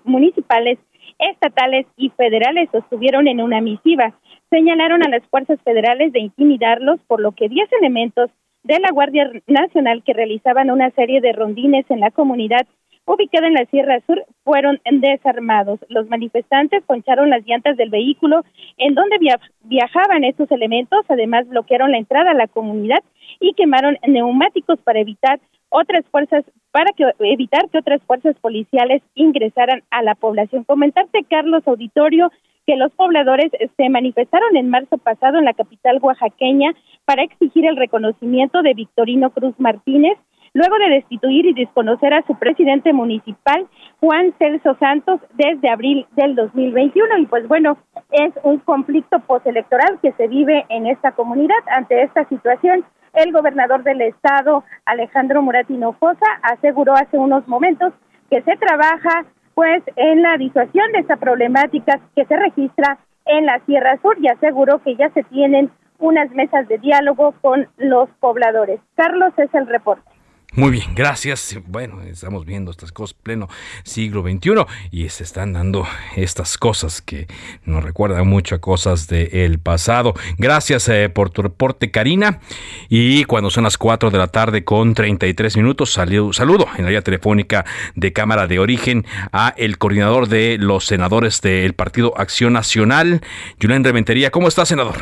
municipales, 0.04 0.78
estatales 1.18 1.86
y 1.98 2.08
federales, 2.10 2.70
sostuvieron 2.72 3.28
en 3.28 3.42
una 3.42 3.60
misiva. 3.60 4.14
Señalaron 4.48 5.04
a 5.04 5.08
las 5.10 5.22
fuerzas 5.28 5.60
federales 5.62 6.12
de 6.12 6.20
intimidarlos, 6.20 6.98
por 7.06 7.20
lo 7.20 7.32
que 7.32 7.48
10 7.48 7.68
elementos 7.80 8.30
de 8.62 8.78
la 8.78 8.90
Guardia 8.90 9.30
Nacional 9.46 10.02
que 10.04 10.12
realizaban 10.12 10.70
una 10.70 10.90
serie 10.90 11.20
de 11.20 11.32
rondines 11.32 11.84
en 11.90 12.00
la 12.00 12.10
comunidad 12.10 12.66
ubicada 13.06 13.48
en 13.48 13.54
la 13.54 13.64
Sierra 13.66 14.00
Sur 14.06 14.24
fueron 14.44 14.80
desarmados. 14.90 15.80
Los 15.88 16.08
manifestantes 16.08 16.82
poncharon 16.84 17.30
las 17.30 17.44
llantas 17.46 17.76
del 17.76 17.90
vehículo 17.90 18.44
en 18.76 18.94
donde 18.94 19.16
viajaban 19.64 20.24
estos 20.24 20.50
elementos, 20.50 21.04
además 21.08 21.48
bloquearon 21.48 21.90
la 21.90 21.98
entrada 21.98 22.30
a 22.30 22.34
la 22.34 22.46
comunidad 22.46 23.02
y 23.40 23.54
quemaron 23.54 23.96
neumáticos 24.06 24.78
para 24.80 25.00
evitar 25.00 25.40
otras 25.70 26.04
fuerzas 26.10 26.44
para 26.72 26.92
que 26.92 27.04
evitar 27.20 27.68
que 27.70 27.78
otras 27.78 28.02
fuerzas 28.02 28.36
policiales 28.40 29.02
ingresaran 29.14 29.82
a 29.90 30.02
la 30.02 30.14
población. 30.14 30.64
Comentarte 30.64 31.24
Carlos 31.28 31.66
Auditorio 31.66 32.30
que 32.70 32.76
los 32.76 32.92
pobladores 32.92 33.50
se 33.76 33.88
manifestaron 33.88 34.56
en 34.56 34.70
marzo 34.70 34.96
pasado 34.96 35.38
en 35.38 35.44
la 35.44 35.54
capital 35.54 35.98
oaxaqueña 36.00 36.70
para 37.04 37.24
exigir 37.24 37.66
el 37.66 37.76
reconocimiento 37.76 38.62
de 38.62 38.74
Victorino 38.74 39.30
Cruz 39.30 39.58
Martínez, 39.58 40.16
luego 40.54 40.76
de 40.78 40.94
destituir 40.94 41.46
y 41.46 41.52
desconocer 41.52 42.14
a 42.14 42.24
su 42.28 42.36
presidente 42.36 42.92
municipal, 42.92 43.66
Juan 43.98 44.32
Celso 44.38 44.76
Santos, 44.78 45.20
desde 45.34 45.68
abril 45.68 46.06
del 46.14 46.36
2021. 46.36 47.18
Y 47.18 47.26
pues 47.26 47.48
bueno, 47.48 47.76
es 48.12 48.32
un 48.44 48.58
conflicto 48.58 49.18
postelectoral 49.18 49.98
que 50.00 50.12
se 50.12 50.28
vive 50.28 50.64
en 50.68 50.86
esta 50.86 51.10
comunidad. 51.10 51.58
Ante 51.76 52.04
esta 52.04 52.24
situación, 52.28 52.84
el 53.14 53.32
gobernador 53.32 53.82
del 53.82 54.00
estado, 54.02 54.62
Alejandro 54.84 55.42
Muratino 55.42 55.94
Fosa, 55.94 56.26
aseguró 56.42 56.94
hace 56.94 57.18
unos 57.18 57.48
momentos 57.48 57.92
que 58.30 58.42
se 58.42 58.56
trabaja 58.58 59.26
pues 59.60 59.82
en 59.96 60.22
la 60.22 60.38
disuasión 60.38 60.90
de 60.92 61.00
esta 61.00 61.16
problemática 61.16 62.00
que 62.16 62.24
se 62.24 62.34
registra 62.34 62.98
en 63.26 63.44
la 63.44 63.60
Sierra 63.66 63.98
Sur 64.00 64.16
y 64.18 64.26
aseguró 64.26 64.78
que 64.82 64.96
ya 64.96 65.10
se 65.10 65.22
tienen 65.24 65.70
unas 65.98 66.30
mesas 66.30 66.66
de 66.66 66.78
diálogo 66.78 67.34
con 67.42 67.68
los 67.76 68.08
pobladores. 68.20 68.80
Carlos 68.94 69.34
es 69.36 69.52
el 69.52 69.66
reporte. 69.66 70.10
Muy 70.56 70.72
bien, 70.72 70.96
gracias. 70.96 71.56
Bueno, 71.68 72.02
estamos 72.02 72.44
viendo 72.44 72.72
estas 72.72 72.90
cosas 72.90 73.14
pleno 73.14 73.46
siglo 73.84 74.22
XXI 74.22 74.66
y 74.90 75.08
se 75.08 75.22
están 75.22 75.52
dando 75.52 75.86
estas 76.16 76.58
cosas 76.58 77.00
que 77.00 77.28
nos 77.64 77.84
recuerdan 77.84 78.26
mucho 78.26 78.56
a 78.56 78.58
cosas 78.58 79.06
del 79.06 79.60
pasado. 79.60 80.12
Gracias 80.38 80.88
eh, 80.88 81.08
por 81.08 81.30
tu 81.30 81.42
reporte, 81.42 81.92
Karina. 81.92 82.40
Y 82.88 83.24
cuando 83.26 83.50
son 83.50 83.62
las 83.62 83.78
4 83.78 84.10
de 84.10 84.18
la 84.18 84.26
tarde 84.26 84.64
con 84.64 84.92
33 84.92 85.56
minutos, 85.56 85.92
saludo, 85.92 86.32
saludo 86.32 86.66
en 86.76 86.84
la 86.84 86.90
vía 86.90 87.02
telefónica 87.02 87.64
de 87.94 88.12
Cámara 88.12 88.48
de 88.48 88.58
Origen 88.58 89.04
a 89.32 89.54
el 89.56 89.78
coordinador 89.78 90.26
de 90.26 90.58
los 90.58 90.84
senadores 90.84 91.40
del 91.42 91.74
Partido 91.74 92.12
Acción 92.16 92.54
Nacional, 92.54 93.20
Julián 93.62 93.84
Reventería. 93.84 94.32
¿Cómo 94.32 94.48
está, 94.48 94.66
senador? 94.66 94.96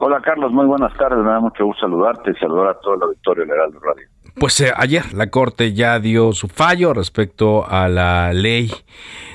Hola, 0.00 0.20
Carlos. 0.20 0.52
Muy 0.52 0.64
buenas 0.64 0.96
tardes. 0.96 1.18
Me 1.18 1.30
da 1.30 1.40
mucho 1.40 1.64
gusto 1.64 1.80
saludarte 1.80 2.30
y 2.30 2.34
saludar 2.34 2.68
a 2.68 2.74
todo 2.78 2.94
el 2.94 3.02
auditorio 3.02 3.44
de 3.44 3.54
radio. 3.56 4.08
Pues 4.40 4.60
eh, 4.60 4.72
ayer 4.76 5.14
la 5.14 5.30
Corte 5.30 5.72
ya 5.72 5.98
dio 5.98 6.32
su 6.32 6.46
fallo 6.46 6.94
respecto 6.94 7.68
a 7.68 7.88
la 7.88 8.32
ley 8.32 8.70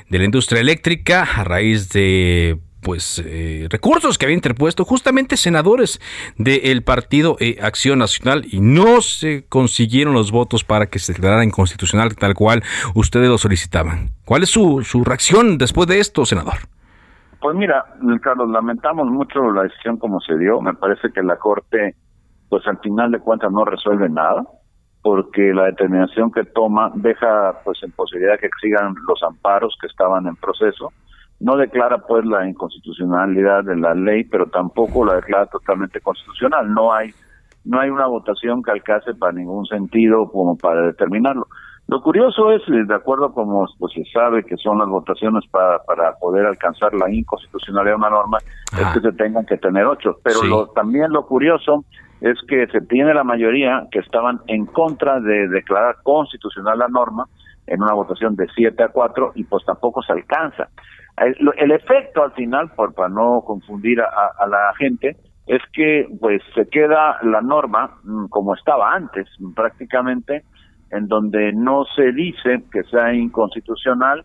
de 0.10 0.18
la 0.18 0.24
industria 0.24 0.62
eléctrica 0.62 1.24
a 1.24 1.44
raíz 1.44 1.89
de 1.89 2.58
pues 2.82 3.22
eh, 3.26 3.68
recursos 3.70 4.18
que 4.18 4.26
había 4.26 4.36
interpuesto 4.36 4.86
justamente 4.86 5.36
senadores 5.36 6.00
del 6.38 6.84
partido 6.84 7.36
eh, 7.42 7.58
Acción 7.62 8.00
Nacional 8.00 8.46
y 8.50 8.62
no 8.62 9.02
se 9.02 9.46
consiguieron 9.50 10.13
los 10.13 10.32
votos 10.32 10.63
para 10.63 10.86
que 10.86 11.00
se 11.00 11.12
declarara 11.12 11.44
inconstitucional 11.44 12.16
tal 12.16 12.34
cual 12.34 12.63
ustedes 12.96 13.28
lo 13.28 13.38
solicitaban. 13.38 14.12
¿Cuál 14.24 14.44
es 14.44 14.50
su, 14.50 14.84
su 14.84 15.04
reacción 15.04 15.58
después 15.58 15.86
de 15.88 16.00
esto, 16.00 16.26
senador? 16.26 16.56
Pues 17.42 17.58
mira, 17.58 17.84
Carlos, 18.22 18.50
lamentamos 18.50 19.08
mucho 19.08 19.52
la 19.52 19.63
decisión 19.63 19.98
como 19.98 20.22
se 20.22 20.38
dio. 20.38 20.62
Me 20.62 20.74
parece 20.74 21.12
que 21.12 21.22
la 21.22 21.36
Corte, 21.36 21.96
pues 22.48 22.66
al 22.68 22.80
final 22.80 23.12
de 23.12 23.20
cuentas 23.20 23.52
no 23.52 23.66
resuelve 23.66 24.08
nada 24.08 24.46
porque 25.04 25.54
la 25.54 25.66
determinación 25.66 26.32
que 26.32 26.46
toma 26.46 26.89
deja 26.96 27.60
pues 27.63 27.78
en 27.84 27.92
posibilidad 27.92 28.39
que 28.39 28.50
sigan 28.62 28.96
los 29.08 29.22
amparos 29.22 29.76
que 29.80 29.88
estaban 29.88 30.26
en 30.26 30.36
proceso. 30.38 30.92
No 31.42 31.58
declara 31.58 31.98
pues 32.08 32.26
la 32.26 32.48
inconstitucionalidad 32.48 33.66
de 33.66 33.76
la 33.76 33.94
ley, 33.94 34.24
pero 34.24 34.48
tampoco 34.48 35.04
la 35.06 35.16
declara 35.16 35.46
totalmente 35.48 36.00
constitucional. 36.00 36.74
No 36.74 36.94
hay 36.94 37.12
no 37.66 37.80
hay 37.80 37.89
una 37.89 38.08
votación 38.08 38.63
que 38.63 38.72
alcance 38.72 39.13
para 39.13 39.34
ningún 39.34 39.66
sentido 39.66 40.30
como 40.32 40.58
para 40.58 40.82
determinarlo. 40.88 41.48
Lo 41.88 42.02
curioso 42.02 42.52
es, 42.52 42.62
eh, 42.70 42.86
de 42.88 42.96
acuerdo 42.96 43.34
como 43.34 43.66
pues, 43.78 43.94
se 43.94 44.04
sabe 44.06 44.44
que 44.46 44.56
son 44.58 44.80
las 44.80 44.88
votaciones 44.88 45.44
para, 45.52 45.80
para 45.84 46.13
poder 46.16 46.46
alcanzar 46.46 46.94
la 46.94 47.12
inconstitucionalidad 47.12 47.94
de 47.94 47.98
una 47.98 48.10
norma, 48.10 48.38
es 48.38 48.88
que 48.94 49.02
se 49.02 49.12
tengan 49.13 49.46
que 49.46 49.58
tener 49.58 49.86
ocho. 49.86 50.18
Pero 50.24 50.44
lo, 50.44 50.68
también 50.68 51.12
lo 51.12 51.26
curioso 51.26 51.84
es 52.24 52.40
que 52.48 52.66
se 52.68 52.80
tiene 52.80 53.14
la 53.14 53.26
mayoría 53.26 53.86
que 53.92 54.00
estaban 54.00 54.40
en 54.48 54.66
contra 54.66 55.20
de 55.20 55.50
declarar 55.50 55.98
constitucional 56.04 56.80
la 56.80 56.88
norma 56.88 57.26
en 57.68 57.84
una 57.84 57.94
votación 57.94 58.38
de 58.38 58.48
7 58.56 58.82
a 58.82 58.88
4 58.88 59.34
y 59.36 59.44
pues 59.44 59.66
tampoco 59.66 60.02
se 60.02 60.14
alcanza. 60.14 60.70
El, 61.18 61.72
efecto 61.72 62.24
al 62.24 62.32
final, 62.32 62.72
por, 62.76 62.94
para 62.94 63.10
no 63.10 63.44
confundir 63.46 64.00
a, 64.00 64.48
la 64.48 64.74
gente, 64.78 65.18
es 65.48 65.62
que 65.74 66.08
pues 66.22 66.42
se 66.56 66.70
queda 66.70 67.20
la 67.24 67.42
norma 67.42 67.98
mm, 68.04 68.28
como 68.28 68.56
estaba 68.56 68.94
antes 68.94 69.28
prácticamente, 69.54 70.44
en 70.92 71.08
donde 71.08 71.52
no 71.52 71.84
se 71.94 72.14
dice 72.14 72.64
que 72.72 72.84
sea 72.84 73.14
inconstitucional, 73.14 74.24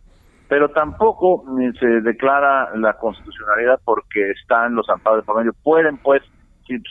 pero 0.49 0.71
tampoco 0.71 1.43
mm, 1.45 1.73
se 1.81 2.01
declara 2.03 2.77
la 2.77 2.93
constitucionalidad 2.93 3.81
porque 3.85 4.31
están 4.31 4.77
los 4.77 4.89
amparos 4.89 5.23
de 5.23 5.27
promedio. 5.27 5.53
Pueden 5.65 5.97
pues 5.99 6.23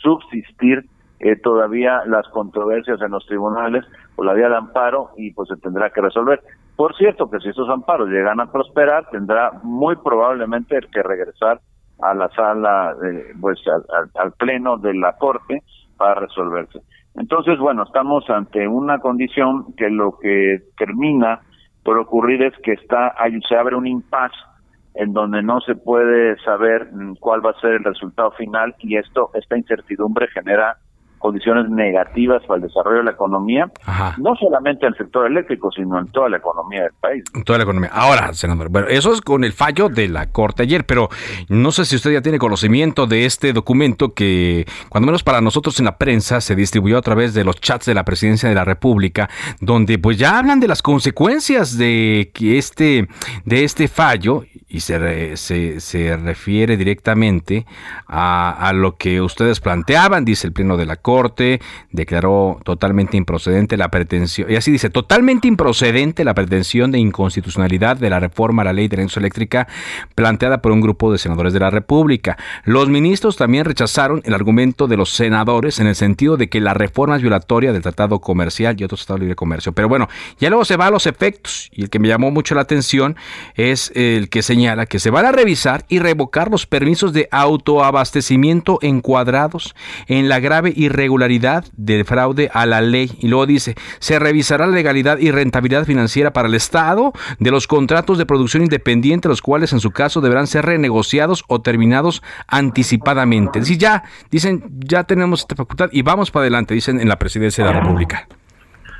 subsistir 0.02 0.84
eh, 1.20 1.36
todavía 1.36 2.02
las 2.06 2.26
controversias 2.28 3.00
en 3.00 3.10
los 3.10 3.26
tribunales 3.26 3.84
por 4.14 4.26
la 4.26 4.34
vía 4.34 4.48
de 4.48 4.56
amparo 4.56 5.10
y 5.16 5.32
pues 5.32 5.48
se 5.48 5.56
tendrá 5.56 5.90
que 5.90 6.00
resolver. 6.00 6.40
Por 6.76 6.96
cierto, 6.96 7.28
que 7.28 7.40
si 7.40 7.48
esos 7.48 7.68
amparos 7.68 8.08
llegan 8.08 8.40
a 8.40 8.52
prosperar, 8.52 9.08
tendrá 9.10 9.52
muy 9.62 9.96
probablemente 9.96 10.78
que 10.92 11.02
regresar 11.02 11.60
a 12.00 12.14
la 12.14 12.28
sala, 12.30 12.94
pues 13.40 13.58
al, 14.14 14.32
pleno 14.32 14.78
de 14.78 14.94
la 14.94 15.16
Corte 15.16 15.62
para 15.96 16.14
resolverse. 16.20 16.80
Entonces, 17.16 17.58
bueno, 17.58 17.82
estamos 17.82 18.30
ante 18.30 18.68
una 18.68 19.00
condición 19.00 19.74
que 19.76 19.90
lo 19.90 20.18
que 20.18 20.62
termina 20.76 21.40
por 21.82 21.98
ocurrir 21.98 22.42
es 22.42 22.54
que 22.62 22.74
está 22.74 23.14
se 23.48 23.56
abre 23.56 23.74
un 23.74 23.86
impasse 23.86 24.36
en 24.94 25.12
donde 25.12 25.42
no 25.42 25.60
se 25.60 25.74
puede 25.74 26.36
saber 26.40 26.92
mm, 26.92 27.14
cuál 27.20 27.44
va 27.44 27.50
a 27.50 27.60
ser 27.60 27.72
el 27.72 27.84
resultado 27.84 28.30
final 28.32 28.74
y 28.80 28.96
esto 28.96 29.30
esta 29.34 29.56
incertidumbre 29.56 30.28
genera 30.28 30.76
condiciones 31.18 31.68
negativas 31.70 32.42
para 32.46 32.56
el 32.56 32.62
desarrollo 32.62 32.98
de 32.98 33.04
la 33.04 33.10
economía, 33.12 33.70
no 34.18 34.34
solamente 34.36 34.86
en 34.86 34.92
el 34.92 34.98
sector 34.98 35.26
eléctrico, 35.26 35.70
sino 35.70 35.98
en 35.98 36.06
toda 36.08 36.28
la 36.28 36.38
economía 36.38 36.82
del 36.82 36.92
país. 37.00 37.24
En 37.34 37.44
toda 37.44 37.58
la 37.58 37.64
economía. 37.64 37.90
Ahora, 37.92 38.32
senador, 38.34 38.68
bueno, 38.68 38.88
eso 38.88 39.12
es 39.12 39.20
con 39.20 39.44
el 39.44 39.52
fallo 39.52 39.88
de 39.88 40.08
la 40.08 40.30
Corte 40.30 40.62
ayer, 40.62 40.84
pero 40.84 41.08
no 41.48 41.72
sé 41.72 41.84
si 41.84 41.96
usted 41.96 42.12
ya 42.12 42.22
tiene 42.22 42.38
conocimiento 42.38 43.06
de 43.06 43.24
este 43.24 43.52
documento 43.52 44.14
que, 44.14 44.66
cuando 44.88 45.06
menos 45.06 45.22
para 45.22 45.40
nosotros 45.40 45.78
en 45.78 45.86
la 45.86 45.98
prensa, 45.98 46.40
se 46.40 46.54
distribuyó 46.54 46.98
a 46.98 47.02
través 47.02 47.34
de 47.34 47.44
los 47.44 47.60
chats 47.60 47.86
de 47.86 47.94
la 47.94 48.04
Presidencia 48.04 48.48
de 48.48 48.54
la 48.54 48.64
República, 48.64 49.28
donde 49.60 49.98
pues 49.98 50.18
ya 50.18 50.38
hablan 50.38 50.60
de 50.60 50.68
las 50.68 50.82
consecuencias 50.82 51.76
de 51.76 52.30
que 52.34 52.58
este, 52.58 53.08
de 53.44 53.64
este 53.64 53.88
fallo 53.88 54.44
y 54.68 54.80
se, 54.80 55.36
se, 55.36 55.80
se 55.80 56.16
refiere 56.16 56.76
directamente 56.76 57.66
a, 58.06 58.50
a 58.50 58.72
lo 58.72 58.96
que 58.96 59.20
ustedes 59.20 59.60
planteaban, 59.60 60.24
dice 60.24 60.46
el 60.46 60.52
Pleno 60.52 60.76
de 60.76 60.86
la 60.86 60.96
Corte 60.96 61.60
declaró 61.90 62.60
totalmente 62.64 63.16
improcedente 63.16 63.76
la 63.76 63.90
pretensión, 63.90 64.50
y 64.50 64.56
así 64.56 64.70
dice, 64.70 64.90
totalmente 64.90 65.48
improcedente 65.48 66.24
la 66.24 66.34
pretensión 66.34 66.90
de 66.90 66.98
inconstitucionalidad 66.98 67.96
de 67.96 68.10
la 68.10 68.20
reforma 68.20 68.62
a 68.62 68.66
la 68.66 68.72
ley 68.72 68.88
de 68.88 68.96
energía 68.96 69.20
eléctrica 69.20 69.68
planteada 70.14 70.60
por 70.60 70.72
un 70.72 70.80
grupo 70.80 71.10
de 71.10 71.18
senadores 71.18 71.52
de 71.52 71.60
la 71.60 71.70
República. 71.70 72.36
Los 72.64 72.88
ministros 72.88 73.36
también 73.36 73.64
rechazaron 73.64 74.20
el 74.24 74.34
argumento 74.34 74.86
de 74.86 74.96
los 74.96 75.10
senadores 75.10 75.80
en 75.80 75.86
el 75.86 75.94
sentido 75.94 76.36
de 76.36 76.48
que 76.48 76.60
la 76.60 76.74
reforma 76.74 77.16
es 77.16 77.22
violatoria 77.22 77.72
del 77.72 77.82
Tratado 77.82 78.20
Comercial 78.20 78.76
y 78.78 78.84
otros 78.84 79.00
Tratados 79.00 79.20
de 79.20 79.24
Libre 79.24 79.36
Comercio. 79.36 79.72
Pero 79.72 79.88
bueno, 79.88 80.08
ya 80.38 80.50
luego 80.50 80.64
se 80.64 80.76
va 80.76 80.86
a 80.86 80.90
los 80.90 81.06
efectos, 81.06 81.70
y 81.72 81.82
el 81.82 81.90
que 81.90 81.98
me 81.98 82.08
llamó 82.08 82.30
mucho 82.30 82.54
la 82.54 82.60
atención 82.60 83.16
es 83.54 83.92
el 83.94 84.28
que 84.28 84.42
señala 84.58 84.86
que 84.86 84.98
se 84.98 85.10
van 85.10 85.24
a 85.24 85.30
revisar 85.30 85.84
y 85.88 86.00
revocar 86.00 86.50
los 86.50 86.66
permisos 86.66 87.12
de 87.12 87.28
autoabastecimiento 87.30 88.80
encuadrados 88.82 89.76
en 90.08 90.28
la 90.28 90.40
grave 90.40 90.72
irregularidad 90.74 91.64
del 91.76 92.04
fraude 92.04 92.50
a 92.52 92.66
la 92.66 92.80
ley. 92.80 93.16
Y 93.20 93.28
luego 93.28 93.46
dice, 93.46 93.76
se 94.00 94.18
revisará 94.18 94.66
la 94.66 94.74
legalidad 94.74 95.18
y 95.18 95.30
rentabilidad 95.30 95.84
financiera 95.84 96.32
para 96.32 96.48
el 96.48 96.56
Estado 96.56 97.12
de 97.38 97.52
los 97.52 97.68
contratos 97.68 98.18
de 98.18 98.26
producción 98.26 98.64
independiente, 98.64 99.28
los 99.28 99.42
cuales 99.42 99.72
en 99.72 99.78
su 99.78 99.92
caso 99.92 100.20
deberán 100.20 100.48
ser 100.48 100.66
renegociados 100.66 101.44
o 101.46 101.60
terminados 101.60 102.20
anticipadamente. 102.48 103.60
Es 103.60 103.78
ya, 103.78 104.02
dicen, 104.28 104.64
ya 104.80 105.04
tenemos 105.04 105.42
esta 105.42 105.54
facultad 105.54 105.88
y 105.92 106.02
vamos 106.02 106.32
para 106.32 106.42
adelante, 106.42 106.74
dicen 106.74 107.00
en 107.00 107.08
la 107.08 107.16
presidencia 107.20 107.64
de 107.64 107.72
la 107.72 107.80
República. 107.80 108.26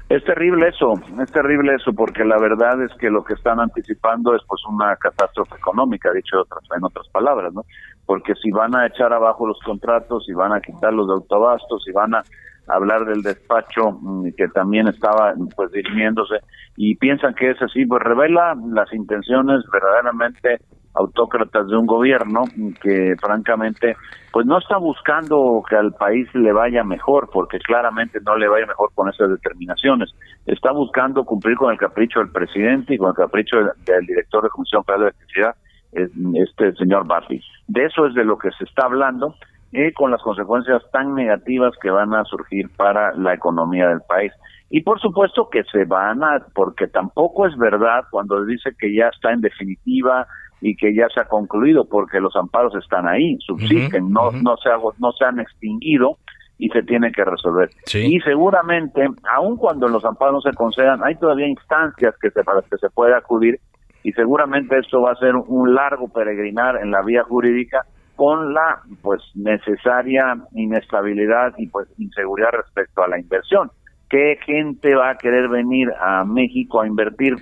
Es 0.08 0.24
terrible 0.24 0.68
eso, 0.68 0.94
es 1.22 1.30
terrible 1.32 1.74
eso, 1.74 1.92
porque 1.92 2.24
la 2.24 2.38
verdad 2.38 2.82
es 2.82 2.90
que 2.98 3.10
lo 3.10 3.22
que 3.22 3.34
están 3.34 3.60
anticipando 3.60 4.34
es 4.34 4.40
pues 4.48 4.62
una 4.66 4.96
catástrofe 4.96 5.56
económica, 5.56 6.10
dicho 6.12 6.40
otras, 6.40 6.64
en 6.74 6.82
otras 6.82 7.06
palabras, 7.08 7.52
¿no? 7.52 7.62
Porque 8.06 8.34
si 8.36 8.50
van 8.50 8.74
a 8.74 8.86
echar 8.86 9.12
abajo 9.12 9.46
los 9.46 9.58
contratos, 9.60 10.24
si 10.24 10.32
van 10.32 10.54
a 10.54 10.62
quitar 10.62 10.94
los 10.94 11.10
autobastos, 11.10 11.84
si 11.84 11.92
van 11.92 12.14
a 12.14 12.22
hablar 12.68 13.04
del 13.04 13.22
despacho 13.22 13.98
mm, 14.00 14.28
que 14.34 14.48
también 14.48 14.88
estaba 14.88 15.34
pues 15.54 15.72
dirimiéndose 15.72 16.36
y 16.76 16.94
piensan 16.96 17.34
que 17.34 17.50
es 17.50 17.60
así, 17.60 17.84
pues 17.84 18.02
revela 18.02 18.54
las 18.72 18.90
intenciones 18.94 19.62
verdaderamente 19.70 20.58
autócratas 20.98 21.68
de 21.68 21.76
un 21.76 21.86
gobierno 21.86 22.44
que 22.82 23.14
francamente 23.20 23.96
pues 24.32 24.46
no 24.46 24.58
está 24.58 24.76
buscando 24.76 25.62
que 25.68 25.76
al 25.76 25.92
país 25.94 26.28
le 26.34 26.52
vaya 26.52 26.84
mejor 26.84 27.30
porque 27.32 27.58
claramente 27.58 28.18
no 28.24 28.36
le 28.36 28.48
vaya 28.48 28.66
mejor 28.66 28.90
con 28.94 29.08
esas 29.08 29.30
determinaciones 29.30 30.14
está 30.46 30.72
buscando 30.72 31.24
cumplir 31.24 31.56
con 31.56 31.72
el 31.72 31.78
capricho 31.78 32.20
del 32.20 32.30
presidente 32.30 32.94
y 32.94 32.98
con 32.98 33.08
el 33.10 33.14
capricho 33.14 33.56
del, 33.56 34.06
director 34.06 34.42
de 34.42 34.48
Comisión 34.48 34.84
Federal 34.84 35.04
de 35.04 35.08
Electricidad 35.08 35.54
este 35.92 36.74
señor 36.74 37.06
Bartley. 37.06 37.40
De 37.66 37.86
eso 37.86 38.06
es 38.06 38.14
de 38.14 38.24
lo 38.24 38.36
que 38.36 38.50
se 38.52 38.64
está 38.64 38.84
hablando 38.84 39.34
y 39.72 39.92
con 39.92 40.10
las 40.10 40.22
consecuencias 40.22 40.82
tan 40.92 41.14
negativas 41.14 41.72
que 41.80 41.90
van 41.90 42.14
a 42.14 42.24
surgir 42.24 42.68
para 42.76 43.14
la 43.14 43.34
economía 43.34 43.88
del 43.88 44.00
país. 44.08 44.32
Y 44.70 44.82
por 44.82 45.00
supuesto 45.00 45.48
que 45.50 45.64
se 45.64 45.84
van 45.84 46.22
a, 46.22 46.44
porque 46.54 46.88
tampoco 46.88 47.46
es 47.46 47.56
verdad 47.56 48.04
cuando 48.10 48.44
dice 48.44 48.70
que 48.78 48.94
ya 48.94 49.08
está 49.08 49.32
en 49.32 49.40
definitiva 49.40 50.26
y 50.60 50.76
que 50.76 50.94
ya 50.94 51.08
se 51.08 51.20
ha 51.20 51.24
concluido, 51.24 51.84
porque 51.88 52.20
los 52.20 52.34
amparos 52.36 52.74
están 52.74 53.06
ahí, 53.06 53.36
subsisten, 53.40 54.10
no, 54.10 54.30
no, 54.32 54.56
se 54.56 54.70
no 54.98 55.12
se 55.12 55.24
han 55.24 55.40
extinguido 55.40 56.18
y 56.58 56.68
se 56.70 56.82
tiene 56.82 57.12
que 57.12 57.24
resolver. 57.24 57.70
Y 57.94 58.20
seguramente, 58.20 59.06
aun 59.32 59.56
cuando 59.56 59.86
los 59.88 60.04
amparos 60.04 60.34
no 60.44 60.50
se 60.50 60.56
concedan, 60.56 61.00
hay 61.04 61.14
todavía 61.14 61.46
instancias 61.46 62.14
que 62.20 62.30
se, 62.30 62.42
para 62.42 62.60
las 62.60 62.68
que 62.68 62.78
se 62.78 62.90
puede 62.90 63.14
acudir 63.14 63.60
y 64.02 64.12
seguramente 64.12 64.78
esto 64.78 65.02
va 65.02 65.12
a 65.12 65.16
ser 65.16 65.34
un 65.34 65.74
largo 65.74 66.08
peregrinar 66.08 66.76
en 66.82 66.90
la 66.90 67.02
vía 67.02 67.24
jurídica 67.24 67.84
con 68.16 68.52
la 68.52 68.80
pues 69.02 69.22
necesaria 69.34 70.36
inestabilidad 70.52 71.54
y 71.56 71.68
pues 71.68 71.88
inseguridad 71.98 72.50
respecto 72.52 73.02
a 73.02 73.08
la 73.08 73.18
inversión. 73.18 73.70
¿Qué 74.10 74.38
gente 74.44 74.94
va 74.94 75.10
a 75.10 75.18
querer 75.18 75.48
venir 75.48 75.88
a 76.00 76.24
México 76.24 76.80
a 76.80 76.86
invertir? 76.86 77.34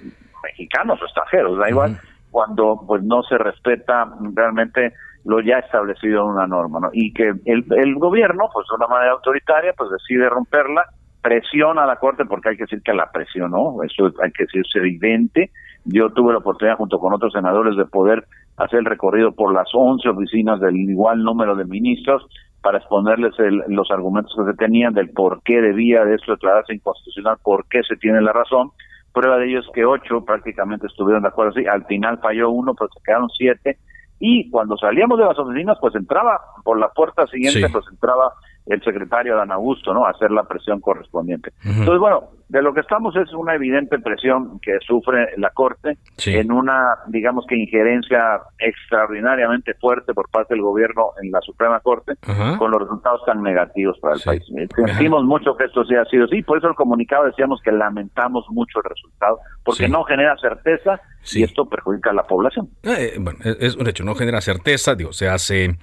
Mexicanos 0.42 1.00
o 1.00 1.04
extranjeros, 1.04 1.58
da 1.58 1.70
igual, 1.70 1.98
cuando 2.30 2.82
pues 2.86 3.02
no 3.02 3.22
se 3.22 3.38
respeta 3.38 4.10
realmente 4.34 4.92
lo 5.24 5.40
ya 5.40 5.58
establecido 5.58 6.22
en 6.22 6.30
una 6.30 6.46
norma, 6.46 6.80
¿no? 6.80 6.90
Y 6.92 7.12
que 7.12 7.32
el, 7.44 7.64
el 7.76 7.94
gobierno, 7.96 8.48
pues 8.52 8.66
de 8.70 8.76
una 8.76 8.86
manera 8.86 9.12
autoritaria, 9.12 9.72
pues 9.76 9.90
decide 9.90 10.28
romperla, 10.28 10.84
presiona 11.20 11.82
a 11.82 11.86
la 11.86 11.96
Corte, 11.96 12.24
porque 12.24 12.50
hay 12.50 12.56
que 12.56 12.62
decir 12.62 12.82
que 12.82 12.94
la 12.94 13.10
presionó, 13.10 13.82
eso 13.82 14.12
hay 14.22 14.30
que 14.30 14.44
decirse 14.44 14.78
evidente. 14.78 15.50
Yo 15.84 16.10
tuve 16.10 16.32
la 16.32 16.38
oportunidad, 16.38 16.76
junto 16.76 17.00
con 17.00 17.12
otros 17.12 17.32
senadores, 17.32 17.76
de 17.76 17.84
poder 17.84 18.24
hacer 18.56 18.78
el 18.78 18.84
recorrido 18.84 19.32
por 19.32 19.52
las 19.52 19.68
11 19.72 20.08
oficinas 20.08 20.60
del 20.60 20.76
igual 20.76 21.24
número 21.24 21.56
de 21.56 21.64
ministros 21.64 22.26
para 22.62 22.78
exponerles 22.78 23.34
los 23.68 23.90
argumentos 23.90 24.34
que 24.36 24.50
se 24.50 24.56
tenían 24.56 24.94
del 24.94 25.10
por 25.10 25.42
qué 25.42 25.60
debía 25.60 26.04
de 26.04 26.14
esto 26.14 26.32
declararse 26.32 26.74
inconstitucional, 26.74 27.36
por 27.42 27.66
qué 27.68 27.82
se 27.82 27.96
tiene 27.96 28.20
la 28.20 28.32
razón. 28.32 28.70
Prueba 29.16 29.38
de 29.38 29.46
ello 29.46 29.60
es 29.60 29.66
que 29.72 29.82
ocho 29.82 30.22
prácticamente 30.26 30.88
estuvieron 30.88 31.22
de 31.22 31.28
acuerdo 31.28 31.52
así, 31.52 31.66
al 31.66 31.86
final 31.86 32.18
falló 32.18 32.50
uno, 32.50 32.74
pero 32.74 32.90
se 32.92 33.02
quedaron 33.02 33.30
siete 33.30 33.78
y 34.20 34.50
cuando 34.50 34.76
salíamos 34.76 35.18
de 35.18 35.24
las 35.24 35.38
oficinas, 35.38 35.78
pues 35.80 35.94
entraba 35.94 36.38
por 36.62 36.78
la 36.78 36.90
puerta 36.90 37.26
siguiente, 37.26 37.66
pues 37.72 37.86
entraba 37.90 38.34
el 38.66 38.82
secretario 38.82 39.36
Dan 39.36 39.52
Augusto, 39.52 39.94
¿no? 39.94 40.06
Hacer 40.06 40.30
la 40.30 40.44
presión 40.44 40.80
correspondiente. 40.80 41.52
Entonces, 41.64 41.98
bueno, 41.98 42.30
de 42.48 42.62
lo 42.62 42.74
que 42.74 42.80
estamos 42.80 43.14
es 43.16 43.32
una 43.32 43.54
evidente 43.54 43.98
presión 43.98 44.60
que 44.60 44.78
sufre 44.86 45.32
la 45.36 45.50
Corte 45.50 45.98
en 46.26 46.52
una, 46.52 46.96
digamos 47.08 47.44
que 47.48 47.56
injerencia 47.56 48.40
extraordinariamente 48.58 49.74
fuerte 49.74 50.14
por 50.14 50.28
parte 50.30 50.54
del 50.54 50.62
gobierno 50.62 51.10
en 51.22 51.30
la 51.30 51.40
Suprema 51.40 51.80
Corte, 51.80 52.14
con 52.58 52.70
los 52.70 52.82
resultados 52.82 53.22
tan 53.24 53.42
negativos 53.42 53.98
para 54.00 54.14
el 54.14 54.20
país. 54.24 54.44
Sentimos 54.74 55.24
mucho 55.24 55.56
que 55.56 55.64
esto 55.64 55.84
sea 55.84 56.04
sido 56.04 56.24
así, 56.24 56.42
por 56.42 56.58
eso 56.58 56.68
el 56.68 56.74
comunicado 56.74 57.24
decíamos 57.24 57.60
que 57.62 57.72
lamentamos 57.72 58.44
mucho 58.50 58.78
el 58.78 58.90
resultado, 58.90 59.38
porque 59.64 59.88
no 59.88 60.04
genera 60.04 60.36
certeza 60.38 61.00
y 61.32 61.42
esto 61.42 61.68
perjudica 61.68 62.10
a 62.10 62.14
la 62.14 62.22
población. 62.24 62.68
Eh, 62.82 63.16
bueno, 63.20 63.38
es 63.44 63.76
un 63.76 63.88
hecho, 63.88 64.04
no 64.04 64.14
genera 64.14 64.40
certeza, 64.40 64.94
digo, 64.94 65.12
se 65.12 65.28
hace 65.28 65.76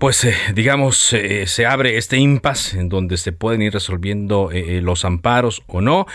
pues 0.00 0.24
eh, 0.24 0.34
digamos, 0.54 1.12
eh, 1.12 1.46
se 1.46 1.66
abre 1.66 1.98
este 1.98 2.16
impasse 2.16 2.80
en 2.80 2.88
donde 2.88 3.18
se 3.18 3.32
pueden 3.32 3.60
ir 3.60 3.74
resolviendo 3.74 4.50
eh, 4.50 4.80
los 4.80 5.04
amparos 5.04 5.62
o 5.66 5.82
no, 5.82 6.06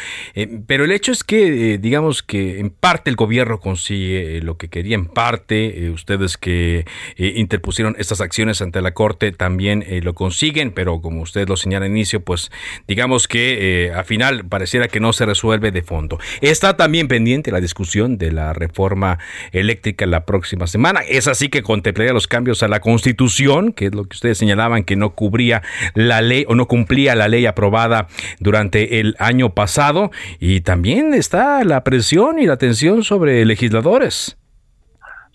pero 0.66 0.86
el 0.86 0.92
hecho 0.92 1.12
es 1.12 1.24
que, 1.24 1.78
digamos 1.78 2.24
que 2.24 2.60
en 2.60 2.72
parte 2.72 3.12
el 3.12 3.16
gobierno 3.16 3.60
consigue 3.60 4.42
lo 4.42 4.58
que 4.58 4.70
quería, 4.70 4.96
en 4.96 5.06
parte 5.06 5.92
ustedes 5.92 6.36
que 6.36 6.86
interpusieron 7.18 7.96
estas 8.00 8.22
acciones 8.22 8.60
ante 8.64 8.82
la 8.82 8.96
Corte 8.96 9.32
también 9.32 9.86
lo 10.02 10.16
consiguen, 10.16 10.72
pero 10.72 11.00
como 11.00 11.22
usted 11.22 11.48
lo 11.48 11.56
señala 11.56 11.86
al 11.86 11.92
inicio, 11.92 12.22
pues 12.22 12.52
digamos 12.88 13.28
que 13.28 13.92
al 13.96 14.06
final 14.06 14.46
pareciera 14.46 14.88
que 14.88 15.00
no 15.00 15.14
se 15.14 15.28
resuelve 15.28 15.72
de 15.72 15.84
fondo. 15.84 16.18
Está 16.42 16.76
también 16.76 17.08
pendiente 17.08 17.52
la 17.52 17.62
discusión 17.62 18.18
de 18.18 18.32
la 18.32 18.54
reforma 18.54 19.20
eléctrica 19.52 20.08
la 20.08 20.26
próxima 20.26 20.66
semana, 20.66 21.02
es 21.08 21.28
así 21.28 21.50
que 21.50 21.62
contemplaría 21.62 22.14
los 22.14 22.28
cambios 22.28 22.64
a 22.64 22.68
la 22.68 22.80
Constitución, 22.80 23.75
que 23.76 23.88
es 23.88 23.96
lo 23.96 24.04
que 24.04 24.16
ustedes 24.16 24.38
señalaban 24.38 24.84
que 24.84 24.96
no 24.96 25.12
cubría 25.12 25.62
la 25.94 26.22
ley 26.22 26.46
o 26.48 26.56
no 26.56 26.66
cumplía 26.66 27.16
la 27.16 27.28
ley 27.28 27.46
aprobada 27.46 28.08
durante 28.40 29.00
el 29.00 29.16
año 29.20 29.50
pasado. 29.50 30.12
Y 30.40 30.62
también 30.62 31.14
está 31.14 31.64
la 31.64 31.84
presión 31.84 32.40
y 32.40 32.46
la 32.46 32.58
tensión 32.58 33.04
sobre 33.04 33.46
legisladores. 33.46 34.38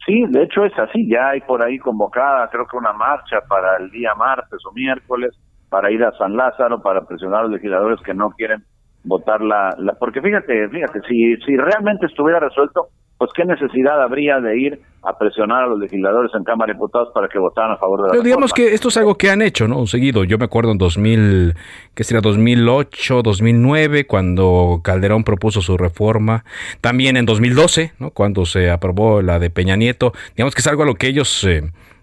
Sí, 0.07 0.25
de 0.29 0.45
hecho 0.45 0.65
es 0.65 0.77
así, 0.79 1.07
ya 1.09 1.29
hay 1.29 1.41
por 1.43 1.63
ahí 1.63 1.79
convocada 1.79 2.49
creo 2.51 2.67
que 2.67 2.77
una 2.77 2.93
marcha 2.93 3.43
para 3.47 3.77
el 3.77 3.91
día 3.91 4.15
martes 4.15 4.59
o 4.65 4.73
miércoles 4.73 5.39
para 5.69 5.91
ir 5.91 6.03
a 6.03 6.13
San 6.13 6.37
Lázaro 6.37 6.81
para 6.81 7.03
presionar 7.03 7.41
a 7.41 7.43
los 7.43 7.53
legisladores 7.53 8.01
que 8.01 8.15
no 8.15 8.31
quieren 8.31 8.65
votar 9.05 9.43
la, 9.43 9.75
la 9.79 9.93
porque 9.95 10.23
fíjate, 10.23 10.69
fíjate, 10.69 11.01
si 11.03 11.37
si 11.45 11.57
realmente 11.57 12.07
estuviera 12.07 12.41
resuelto, 12.41 12.89
pues 13.21 13.33
qué 13.35 13.45
necesidad 13.45 14.01
habría 14.01 14.41
de 14.41 14.59
ir 14.59 14.81
a 15.03 15.19
presionar 15.19 15.65
a 15.65 15.67
los 15.67 15.79
legisladores 15.79 16.31
en 16.35 16.43
Cámara 16.43 16.69
de 16.69 16.79
Diputados 16.79 17.11
para 17.13 17.29
que 17.29 17.39
votaran 17.39 17.73
a 17.73 17.77
favor 17.77 18.01
de 18.01 18.07
la 18.07 18.13
Pero 18.13 18.23
digamos 18.23 18.51
que 18.55 18.73
esto 18.73 18.89
es 18.89 18.97
algo 18.97 19.17
que 19.17 19.29
han 19.29 19.43
hecho, 19.43 19.69
¿no? 19.69 19.87
Seguido. 19.87 20.25
Yo 20.25 20.39
me 20.39 20.47
acuerdo 20.47 20.73
en 20.73 20.79
2000, 20.79 21.53
¿qué 21.95 22.03
sería? 22.03 22.23
2008, 22.23 23.21
2009, 23.21 24.07
cuando 24.07 24.81
Calderón 24.83 25.25
propuso 25.25 25.61
su 25.61 25.77
reforma. 25.77 26.45
También 26.81 27.19
en 27.19 27.27
2012, 27.27 27.93
¿no? 27.99 28.11
Cuando 28.11 28.47
se 28.47 28.71
aprobó 28.71 29.21
la 29.21 29.39
de 29.39 29.51
Peña 29.51 29.77
Nieto. 29.77 30.13
Digamos 30.35 30.55
que 30.55 30.63
es 30.63 30.67
algo 30.67 30.85
a 30.85 30.87
lo 30.87 30.95
que 30.95 31.09
ellos... 31.09 31.45
Eh, 31.45 31.61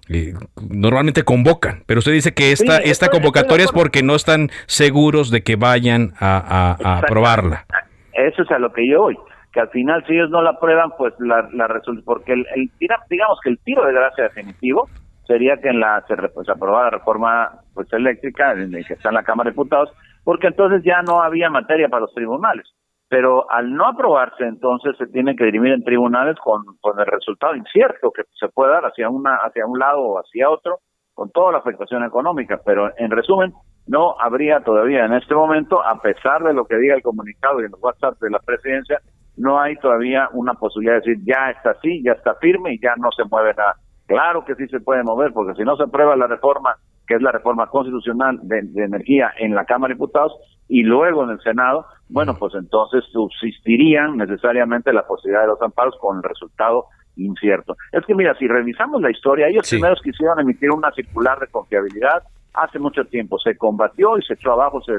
eh, 0.10 0.36
normalmente 0.70 1.24
convocan, 1.24 1.82
pero 1.88 1.98
usted 1.98 2.14
dice 2.14 2.34
que 2.34 2.52
esta, 2.52 2.78
esta 2.78 3.10
convocatoria 3.10 3.66
es 3.66 3.72
porque 3.74 4.04
no 4.04 4.16
están 4.16 4.52
seguros 4.68 5.32
de 5.32 5.42
que 5.42 5.56
vayan 5.56 6.14
a, 6.20 6.78
a 6.80 7.00
aprobarla. 7.00 7.66
Eso 8.14 8.44
es 8.44 8.52
a 8.52 8.60
lo 8.60 8.72
que 8.72 8.88
yo 8.88 9.02
voy 9.02 9.18
que 9.58 9.62
al 9.62 9.70
final 9.70 10.06
si 10.06 10.14
ellos 10.14 10.30
no 10.30 10.44
la 10.44 10.52
aprueban, 10.52 10.92
pues 11.00 11.16
la, 11.18 11.50
la 11.52 11.66
resulta, 11.66 12.04
porque 12.06 12.34
el, 12.34 12.46
el, 12.54 12.70
digamos 13.10 13.40
que 13.44 13.50
el 13.50 13.58
tiro 13.64 13.84
de 13.88 13.92
gracia 13.92 14.26
definitivo 14.26 14.88
sería 15.26 15.58
que 15.58 15.70
en 15.70 15.80
la 15.80 16.06
se, 16.08 16.16
pues, 16.16 16.48
aprobara 16.48 16.92
la 16.92 16.98
reforma 17.00 17.62
pues 17.74 17.92
eléctrica, 17.92 18.52
en 18.52 18.76
el 18.76 18.86
que 18.86 18.94
está 18.94 19.10
en 19.10 19.16
la 19.16 19.24
Cámara 19.24 19.50
de 19.50 19.54
Diputados, 19.54 19.90
porque 20.24 20.46
entonces 20.46 20.84
ya 20.84 21.02
no 21.02 21.24
había 21.24 21.50
materia 21.50 21.90
para 21.90 22.02
los 22.02 22.14
tribunales. 22.14 22.72
Pero 23.10 23.50
al 23.50 23.74
no 23.74 23.88
aprobarse, 23.88 24.44
entonces 24.44 24.96
se 24.96 25.08
tiene 25.08 25.36
que 25.36 25.46
dirimir 25.46 25.74
en 25.74 25.84
tribunales 25.84 26.38
con, 26.38 26.62
con 26.80 27.00
el 27.00 27.08
resultado 27.08 27.56
incierto 27.56 28.12
que 28.12 28.26
se 28.40 28.50
puede 28.50 28.74
dar 28.74 28.86
hacia 28.86 29.10
una 29.10 29.38
hacia 29.38 29.66
un 29.66 29.80
lado 29.80 30.02
o 30.02 30.20
hacia 30.20 30.52
otro, 30.52 30.82
con 31.16 31.32
toda 31.32 31.52
la 31.52 31.58
afectación 31.58 32.04
económica. 32.04 32.62
Pero 32.64 32.92
en 32.96 33.10
resumen, 33.10 33.54
no 33.88 34.20
habría 34.20 34.60
todavía 34.60 35.06
en 35.06 35.14
este 35.14 35.34
momento, 35.34 35.84
a 35.84 36.00
pesar 36.00 36.44
de 36.44 36.54
lo 36.54 36.66
que 36.66 36.78
diga 36.78 36.94
el 36.94 37.02
comunicado 37.02 37.60
y 37.60 37.70
los 37.70 37.82
WhatsApp 37.82 38.20
de 38.22 38.30
la 38.30 38.40
presidencia, 38.40 39.00
no 39.38 39.60
hay 39.60 39.76
todavía 39.78 40.30
una 40.34 40.54
posibilidad 40.56 40.96
de 40.96 41.12
decir 41.12 41.24
ya 41.26 41.52
está 41.52 41.72
así, 41.72 42.04
ya 42.04 42.14
está 42.14 42.36
firme 42.36 42.74
y 42.74 42.80
ya 42.80 42.96
no 42.98 43.10
se 43.12 43.24
mueve 43.30 43.54
nada. 43.56 43.76
Claro 44.08 44.44
que 44.46 44.56
sí 44.56 44.68
se 44.68 44.80
puede 44.80 45.04
mover, 45.04 45.32
porque 45.34 45.54
si 45.56 45.64
no 45.64 45.76
se 45.76 45.84
aprueba 45.84 46.16
la 46.16 46.28
reforma, 46.28 46.76
que 47.08 47.16
es 47.16 47.22
la 47.22 47.32
reforma 47.32 47.68
constitucional 47.68 48.40
de, 48.44 48.60
energía 48.84 49.32
en 49.38 49.54
la 49.54 49.66
Cámara 49.66 49.94
de 49.94 49.96
Diputados 49.96 50.34
y 50.68 50.84
luego 50.84 51.24
en 51.24 51.32
el 51.32 51.42
Senado, 51.42 51.86
bueno, 52.10 52.36
pues 52.38 52.54
entonces 52.56 53.04
subsistirían 53.12 54.18
necesariamente 54.18 54.92
la 54.92 55.06
posibilidad 55.06 55.42
de 55.42 55.48
los 55.48 55.62
amparos 55.62 55.96
con 56.00 56.18
el 56.18 56.24
resultado 56.24 56.86
incierto. 57.16 57.76
Es 57.92 58.06
que 58.06 58.16
mira, 58.16 58.36
si 58.36 58.48
revisamos 58.48 59.02
la 59.02 59.12
historia, 59.12 59.48
ellos 59.48 59.70
primeros 59.70 60.02
quisieron 60.02 60.40
emitir 60.40 60.72
una 60.72 60.92
circular 60.92 61.40
de 61.40 61.48
confiabilidad 61.48 62.24
hace 62.54 62.80
mucho 62.80 63.06
tiempo, 63.06 63.38
se 63.40 63.56
combatió 63.56 64.18
y 64.18 64.24
se 64.24 64.34
echó 64.34 64.54
abajo, 64.54 64.82
se, 64.82 64.94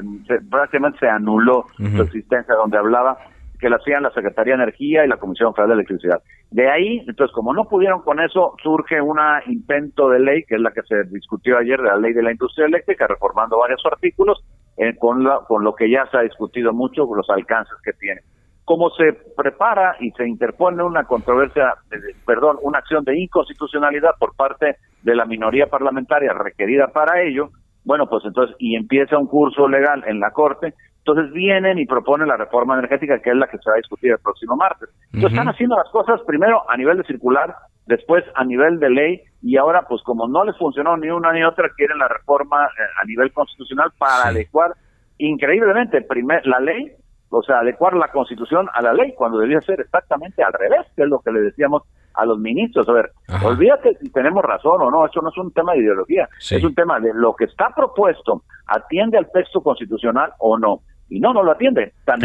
prácticamente 0.49 0.99
se 0.99 1.09
anuló 1.09 1.65
su 1.77 2.01
existencia 2.01 2.55
donde 2.55 2.77
hablaba 2.77 3.17
que 3.59 3.69
la 3.69 3.75
hacían 3.75 4.03
la 4.03 4.11
Secretaría 4.11 4.55
de 4.55 4.63
Energía 4.63 5.03
y 5.03 5.07
la 5.07 5.17
Comisión 5.17 5.53
Federal 5.53 5.69
de 5.69 5.73
Electricidad. 5.75 6.21
De 6.51 6.69
ahí, 6.69 7.03
entonces, 7.07 7.33
como 7.33 7.53
no 7.53 7.65
pudieron 7.65 8.01
con 8.01 8.19
eso, 8.19 8.55
surge 8.63 9.01
un 9.01 9.19
intento 9.47 10.09
de 10.09 10.19
ley, 10.19 10.43
que 10.43 10.55
es 10.55 10.61
la 10.61 10.71
que 10.71 10.81
se 10.83 11.03
discutió 11.11 11.57
ayer, 11.57 11.79
de 11.81 11.89
la 11.89 11.97
ley 11.97 12.13
de 12.13 12.23
la 12.23 12.31
industria 12.31 12.65
eléctrica, 12.67 13.07
reformando 13.07 13.59
varios 13.59 13.81
artículos, 13.85 14.43
eh, 14.77 14.95
con, 14.97 15.27
con 15.47 15.63
lo 15.63 15.75
que 15.75 15.89
ya 15.89 16.07
se 16.09 16.17
ha 16.17 16.21
discutido 16.21 16.73
mucho, 16.73 17.07
los 17.13 17.29
alcances 17.29 17.75
que 17.83 17.93
tiene. 17.93 18.21
Como 18.63 18.89
se 18.91 19.13
prepara 19.35 19.95
y 19.99 20.11
se 20.11 20.27
interpone 20.27 20.83
una 20.83 21.03
controversia, 21.03 21.73
perdón, 22.25 22.57
una 22.61 22.79
acción 22.79 23.03
de 23.03 23.19
inconstitucionalidad 23.19 24.11
por 24.19 24.35
parte 24.35 24.77
de 25.01 25.15
la 25.15 25.25
minoría 25.25 25.67
parlamentaria 25.67 26.33
requerida 26.33 26.87
para 26.87 27.21
ello, 27.21 27.49
bueno, 27.83 28.07
pues 28.07 28.23
entonces, 28.25 28.55
y 28.59 28.75
empieza 28.75 29.17
un 29.17 29.27
curso 29.27 29.67
legal 29.67 30.03
en 30.05 30.19
la 30.19 30.31
Corte, 30.31 30.73
entonces 31.09 31.33
vienen 31.33 31.77
y 31.79 31.85
proponen 31.85 32.27
la 32.27 32.37
reforma 32.37 32.77
energética, 32.77 33.19
que 33.19 33.31
es 33.31 33.35
la 33.35 33.47
que 33.47 33.57
se 33.57 33.69
va 33.69 33.75
a 33.75 33.77
discutir 33.77 34.11
el 34.11 34.19
próximo 34.19 34.55
martes. 34.55 34.89
Entonces 35.13 35.31
están 35.31 35.49
haciendo 35.49 35.75
las 35.75 35.89
cosas 35.89 36.21
primero 36.25 36.69
a 36.69 36.77
nivel 36.77 36.97
de 36.97 37.03
circular, 37.03 37.55
después 37.85 38.23
a 38.35 38.43
nivel 38.43 38.79
de 38.79 38.89
ley, 38.89 39.21
y 39.41 39.57
ahora 39.57 39.85
pues 39.87 40.01
como 40.03 40.27
no 40.27 40.43
les 40.43 40.57
funcionó 40.57 40.97
ni 40.97 41.09
una 41.09 41.31
ni 41.31 41.43
otra, 41.43 41.69
quieren 41.75 41.97
la 41.97 42.07
reforma 42.07 42.65
eh, 42.65 42.81
a 43.01 43.05
nivel 43.05 43.31
constitucional 43.33 43.91
para 43.97 44.29
adecuar 44.29 44.73
increíblemente 45.17 46.01
primer, 46.01 46.45
la 46.45 46.59
ley, 46.59 46.93
o 47.29 47.43
sea, 47.43 47.59
adecuar 47.59 47.93
la 47.93 48.07
constitución 48.09 48.67
a 48.73 48.81
la 48.81 48.93
ley, 48.93 49.13
cuando 49.15 49.37
debía 49.37 49.61
ser 49.61 49.79
exactamente 49.81 50.43
al 50.43 50.53
revés, 50.53 50.87
que 50.95 51.03
es 51.03 51.09
lo 51.09 51.19
que 51.19 51.31
le 51.31 51.41
decíamos 51.41 51.83
a 52.15 52.25
los 52.25 52.39
ministros. 52.39 52.87
A 52.89 52.93
ver, 52.93 53.11
olvídate 53.43 53.95
si 54.01 54.11
tenemos 54.11 54.43
razón 54.43 54.81
o 54.81 54.89
no, 54.89 55.05
eso 55.05 55.21
no 55.21 55.29
es 55.29 55.37
un 55.37 55.51
tema 55.51 55.73
de 55.73 55.79
ideología, 55.79 56.27
es 56.39 56.63
un 56.63 56.73
tema 56.73 56.99
de 56.99 57.13
lo 57.13 57.35
que 57.35 57.45
está 57.45 57.69
propuesto, 57.75 58.43
atiende 58.67 59.17
al 59.17 59.29
texto 59.31 59.61
constitucional 59.61 60.31
o 60.39 60.57
no. 60.57 60.81
Y 61.09 61.19
no, 61.19 61.33
no 61.33 61.41
lo 61.43 61.51
atiende. 61.51 61.93
Tan, 62.05 62.19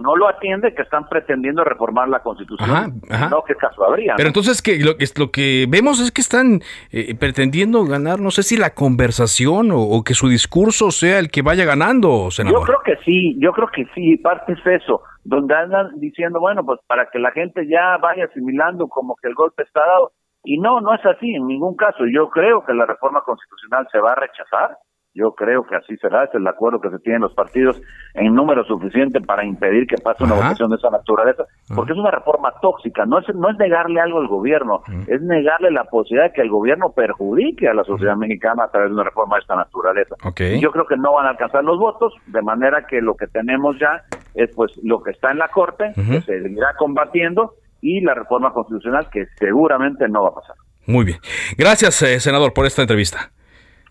no 0.00 0.16
lo 0.16 0.26
atiende 0.26 0.74
que 0.74 0.82
están 0.82 1.06
pretendiendo 1.08 1.64
reformar 1.64 2.08
la 2.08 2.20
Constitución. 2.20 3.00
No, 3.30 3.44
¿qué 3.44 3.54
caso 3.54 3.84
habría? 3.84 4.14
Pero 4.16 4.28
entonces 4.28 4.62
que 4.62 4.78
lo, 4.78 4.92
lo 5.18 5.30
que 5.30 5.66
vemos 5.68 6.00
es 6.00 6.10
que 6.10 6.22
están 6.22 6.60
eh, 6.90 7.14
pretendiendo 7.14 7.84
ganar, 7.84 8.20
no 8.20 8.30
sé 8.30 8.42
si 8.42 8.56
la 8.56 8.70
conversación 8.70 9.70
o, 9.72 10.02
que 10.02 10.14
su 10.14 10.28
discurso 10.28 10.90
sea 10.90 11.18
el 11.18 11.30
que 11.30 11.42
vaya 11.42 11.64
ganando, 11.64 12.30
senador. 12.30 12.60
Yo 12.60 12.66
creo 12.66 12.80
que 12.84 13.04
sí, 13.04 13.36
yo 13.38 13.52
creo 13.52 13.68
que 13.68 13.86
sí, 13.94 14.16
parte 14.16 14.54
es 14.54 14.66
eso, 14.66 15.02
donde 15.24 15.54
andan 15.54 16.00
diciendo, 16.00 16.40
bueno, 16.40 16.64
pues 16.64 16.80
para 16.86 17.10
que 17.10 17.18
la 17.18 17.32
gente 17.32 17.66
ya 17.68 17.98
vaya 17.98 18.24
asimilando 18.24 18.88
como 18.88 19.14
que 19.20 19.28
el 19.28 19.34
golpe 19.34 19.62
está 19.62 19.80
dado. 19.80 20.12
Y 20.44 20.58
no, 20.58 20.80
no 20.80 20.92
es 20.94 21.04
así 21.06 21.34
en 21.34 21.46
ningún 21.46 21.76
caso. 21.76 22.04
Yo 22.12 22.28
creo 22.30 22.64
que 22.64 22.74
la 22.74 22.84
reforma 22.86 23.20
constitucional 23.20 23.86
se 23.92 24.00
va 24.00 24.12
a 24.12 24.16
rechazar 24.16 24.76
yo 25.14 25.32
creo 25.32 25.64
que 25.64 25.76
así 25.76 25.96
será, 25.98 26.24
es 26.24 26.34
el 26.34 26.46
acuerdo 26.46 26.80
que 26.80 26.90
se 26.90 26.98
tienen 27.00 27.22
los 27.22 27.34
partidos 27.34 27.80
en 28.14 28.34
número 28.34 28.64
suficiente 28.64 29.20
para 29.20 29.44
impedir 29.44 29.86
que 29.86 29.96
pase 30.02 30.24
una 30.24 30.34
votación 30.34 30.70
de 30.70 30.76
esa 30.76 30.90
naturaleza, 30.90 31.44
porque 31.74 31.92
es 31.92 31.98
una 31.98 32.10
reforma 32.10 32.52
tóxica, 32.60 33.04
no 33.04 33.18
es, 33.18 33.26
no 33.34 33.50
es 33.50 33.58
negarle 33.58 34.00
algo 34.00 34.20
al 34.20 34.28
gobierno, 34.28 34.82
es 35.06 35.20
negarle 35.22 35.70
la 35.70 35.84
posibilidad 35.84 36.28
de 36.28 36.32
que 36.32 36.42
el 36.42 36.50
gobierno 36.50 36.92
perjudique 36.92 37.68
a 37.68 37.74
la 37.74 37.84
sociedad 37.84 38.16
mexicana 38.16 38.64
a 38.64 38.70
través 38.70 38.90
de 38.90 38.94
una 38.94 39.04
reforma 39.04 39.36
de 39.36 39.40
esta 39.40 39.56
naturaleza. 39.56 40.16
Y 40.38 40.60
yo 40.60 40.70
creo 40.70 40.86
que 40.86 40.96
no 40.96 41.12
van 41.12 41.26
a 41.26 41.30
alcanzar 41.30 41.62
los 41.64 41.78
votos, 41.78 42.14
de 42.26 42.42
manera 42.42 42.86
que 42.88 43.00
lo 43.00 43.14
que 43.14 43.26
tenemos 43.26 43.78
ya 43.78 44.02
es 44.34 44.50
pues 44.54 44.72
lo 44.82 45.02
que 45.02 45.10
está 45.10 45.30
en 45.30 45.38
la 45.38 45.48
Corte, 45.48 45.92
que 45.94 46.20
se 46.22 46.42
seguirá 46.42 46.74
combatiendo, 46.78 47.54
y 47.82 48.00
la 48.00 48.14
reforma 48.14 48.52
constitucional 48.52 49.08
que 49.12 49.26
seguramente 49.38 50.08
no 50.08 50.22
va 50.22 50.28
a 50.28 50.34
pasar. 50.34 50.56
Muy 50.86 51.04
bien. 51.04 51.18
Gracias, 51.58 52.00
eh, 52.02 52.20
senador, 52.20 52.52
por 52.54 52.64
esta 52.64 52.82
entrevista. 52.82 53.32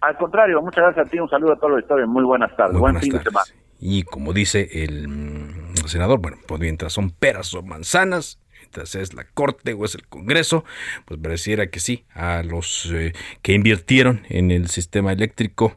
Al 0.02 0.18
contrario, 0.18 0.62
muchas 0.62 0.84
gracias 0.84 1.08
a 1.08 1.10
ti, 1.10 1.20
un 1.20 1.30
saludo 1.30 1.54
a 1.54 1.56
todos 1.58 1.72
los 1.72 1.82
historias, 1.82 2.10
muy 2.10 2.24
buenas 2.24 2.56
tardes, 2.56 2.78
buen 2.78 2.99
fin 2.99 3.14
de 3.14 3.24
semana. 3.24 3.45
Y 3.80 4.04
como 4.04 4.34
dice 4.34 4.68
el, 4.84 5.08
mm, 5.08 5.76
senador, 5.88 6.20
bueno, 6.20 6.38
pues 6.47 6.60
mientras 6.60 6.93
son 6.93 7.12
peras 7.12 7.54
o 7.54 7.62
manzanas, 7.62 8.39
mientras 8.60 8.95
es 8.95 9.14
la 9.14 9.26
Corte 9.26 9.74
o 9.74 9.86
es 9.86 9.93
el 9.95 10.08
Congreso, 10.08 10.66
pues 11.06 11.20
pareciera 11.20 11.68
que 11.68 11.80
sí, 11.80 12.06
a 12.16 12.41
los 12.43 12.91
eh, 12.91 13.14
que 13.43 13.54
invirtieron 13.54 14.22
en 14.30 14.49
el 14.49 14.70
sistema 14.70 15.12
eléctrico, 15.12 15.76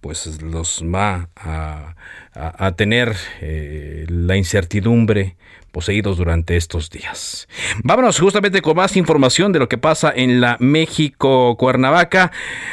pues 0.00 0.42
los 0.42 0.82
va 0.84 1.28
a, 1.36 1.94
a, 2.34 2.72
tener 2.72 3.12
eh, 3.40 4.06
la 4.08 4.36
incertidumbre 4.36 5.36
poseídos 5.72 6.16
durante 6.16 6.56
estos 6.56 6.90
días. 6.90 7.48
Vámonos 7.84 8.18
justamente 8.18 8.62
con 8.62 8.76
más 8.76 8.96
información 8.96 9.52
de 9.52 9.58
lo 9.58 9.68
que 9.68 9.78
pasa 9.78 10.12
en 10.14 10.40
la 10.40 10.56
México 10.60 11.56
Cuernavaca. 11.56 12.30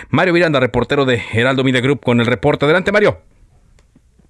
Mario 0.09 0.33
Miranda, 0.33 0.59
reportero 0.59 1.05
de 1.05 1.21
Heraldo 1.33 1.63
Media 1.63 1.81
Group, 1.81 2.01
con 2.01 2.19
el 2.19 2.25
reporte. 2.25 2.65
Adelante, 2.65 2.91
Mario. 2.91 3.17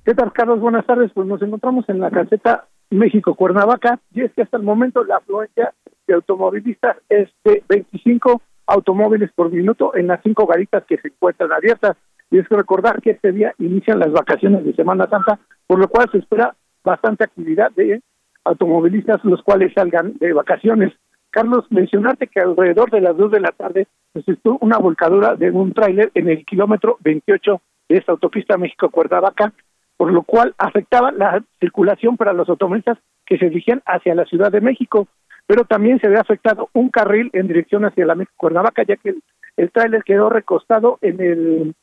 ¿Qué 0.06 0.14
tal, 0.14 0.34
Carlos? 0.34 0.60
Buenas 0.60 0.86
tardes. 0.86 1.12
Pues 1.14 1.28
nos 1.28 1.42
encontramos 1.42 1.88
en 1.88 2.00
la 2.00 2.10
caseta 2.12 2.68
México 2.90 3.36
Cuernavaca 3.36 4.00
y 4.14 4.22
es 4.22 4.34
que 4.34 4.42
hasta 4.42 4.58
el 4.58 4.64
momento 4.64 5.04
la 5.04 5.18
afluencia 5.18 5.74
de 6.08 6.14
automovilistas 6.14 6.98
es 7.10 7.30
de 7.44 7.64
25 7.70 8.42
automóviles 8.68 9.32
por 9.34 9.52
minuto 9.52 9.96
en 9.96 10.08
las 10.08 10.22
cinco 10.24 10.46
garitas 10.46 10.84
que 10.88 10.98
se 10.98 11.08
encuentran 11.10 11.52
abiertas. 11.52 11.98
Y 12.34 12.40
es 12.40 12.48
que 12.48 12.56
recordar 12.56 13.00
que 13.00 13.12
este 13.12 13.32
día 13.32 13.54
inician 13.60 14.00
las 14.00 14.12
vacaciones 14.12 14.66
de 14.66 14.74
Semana 14.74 15.08
Santa, 15.08 15.38
por 15.68 15.78
lo 15.78 15.88
cual 15.88 16.10
se 16.12 16.18
espera 16.18 16.56
bastante 16.84 17.26
actividad 17.26 17.70
de 17.74 18.02
automovilistas 18.44 19.24
los 19.24 19.44
cuales 19.44 19.72
salgan 19.76 20.14
de 20.18 20.34
vacaciones. 20.34 20.92
Carlos, 21.30 21.64
mencionarte 21.70 22.26
que 22.26 22.40
alrededor 22.40 22.90
de 22.90 23.02
las 23.02 23.16
dos 23.16 23.30
de 23.30 23.40
la 23.40 23.52
tarde 23.52 23.88
pues, 24.14 24.28
estuvo 24.28 24.58
una 24.62 24.80
volcadura 24.80 25.36
de 25.36 25.52
un 25.52 25.74
tráiler 25.74 26.10
en 26.16 26.28
el 26.28 26.44
kilómetro 26.44 26.98
28 27.02 27.62
de 27.90 27.98
esta 27.98 28.14
autopista 28.14 28.58
México-Cuernavaca, 28.58 29.54
por 29.96 30.12
lo 30.12 30.24
cual 30.24 30.56
afectaba 30.58 31.12
la 31.12 31.44
circulación 31.60 32.18
para 32.18 32.34
los 32.34 32.50
automovilistas 32.50 32.98
que 33.28 33.38
se 33.38 33.50
dirigían 33.50 33.84
hacia 33.86 34.16
la 34.16 34.26
Ciudad 34.26 34.52
de 34.52 34.60
México, 34.60 35.08
pero 35.46 35.66
también 35.66 36.00
se 36.00 36.10
ve 36.10 36.18
afectado 36.18 36.68
un 36.74 36.90
carril 36.90 37.30
en 37.34 37.48
dirección 37.48 37.86
hacia 37.86 38.08
la 38.08 38.16
México-Cuernavaca, 38.16 38.82
ya 38.88 38.96
que 38.96 39.14
el 39.56 39.72
tráiler 39.72 40.04
quedó 40.04 40.32
recostado 40.32 40.98
en 41.04 41.22
el, 41.22 41.76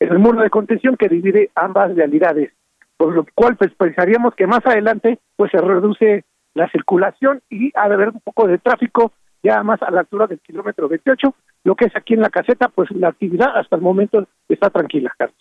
en 0.00 0.12
el 0.12 0.18
muro 0.18 0.40
de 0.40 0.50
contención 0.50 0.96
que 0.96 1.08
divide 1.08 1.50
ambas 1.54 1.94
realidades 1.94 2.52
por 2.96 3.14
lo 3.14 3.26
cual 3.34 3.56
pues 3.56 3.72
pensaríamos 3.74 4.34
que 4.34 4.46
más 4.46 4.64
adelante 4.64 5.18
pues 5.36 5.50
se 5.50 5.58
reduce 5.58 6.24
la 6.54 6.68
circulación 6.70 7.42
y 7.50 7.70
ha 7.74 7.88
de 7.88 7.94
haber 7.94 8.08
un 8.08 8.20
poco 8.20 8.46
de 8.46 8.58
tráfico 8.58 9.12
ya 9.42 9.62
más 9.62 9.80
a 9.82 9.90
la 9.90 10.00
altura 10.00 10.26
del 10.26 10.40
kilómetro 10.40 10.88
28, 10.88 11.34
lo 11.64 11.74
que 11.76 11.84
es 11.84 11.94
aquí 11.94 12.14
en 12.14 12.20
la 12.20 12.30
caseta, 12.30 12.68
pues 12.68 12.90
la 12.92 13.08
actividad 13.08 13.56
hasta 13.56 13.76
el 13.76 13.82
momento 13.82 14.26
está 14.48 14.70
tranquila, 14.70 15.12
Carlos. 15.16 15.36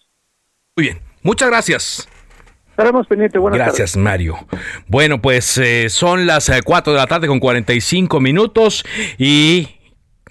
Muy 0.76 0.88
bien, 0.88 0.98
muchas 1.24 1.50
gracias. 1.50 2.10
Estaremos 2.70 3.08
pendientes. 3.08 3.42
Buenas 3.42 3.58
Gracias, 3.58 3.96
Mario. 3.96 4.36
Bueno, 4.88 5.22
pues 5.22 5.58
eh, 5.58 5.88
son 5.90 6.28
las 6.28 6.52
4 6.64 6.92
eh, 6.92 6.94
de 6.94 7.02
la 7.02 7.08
tarde 7.08 7.28
con 7.28 7.40
45 7.40 8.20
minutos 8.20 8.84
y 9.18 9.70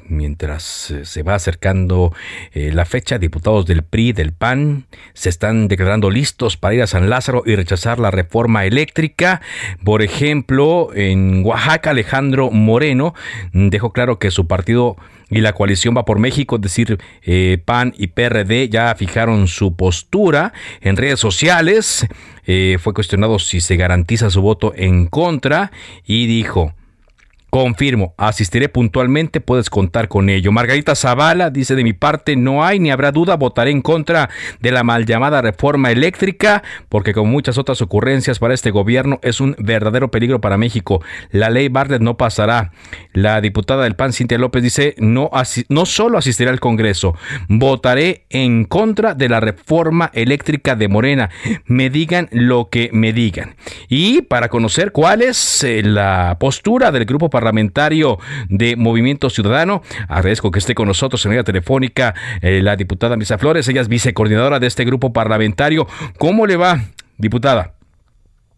mientras 0.08 0.90
eh, 0.90 1.04
se 1.04 1.22
va 1.22 1.34
acercando 1.34 2.12
eh, 2.52 2.70
la 2.72 2.84
fecha, 2.84 3.18
diputados 3.18 3.66
del 3.66 3.82
PRI, 3.82 4.12
del 4.12 4.32
PAN, 4.32 4.86
se 5.12 5.28
están 5.28 5.68
declarando 5.68 6.10
listos 6.10 6.56
para 6.56 6.74
ir 6.74 6.82
a 6.82 6.86
San 6.86 7.10
Lázaro 7.10 7.42
y 7.46 7.56
rechazar 7.56 7.98
la 7.98 8.10
reforma 8.10 8.64
eléctrica. 8.64 9.40
Por 9.84 10.02
ejemplo, 10.02 10.90
en 10.94 11.44
Oaxaca, 11.44 11.90
Alejandro 11.90 12.50
Moreno 12.50 13.14
dejó 13.52 13.92
claro 13.92 14.18
que 14.18 14.30
su 14.30 14.46
partido 14.46 14.96
y 15.30 15.40
la 15.40 15.54
coalición 15.54 15.96
va 15.96 16.04
por 16.04 16.18
México, 16.18 16.56
es 16.56 16.62
decir, 16.62 16.98
eh, 17.22 17.58
PAN 17.64 17.94
y 17.96 18.08
PRD 18.08 18.68
ya 18.68 18.94
fijaron 18.94 19.48
su 19.48 19.74
postura 19.74 20.52
en 20.80 20.96
redes 20.96 21.18
sociales. 21.18 22.06
fue 22.44 22.92
cuestionado 22.92 23.38
si 23.38 23.60
se 23.60 23.76
garantiza 23.76 24.28
su 24.28 24.42
voto 24.42 24.74
en 24.76 25.06
contra 25.06 25.72
y 26.04 26.26
dijo, 26.26 26.74
Confirmo, 27.54 28.14
asistiré 28.16 28.68
puntualmente, 28.68 29.40
puedes 29.40 29.70
contar 29.70 30.08
con 30.08 30.28
ello. 30.28 30.50
Margarita 30.50 30.96
Zavala 30.96 31.50
dice 31.50 31.76
de 31.76 31.84
mi 31.84 31.92
parte, 31.92 32.34
no 32.34 32.64
hay 32.64 32.80
ni 32.80 32.90
habrá 32.90 33.12
duda, 33.12 33.36
votaré 33.36 33.70
en 33.70 33.80
contra 33.80 34.28
de 34.58 34.72
la 34.72 34.82
mal 34.82 35.06
llamada 35.06 35.40
reforma 35.40 35.92
eléctrica, 35.92 36.64
porque 36.88 37.14
con 37.14 37.28
muchas 37.28 37.56
otras 37.56 37.80
ocurrencias 37.80 38.40
para 38.40 38.54
este 38.54 38.72
gobierno 38.72 39.20
es 39.22 39.40
un 39.40 39.54
verdadero 39.60 40.10
peligro 40.10 40.40
para 40.40 40.56
México. 40.56 41.00
La 41.30 41.48
ley 41.48 41.68
Bartlett 41.68 42.02
no 42.02 42.16
pasará. 42.16 42.72
La 43.12 43.40
diputada 43.40 43.84
del 43.84 43.94
PAN, 43.94 44.12
Cintia 44.12 44.36
López, 44.36 44.60
dice, 44.60 44.96
no, 44.98 45.30
no 45.68 45.86
solo 45.86 46.18
asistiré 46.18 46.50
al 46.50 46.58
Congreso, 46.58 47.16
votaré 47.46 48.24
en 48.30 48.64
contra 48.64 49.14
de 49.14 49.28
la 49.28 49.38
reforma 49.38 50.10
eléctrica 50.12 50.74
de 50.74 50.88
Morena. 50.88 51.30
Me 51.66 51.88
digan 51.88 52.28
lo 52.32 52.68
que 52.68 52.90
me 52.92 53.12
digan. 53.12 53.54
Y 53.88 54.22
para 54.22 54.48
conocer 54.48 54.90
cuál 54.90 55.22
es 55.22 55.62
eh, 55.62 55.84
la 55.84 56.36
postura 56.40 56.90
del 56.90 57.04
grupo 57.04 57.30
parlamentario, 57.30 57.43
parlamentario 57.44 58.18
de 58.48 58.74
Movimiento 58.74 59.28
Ciudadano. 59.28 59.82
Agradezco 60.08 60.50
que 60.50 60.60
esté 60.60 60.74
con 60.74 60.88
nosotros 60.88 61.24
en 61.26 61.36
la 61.36 61.44
telefónica 61.44 62.14
eh, 62.40 62.62
la 62.62 62.74
diputada 62.74 63.16
Misa 63.16 63.36
Flores, 63.36 63.68
ella 63.68 63.82
es 63.82 63.88
vicecoordinadora 63.88 64.58
de 64.58 64.66
este 64.66 64.84
grupo 64.84 65.12
parlamentario. 65.12 65.86
¿Cómo 66.16 66.46
le 66.46 66.56
va, 66.56 66.80
diputada? 67.18 67.73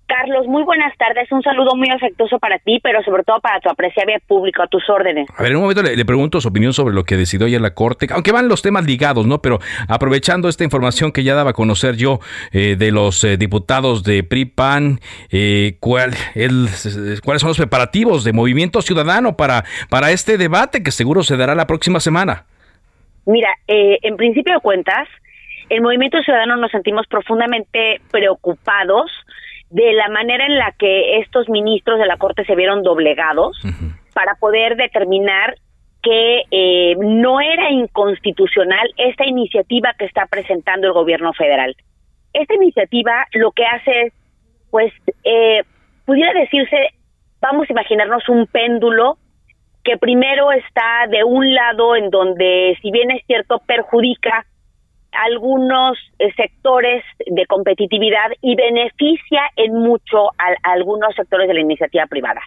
Carlos, 0.06 0.46
muy 0.46 0.62
buenas 0.62 0.96
tardes. 0.96 1.30
Un 1.32 1.42
saludo 1.42 1.74
muy 1.74 1.88
afectuoso 1.90 2.38
para 2.38 2.58
ti, 2.58 2.78
pero 2.80 3.02
sobre 3.02 3.24
todo 3.24 3.40
para 3.40 3.58
tu 3.58 3.68
apreciable 3.68 4.20
público, 4.26 4.62
a 4.62 4.68
tus 4.68 4.88
órdenes. 4.88 5.28
A 5.36 5.42
ver, 5.42 5.50
en 5.50 5.56
un 5.56 5.62
momento 5.62 5.82
le, 5.82 6.04
pregunto 6.04 6.40
su 6.40 6.48
opinión 6.48 6.72
sobre 6.72 6.94
lo 6.94 7.02
que 7.02 7.16
decidió 7.16 7.46
ayer 7.46 7.60
la 7.60 7.74
Corte, 7.74 8.06
aunque 8.10 8.30
van 8.30 8.48
los 8.48 8.62
temas 8.62 8.86
ligados, 8.86 9.26
¿no? 9.26 9.42
Pero 9.42 9.58
aprovechando 9.88 10.48
esta 10.48 10.62
información 10.62 11.10
que 11.10 11.24
ya 11.24 11.34
daba 11.34 11.50
a 11.50 11.54
conocer 11.54 11.96
yo 11.96 12.20
eh, 12.52 12.76
de 12.78 12.92
los 12.92 13.24
eh, 13.24 13.36
diputados 13.36 14.04
de 14.04 14.22
PRI-PAN, 14.22 15.00
eh, 15.32 15.76
¿cuál, 15.80 16.12
¿cuáles 17.24 17.42
son 17.42 17.48
los 17.48 17.58
preparativos 17.58 18.22
de 18.22 18.32
Movimiento 18.32 18.82
Ciudadano 18.82 19.36
para, 19.36 19.64
para 19.90 20.12
este 20.12 20.38
debate 20.38 20.84
que 20.84 20.92
seguro 20.92 21.24
se 21.24 21.36
dará 21.36 21.56
la 21.56 21.66
próxima 21.66 21.98
semana? 21.98 22.44
Mira, 23.26 23.48
en 23.66 24.16
principio 24.16 24.54
de 24.54 24.60
cuentas, 24.60 25.08
el 25.68 25.80
Movimiento 25.80 26.22
Ciudadano 26.22 26.56
nos 26.56 26.70
sentimos 26.70 27.08
profundamente 27.08 28.00
preocupados 28.12 29.10
de 29.70 29.92
la 29.92 30.08
manera 30.08 30.46
en 30.46 30.58
la 30.58 30.72
que 30.78 31.18
estos 31.18 31.48
ministros 31.48 31.98
de 31.98 32.06
la 32.06 32.16
Corte 32.16 32.44
se 32.44 32.54
vieron 32.54 32.82
doblegados 32.82 33.60
para 34.14 34.34
poder 34.36 34.76
determinar 34.76 35.56
que 36.02 36.42
eh, 36.50 36.96
no 37.00 37.40
era 37.40 37.70
inconstitucional 37.70 38.88
esta 38.96 39.26
iniciativa 39.26 39.92
que 39.98 40.04
está 40.04 40.26
presentando 40.26 40.86
el 40.86 40.92
gobierno 40.92 41.32
federal. 41.32 41.74
Esta 42.32 42.54
iniciativa 42.54 43.26
lo 43.32 43.50
que 43.50 43.64
hace 43.64 44.02
es, 44.02 44.12
pues, 44.70 44.92
eh, 45.24 45.64
pudiera 46.04 46.32
decirse, 46.38 46.76
vamos 47.40 47.68
a 47.68 47.72
imaginarnos 47.72 48.28
un 48.28 48.46
péndulo 48.46 49.18
que 49.82 49.96
primero 49.96 50.52
está 50.52 51.06
de 51.08 51.24
un 51.24 51.54
lado 51.54 51.96
en 51.96 52.10
donde, 52.10 52.78
si 52.82 52.90
bien 52.90 53.10
es 53.10 53.24
cierto, 53.26 53.60
perjudica 53.66 54.46
algunos 55.24 55.98
eh, 56.18 56.32
sectores 56.34 57.04
de 57.26 57.46
competitividad 57.46 58.30
y 58.40 58.54
beneficia 58.54 59.42
en 59.56 59.74
mucho 59.74 60.28
a, 60.38 60.54
algunos 60.62 61.14
sectores 61.14 61.48
de 61.48 61.54
la 61.54 61.60
iniciativa 61.60 62.06
privada. 62.06 62.40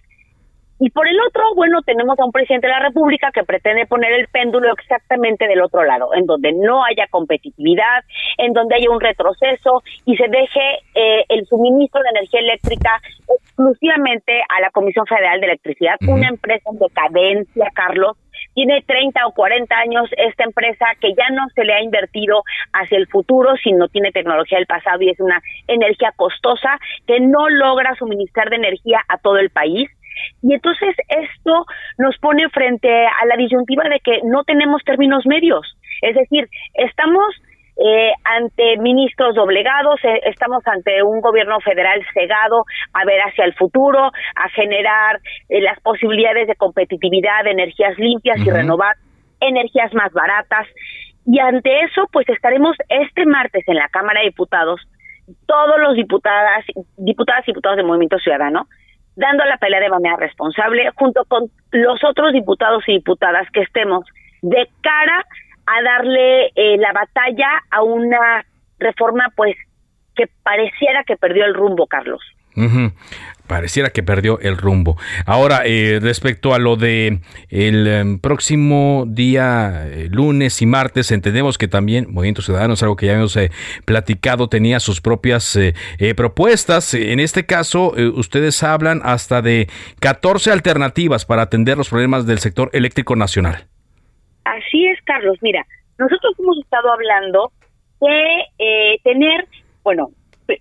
Y 0.82 0.92
por 0.92 1.06
el 1.10 1.20
otro, 1.28 1.44
bueno, 1.56 1.82
tenemos 1.82 2.18
a 2.18 2.24
un 2.24 2.32
presidente 2.32 2.68
de 2.68 2.74
la 2.74 2.80
República 2.80 3.32
que 3.34 3.44
pretende 3.44 3.86
poner 3.86 4.14
el 4.14 4.28
péndulo 4.30 4.72
exactamente 4.72 5.46
del 5.46 5.62
otro 5.62 5.84
lado, 5.84 6.14
en 6.14 6.26
donde 6.26 6.54
no 6.54 6.86
haya 6.86 7.06
competitividad, 7.12 8.06
en 8.38 8.54
donde 8.54 8.76
haya 8.76 8.90
un 8.90 9.02
retroceso 9.02 9.84
y 10.06 10.16
se 10.16 10.30
deje 10.30 10.80
eh, 10.96 11.26
el 11.28 11.46
suministro 11.48 12.02
de 12.02 12.10
energía 12.12 12.40
eléctrica 12.40 13.02
exclusivamente 13.28 14.42
a 14.48 14.62
la 14.62 14.70
Comisión 14.72 15.06
Federal 15.06 15.42
de 15.42 15.48
Electricidad, 15.48 15.98
una 16.08 16.30
empresa 16.30 16.70
en 16.72 16.80
decadencia, 16.80 17.68
Carlos. 17.76 18.16
Tiene 18.54 18.82
30 18.86 19.26
o 19.28 19.32
40 19.32 19.76
años 19.76 20.10
esta 20.18 20.44
empresa 20.44 20.86
que 21.00 21.14
ya 21.14 21.30
no 21.32 21.48
se 21.56 21.64
le 21.64 21.74
ha 21.74 21.82
invertido 21.82 22.44
hacia 22.74 22.98
el 22.98 23.08
futuro, 23.08 23.56
sino 23.64 23.88
tiene 23.88 24.12
tecnología 24.12 24.58
del 24.58 24.68
pasado 24.68 25.02
y 25.02 25.10
es 25.10 25.20
una 25.20 25.42
energía 25.68 26.12
costosa 26.16 26.80
que 27.08 27.20
no 27.20 27.50
logra 27.50 27.96
suministrar 27.96 28.50
de 28.50 28.58
energía 28.58 29.02
a 29.08 29.18
todo 29.18 29.38
el 29.38 29.50
país 29.50 29.90
y 30.42 30.54
entonces 30.54 30.96
esto 31.08 31.66
nos 31.98 32.18
pone 32.18 32.50
frente 32.50 32.90
a 32.90 33.26
la 33.26 33.36
disyuntiva 33.38 33.84
de 33.84 34.00
que 34.00 34.20
no 34.24 34.44
tenemos 34.44 34.84
términos 34.84 35.26
medios. 35.26 35.78
Es 36.02 36.16
decir, 36.16 36.48
estamos 36.74 37.36
eh, 37.80 38.12
ante 38.26 38.78
ministros 38.78 39.36
doblegados, 39.36 40.04
eh, 40.04 40.20
estamos 40.26 40.62
ante 40.68 41.02
un 41.02 41.22
gobierno 41.22 41.62
federal 41.62 42.02
cegado 42.14 42.66
a 42.92 43.06
ver 43.06 43.22
hacia 43.22 43.46
el 43.46 43.54
futuro, 43.54 44.04
a 44.04 44.50
generar 44.54 45.20
eh, 45.48 45.62
las 45.62 45.80
posibilidades 45.80 46.48
de 46.48 46.56
competitividad 46.56 47.46
de 47.46 47.52
energías 47.52 47.98
limpias 47.98 48.38
y 48.46 48.50
renovar 48.50 48.98
energías 49.40 49.94
más 49.94 50.12
baratas. 50.12 50.68
Y 51.26 51.40
ante 51.40 51.70
eso, 51.86 52.04
pues 52.12 52.28
estaremos 52.28 52.76
este 52.90 53.26
martes 53.26 53.64
en 53.66 53.76
la 53.76 53.88
Cámara 53.88 54.20
de 54.20 54.28
Diputados, 54.28 54.82
todos 55.46 55.80
los 55.80 55.96
diputadas, 55.96 56.66
diputadas 56.98 57.48
y 57.48 57.52
diputados 57.52 57.78
del 57.78 57.86
Movimiento 57.86 58.18
Ciudadano, 58.18 58.68
dando 59.16 59.46
la 59.46 59.56
pelea 59.56 59.80
de 59.80 59.90
manera 59.90 60.18
responsable, 60.18 60.90
junto 60.96 61.24
con 61.30 61.44
los 61.72 62.04
otros 62.04 62.34
diputados 62.34 62.84
y 62.88 62.94
diputadas 62.94 63.48
que 63.54 63.62
estemos 63.62 64.04
de 64.42 64.68
cara 64.82 65.20
a 65.20 65.26
darle 65.84 66.48
eh, 66.56 66.78
la 66.78 66.92
batalla 66.94 67.50
a 67.70 67.84
una 67.84 68.46
reforma, 68.80 69.32
pues, 69.36 69.56
que 70.16 70.28
pareciera 70.44 71.04
que 71.04 71.18
perdió 71.18 71.46
el 71.46 71.54
rumbo, 71.54 71.88
Carlos. 71.88 72.22
Pareciera 73.48 73.90
que 73.90 74.04
perdió 74.04 74.40
el 74.42 74.58
rumbo. 74.58 74.98
Ahora, 75.26 75.62
eh, 75.66 76.00
respecto 76.02 76.54
a 76.54 76.60
lo 76.60 76.76
de 76.76 77.22
el 77.50 77.88
em, 77.88 78.20
próximo 78.20 79.06
día, 79.08 79.88
eh, 79.88 80.08
lunes 80.12 80.62
y 80.62 80.68
martes, 80.68 81.12
entendemos 81.12 81.58
que 81.58 81.68
también 81.68 82.08
Movimiento 82.10 82.44
Ciudadano, 82.44 82.76
es 82.76 82.84
algo 82.84 82.96
que 82.96 83.08
ya 83.08 83.14
hemos 83.14 83.36
eh, 83.38 83.50
platicado, 83.86 84.50
tenía 84.50 84.80
sus 84.80 85.02
propias 85.02 85.58
propuestas. 86.16 86.94
En 86.94 87.20
este 87.20 87.46
caso, 87.46 87.94
ustedes 88.16 88.62
hablan 88.62 89.02
hasta 89.04 89.42
de 89.42 89.68
14 90.00 90.52
alternativas 90.52 91.26
para 91.26 91.44
atender 91.44 91.78
los 91.78 91.90
problemas 91.90 92.28
del 92.28 92.40
sector 92.40 92.70
eléctrico 92.74 93.16
nacional. 93.16 93.66
Así 94.44 94.88
es, 94.88 95.00
Carlos. 95.04 95.38
Mira, 95.42 95.66
nosotros 95.98 96.34
hemos 96.40 96.60
estado 96.60 96.92
hablando 96.92 97.52
de 98.00 99.00
tener, 99.04 99.46
bueno, 99.84 100.10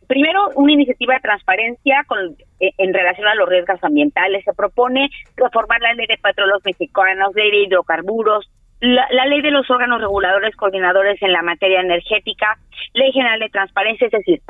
primero, 0.07 0.51
una 0.57 0.73
iniciativa 0.73 1.15
de 1.15 1.21
transparencia 1.21 2.05
con, 2.07 2.37
eh, 2.61 2.73
en 2.79 2.93
relación 2.93 3.27
a 3.27 3.35
los 3.35 3.49
riesgos 3.49 3.83
ambientales. 3.83 4.45
Se 4.45 4.53
propone 4.53 5.09
reformar 5.37 5.81
la 5.81 5.95
ley 5.95 6.07
de 6.07 6.19
petróleos 6.19 6.63
mexicanos, 6.65 7.35
ley 7.35 7.51
de 7.51 7.63
hidrocarburos, 7.65 8.51
la, 8.81 9.27
ley 9.27 9.41
de 9.43 9.51
los 9.51 9.69
órganos 9.71 10.01
reguladores 10.01 10.55
coordinadores 10.57 11.21
en 11.23 11.33
la 11.33 11.43
materia 11.43 11.81
energética, 11.81 12.59
ley 12.95 13.13
general 13.13 13.41
de 13.41 13.49
transparencia, 13.49 14.07
es 14.07 14.13
decir, 14.13 14.41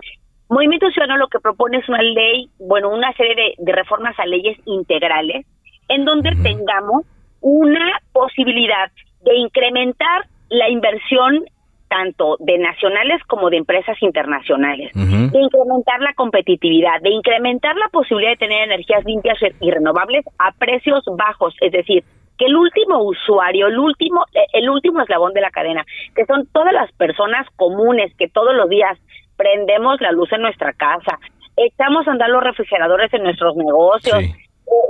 Movimiento 0.51 0.91
Ciudadano 0.91 1.19
lo 1.19 1.29
que 1.29 1.41
propone 1.41 1.79
es 1.79 1.89
una 1.89 2.03
ley, 2.03 2.49
bueno, 2.59 2.89
una 2.89 3.13
serie 3.13 3.55
de, 3.59 3.73
reformas 3.73 4.19
a 4.19 4.25
leyes 4.25 4.59
integrales 4.65 5.47
en 5.89 6.07
donde 6.07 6.31
tengamos 6.43 7.05
una 7.41 7.99
posibilidad 8.13 8.91
de 9.23 9.37
incrementar 9.37 10.27
la 10.49 10.69
inversión 10.69 11.45
tanto 11.89 12.37
de 12.41 12.59
nacionales 12.59 13.23
como 13.27 13.51
de 13.51 13.57
empresas 13.57 13.97
internacionales, 14.03 14.93
de 14.95 15.41
incrementar 15.41 16.01
la 16.01 16.13
competitividad, 16.15 17.01
de 17.01 17.11
incrementar 17.11 17.77
la 17.77 17.89
posibilidad 17.89 18.33
de 18.33 18.37
tener 18.37 18.63
energías 18.65 19.05
limpias 19.05 19.39
y 19.61 19.71
renovables 19.71 20.25
a 20.39 20.53
precios 20.53 21.03
bajos, 21.17 21.55
es 21.61 21.73
decir, 21.73 22.05
que 22.37 22.47
el 22.47 22.57
último 22.57 23.03
usuario, 23.03 23.67
el 23.67 23.79
último, 23.79 24.25
el 24.53 24.69
último 24.71 25.01
eslabón 25.01 25.33
de 25.33 25.41
la 25.41 25.51
cadena, 25.51 25.85
que 26.15 26.25
son 26.27 26.47
todas 26.53 26.73
las 26.73 26.93
personas 26.93 27.47
comunes 27.57 28.15
que 28.17 28.29
todos 28.29 28.55
los 28.55 28.69
días 28.69 28.99
prendemos 29.37 30.01
la 30.01 30.13
luz 30.13 30.31
en 30.33 30.43
nuestra 30.43 30.73
casa, 30.73 31.19
echamos 31.57 32.07
a 32.07 32.13
andar 32.13 32.31
los 32.31 32.43
refrigeradores 32.43 33.13
en 33.13 33.25
nuestros 33.25 33.57
negocios, 33.57 34.21
eh, 34.21 34.35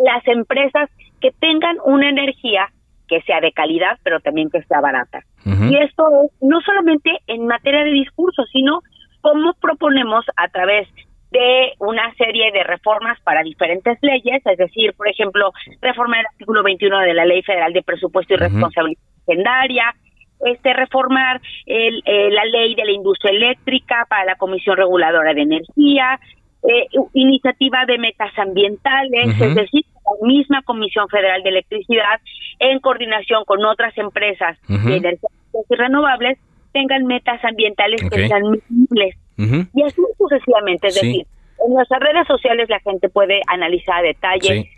las 0.04 0.26
empresas 0.26 0.90
que 1.20 1.30
tengan 1.40 1.76
una 1.84 2.08
energía 2.08 2.68
que 3.08 3.22
sea 3.22 3.40
de 3.40 3.52
calidad, 3.52 3.98
pero 4.02 4.20
también 4.20 4.50
que 4.50 4.62
sea 4.62 4.80
barata. 4.80 5.22
Y 5.44 5.76
esto 5.76 6.04
es 6.24 6.42
no 6.42 6.60
solamente 6.60 7.10
en 7.26 7.46
materia 7.46 7.84
de 7.84 7.90
discurso, 7.90 8.44
sino 8.52 8.80
cómo 9.20 9.54
proponemos 9.54 10.24
a 10.36 10.48
través 10.48 10.88
de 11.30 11.72
una 11.78 12.14
serie 12.14 12.52
de 12.52 12.64
reformas 12.64 13.18
para 13.22 13.42
diferentes 13.42 13.98
leyes, 14.00 14.42
es 14.44 14.58
decir, 14.58 14.94
por 14.94 15.08
ejemplo, 15.08 15.52
reformar 15.80 16.20
el 16.20 16.26
artículo 16.26 16.62
21 16.62 17.00
de 17.00 17.14
la 17.14 17.24
Ley 17.24 17.42
Federal 17.42 17.72
de 17.72 17.82
Presupuesto 17.82 18.34
y 18.34 18.36
Responsabilidad 18.38 19.02
Legendaria, 19.26 19.94
este 20.40 20.72
reformar 20.72 21.40
el, 21.66 22.02
eh, 22.04 22.30
la 22.30 22.44
ley 22.44 22.74
de 22.74 22.84
la 22.84 22.92
industria 22.92 23.32
eléctrica 23.32 24.06
para 24.08 24.24
la 24.24 24.36
Comisión 24.36 24.76
Reguladora 24.76 25.34
de 25.34 25.42
Energía, 25.42 26.18
eh, 26.62 26.86
iniciativa 27.12 27.84
de 27.86 27.98
metas 27.98 28.36
ambientales, 28.38 29.40
es 29.40 29.54
decir, 29.54 29.84
la 30.04 30.26
misma 30.26 30.62
Comisión 30.62 31.08
Federal 31.08 31.42
de 31.42 31.50
Electricidad, 31.50 32.20
en 32.58 32.80
coordinación 32.80 33.44
con 33.44 33.64
otras 33.64 33.96
empresas 33.98 34.58
de 34.68 34.96
energías 34.96 35.32
y 35.70 35.74
renovables, 35.74 36.38
tengan 36.72 37.04
metas 37.06 37.42
ambientales 37.44 38.02
que 38.08 38.28
sean 38.28 38.42
medibles. 38.42 39.16
Y 39.36 39.82
así 39.82 40.02
sucesivamente, 40.16 40.88
es 40.88 40.94
decir, 40.94 41.26
en 41.66 41.74
nuestras 41.74 42.00
redes 42.00 42.26
sociales 42.26 42.68
la 42.68 42.80
gente 42.80 43.08
puede 43.08 43.40
analizar 43.46 43.98
a 43.98 44.02
detalle 44.02 44.70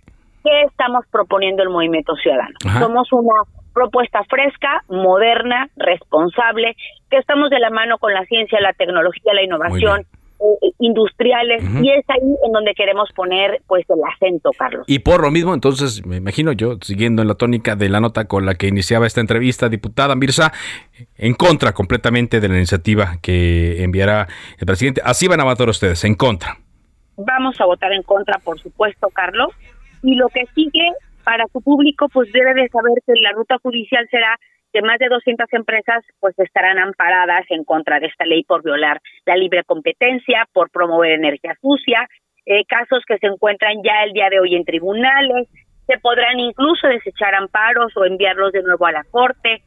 qué 0.43 0.62
estamos 0.68 1.05
proponiendo 1.11 1.62
el 1.62 1.70
movimiento 1.70 2.14
ciudadano. 2.16 2.55
Somos 2.78 3.12
una 3.12 3.43
propuesta 3.74 4.24
fresca, 4.24 4.83
moderna, 4.89 5.68
responsable, 5.76 6.76
que 7.11 7.18
estamos 7.18 7.51
de 7.51 7.59
la 7.61 7.70
mano 7.70 7.99
con 7.99 8.12
la 8.12 8.24
ciencia, 8.24 8.61
la 8.61 8.72
tecnología, 8.72 9.33
la 9.35 9.43
innovación 9.43 10.07
eh, 10.41 10.72
industriales 10.78 11.62
y 11.82 11.91
es 11.91 12.05
ahí 12.09 12.34
en 12.45 12.53
donde 12.53 12.72
queremos 12.74 13.11
poner 13.14 13.61
pues 13.66 13.84
el 13.91 13.99
acento, 14.14 14.51
Carlos. 14.57 14.84
Y 14.86 15.01
por 15.01 15.20
lo 15.20 15.30
mismo, 15.30 15.53
entonces, 15.53 16.07
me 16.07 16.16
imagino 16.16 16.53
yo, 16.53 16.78
siguiendo 16.80 17.22
en 17.22 17.28
la 17.28 17.34
tónica 17.34 17.76
de 17.76 17.88
la 17.88 18.01
nota 18.01 18.26
con 18.26 18.47
la 18.47 18.55
que 18.55 18.66
iniciaba 18.66 19.07
esta 19.07 19.20
entrevista, 19.20 19.68
diputada 19.68 20.14
Mirza, 20.14 20.53
en 21.16 21.34
contra 21.34 21.72
completamente 21.72 22.41
de 22.41 22.49
la 22.49 22.57
iniciativa 22.57 23.18
que 23.22 23.82
enviará 23.82 24.28
el 24.59 24.66
presidente. 24.66 25.03
Así 25.05 25.28
van 25.28 25.41
a 25.41 25.45
votar 25.45 25.68
ustedes, 25.68 26.05
en 26.05 26.14
contra. 26.14 26.57
Vamos 27.16 27.61
a 27.61 27.66
votar 27.66 27.93
en 27.93 28.03
contra, 28.03 28.38
por 28.38 28.59
supuesto, 28.59 29.09
Carlos. 29.11 29.51
Y 30.03 30.14
lo 30.14 30.28
que 30.28 30.47
sigue 30.55 30.93
para 31.22 31.45
su 31.53 31.61
público, 31.61 32.09
pues 32.09 32.32
debe 32.32 32.55
de 32.55 32.68
saber 32.68 32.95
que 33.07 33.12
la 33.20 33.32
ruta 33.32 33.59
judicial 33.62 34.09
será 34.11 34.38
que 34.73 34.83
más 34.83 34.99
de 34.99 35.09
200 35.09 35.47
empresas 35.53 36.05
pues 36.21 36.39
estarán 36.39 36.79
amparadas 36.79 37.45
en 37.51 37.64
contra 37.64 38.01
de 38.01 38.07
esta 38.07 38.25
ley 38.25 38.45
por 38.45 38.62
violar 38.62 39.01
la 39.27 39.37
libre 39.37 39.64
competencia, 39.64 40.47
por 40.53 40.71
promover 40.71 41.12
energía 41.12 41.57
sucia, 41.61 42.09
eh, 42.47 42.64
casos 42.66 43.05
que 43.07 43.18
se 43.18 43.27
encuentran 43.27 43.83
ya 43.85 44.05
el 44.05 44.12
día 44.12 44.29
de 44.31 44.41
hoy 44.41 44.55
en 44.55 44.64
tribunales, 44.64 45.49
se 45.87 45.99
podrán 45.99 46.39
incluso 46.39 46.87
desechar 46.87 47.35
amparos 47.35 47.97
o 47.97 48.05
enviarlos 48.05 48.53
de 48.53 48.62
nuevo 48.62 48.87
a 48.87 48.93
la 48.93 49.05
corte. 49.11 49.62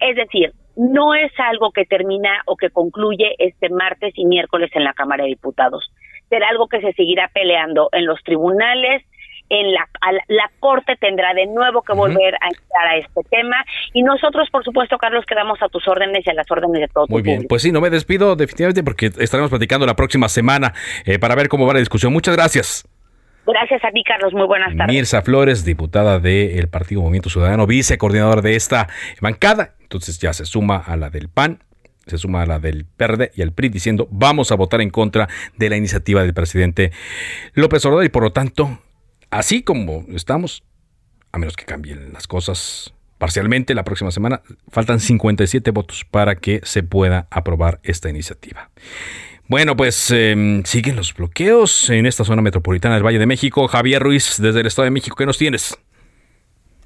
Es 0.00 0.16
decir, 0.16 0.52
no 0.76 1.14
es 1.14 1.30
algo 1.38 1.70
que 1.72 1.84
termina 1.84 2.40
o 2.46 2.56
que 2.56 2.70
concluye 2.70 3.34
este 3.38 3.68
martes 3.68 4.14
y 4.16 4.24
miércoles 4.24 4.70
en 4.74 4.84
la 4.84 4.94
Cámara 4.94 5.24
de 5.24 5.30
Diputados. 5.30 5.92
Será 6.28 6.48
algo 6.48 6.68
que 6.68 6.80
se 6.80 6.92
seguirá 6.94 7.28
peleando 7.32 7.90
en 7.92 8.06
los 8.06 8.22
tribunales, 8.22 9.02
en 9.52 9.72
la, 9.74 9.86
la 10.28 10.50
Corte 10.58 10.96
tendrá 10.96 11.34
de 11.34 11.46
nuevo 11.46 11.82
que 11.82 11.92
volver 11.92 12.34
a 12.40 12.48
entrar 12.48 12.86
a 12.86 12.96
este 12.96 13.20
tema 13.30 13.56
y 13.92 14.02
nosotros, 14.02 14.48
por 14.50 14.64
supuesto, 14.64 14.96
Carlos, 14.96 15.26
quedamos 15.26 15.62
a 15.62 15.68
tus 15.68 15.86
órdenes 15.86 16.26
y 16.26 16.30
a 16.30 16.34
las 16.34 16.50
órdenes 16.50 16.80
de 16.80 16.88
todo. 16.88 17.06
Muy 17.08 17.20
bien, 17.20 17.44
pues 17.46 17.60
sí, 17.60 17.70
no 17.70 17.82
me 17.82 17.90
despido 17.90 18.34
definitivamente 18.34 18.82
porque 18.82 19.06
estaremos 19.18 19.50
platicando 19.50 19.84
la 19.84 19.94
próxima 19.94 20.30
semana 20.30 20.72
eh, 21.04 21.18
para 21.18 21.34
ver 21.34 21.48
cómo 21.48 21.66
va 21.66 21.74
la 21.74 21.80
discusión. 21.80 22.14
Muchas 22.14 22.34
gracias. 22.34 22.88
Gracias 23.46 23.84
a 23.84 23.90
ti, 23.90 24.02
Carlos. 24.04 24.32
Muy 24.32 24.46
buenas 24.46 24.74
tardes. 24.74 24.94
Mirza 24.94 25.20
Flores, 25.20 25.66
diputada 25.66 26.18
del 26.18 26.68
Partido 26.68 27.02
Movimiento 27.02 27.28
Ciudadano, 27.28 27.66
vicecoordinadora 27.66 28.40
de 28.40 28.56
esta 28.56 28.88
bancada. 29.20 29.74
Entonces 29.80 30.18
ya 30.18 30.32
se 30.32 30.46
suma 30.46 30.78
a 30.78 30.96
la 30.96 31.10
del 31.10 31.28
PAN, 31.28 31.58
se 32.06 32.16
suma 32.16 32.42
a 32.42 32.46
la 32.46 32.58
del 32.58 32.86
PERDE 32.86 33.32
y 33.34 33.42
al 33.42 33.52
PRI 33.52 33.68
diciendo 33.68 34.08
vamos 34.10 34.50
a 34.50 34.54
votar 34.54 34.80
en 34.80 34.88
contra 34.88 35.28
de 35.58 35.68
la 35.68 35.76
iniciativa 35.76 36.22
del 36.22 36.32
presidente 36.32 36.92
López 37.52 37.84
Obrador 37.84 38.04
y 38.04 38.08
por 38.08 38.22
lo 38.22 38.32
tanto 38.32 38.78
así 39.32 39.64
como 39.64 40.04
estamos, 40.14 40.62
a 41.32 41.38
menos 41.38 41.56
que 41.56 41.64
cambien 41.64 42.12
las 42.12 42.28
cosas 42.28 42.94
parcialmente 43.18 43.74
la 43.74 43.84
próxima 43.84 44.10
semana, 44.10 44.42
faltan 44.70 45.00
57 45.00 45.70
votos 45.70 46.04
para 46.04 46.36
que 46.36 46.60
se 46.64 46.82
pueda 46.82 47.26
aprobar 47.30 47.80
esta 47.82 48.08
iniciativa. 48.08 48.70
Bueno, 49.48 49.76
pues 49.76 50.10
em, 50.10 50.62
siguen 50.64 50.96
los 50.96 51.14
bloqueos 51.14 51.90
en 51.90 52.06
esta 52.06 52.24
zona 52.24 52.42
metropolitana 52.42 52.94
del 52.94 53.04
Valle 53.04 53.18
de 53.18 53.26
México. 53.26 53.68
Javier 53.68 54.02
Ruiz, 54.02 54.40
desde 54.40 54.60
el 54.60 54.66
Estado 54.66 54.84
de 54.84 54.90
México, 54.90 55.16
¿qué 55.16 55.26
nos 55.26 55.38
tienes? 55.38 55.78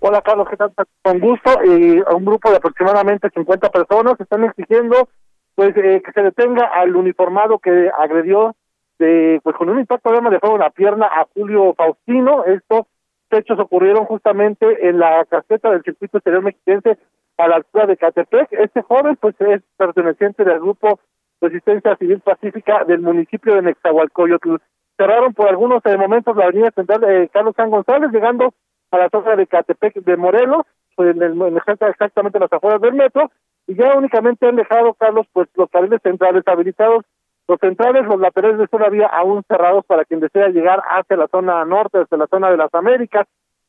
Hola 0.00 0.22
Carlos, 0.22 0.46
¿qué 0.50 0.56
tal? 0.56 0.72
Con 1.02 1.20
gusto. 1.20 1.50
A 1.50 2.14
un 2.14 2.24
grupo 2.24 2.50
de 2.50 2.56
aproximadamente 2.56 3.28
50 3.34 3.70
personas 3.70 4.20
están 4.20 4.44
exigiendo 4.44 5.08
pues 5.54 5.74
eh, 5.76 6.02
que 6.04 6.12
se 6.12 6.22
detenga 6.22 6.66
al 6.66 6.94
uniformado 6.94 7.58
que 7.58 7.90
agredió 7.98 8.54
de, 8.98 9.40
pues 9.42 9.56
con 9.56 9.68
un 9.68 9.80
impacto 9.80 10.10
de 10.10 10.16
arma 10.16 10.30
de 10.30 10.40
fuego 10.40 10.56
en 10.56 10.62
la 10.62 10.70
pierna 10.70 11.06
a 11.06 11.26
Julio 11.34 11.74
Faustino. 11.74 12.44
Estos 12.44 12.86
hechos 13.30 13.58
ocurrieron 13.58 14.04
justamente 14.04 14.88
en 14.88 14.98
la 14.98 15.24
caseta 15.24 15.70
del 15.70 15.82
circuito 15.82 16.18
exterior 16.18 16.42
mexiquense 16.42 16.98
a 17.38 17.48
la 17.48 17.56
altura 17.56 17.86
de 17.86 17.96
Catepec. 17.96 18.52
Este 18.52 18.82
joven 18.82 19.16
pues 19.16 19.34
es 19.40 19.62
perteneciente 19.76 20.44
del 20.44 20.60
grupo 20.60 21.00
Resistencia 21.40 21.96
Civil 21.96 22.20
Pacífica 22.20 22.84
del 22.84 23.00
municipio 23.00 23.54
de 23.54 23.62
Nextahualcoyotl. 23.62 24.56
Cerraron 24.96 25.34
por 25.34 25.48
algunos 25.48 25.84
eh, 25.84 25.96
momentos 25.96 26.36
la 26.36 26.44
avenida 26.44 26.70
central 26.70 27.00
de 27.00 27.28
Carlos 27.28 27.54
San 27.56 27.70
González, 27.70 28.10
llegando 28.10 28.54
a 28.90 28.98
la 28.98 29.08
zona 29.10 29.36
de 29.36 29.46
Catepec 29.46 29.94
de 29.96 30.16
Morelos, 30.16 30.62
pues 30.94 31.14
en, 31.14 31.22
el, 31.22 31.40
en 31.42 31.56
exactamente 31.56 32.38
las 32.38 32.52
afueras 32.52 32.80
del 32.80 32.94
metro, 32.94 33.30
y 33.66 33.74
ya 33.74 33.94
únicamente 33.96 34.46
han 34.46 34.56
dejado, 34.56 34.94
Carlos, 34.94 35.26
pues 35.32 35.48
los 35.54 35.68
carriles 35.68 36.00
centrales 36.02 36.42
habilitados, 36.46 37.04
los 37.48 37.60
centrales, 37.60 38.06
los 38.06 38.20
laterales 38.20 38.58
de 38.58 38.90
vía 38.90 39.06
aún 39.06 39.42
cerrados 39.46 39.84
para 39.86 40.04
quien 40.04 40.20
desea 40.20 40.48
llegar 40.48 40.82
hacia 40.88 41.16
la 41.16 41.28
zona 41.28 41.64
norte, 41.64 41.98
hacia 41.98 42.18
la 42.18 42.26
zona 42.26 42.50
de 42.50 42.56
las 42.56 42.74
Américas. 42.74 43.26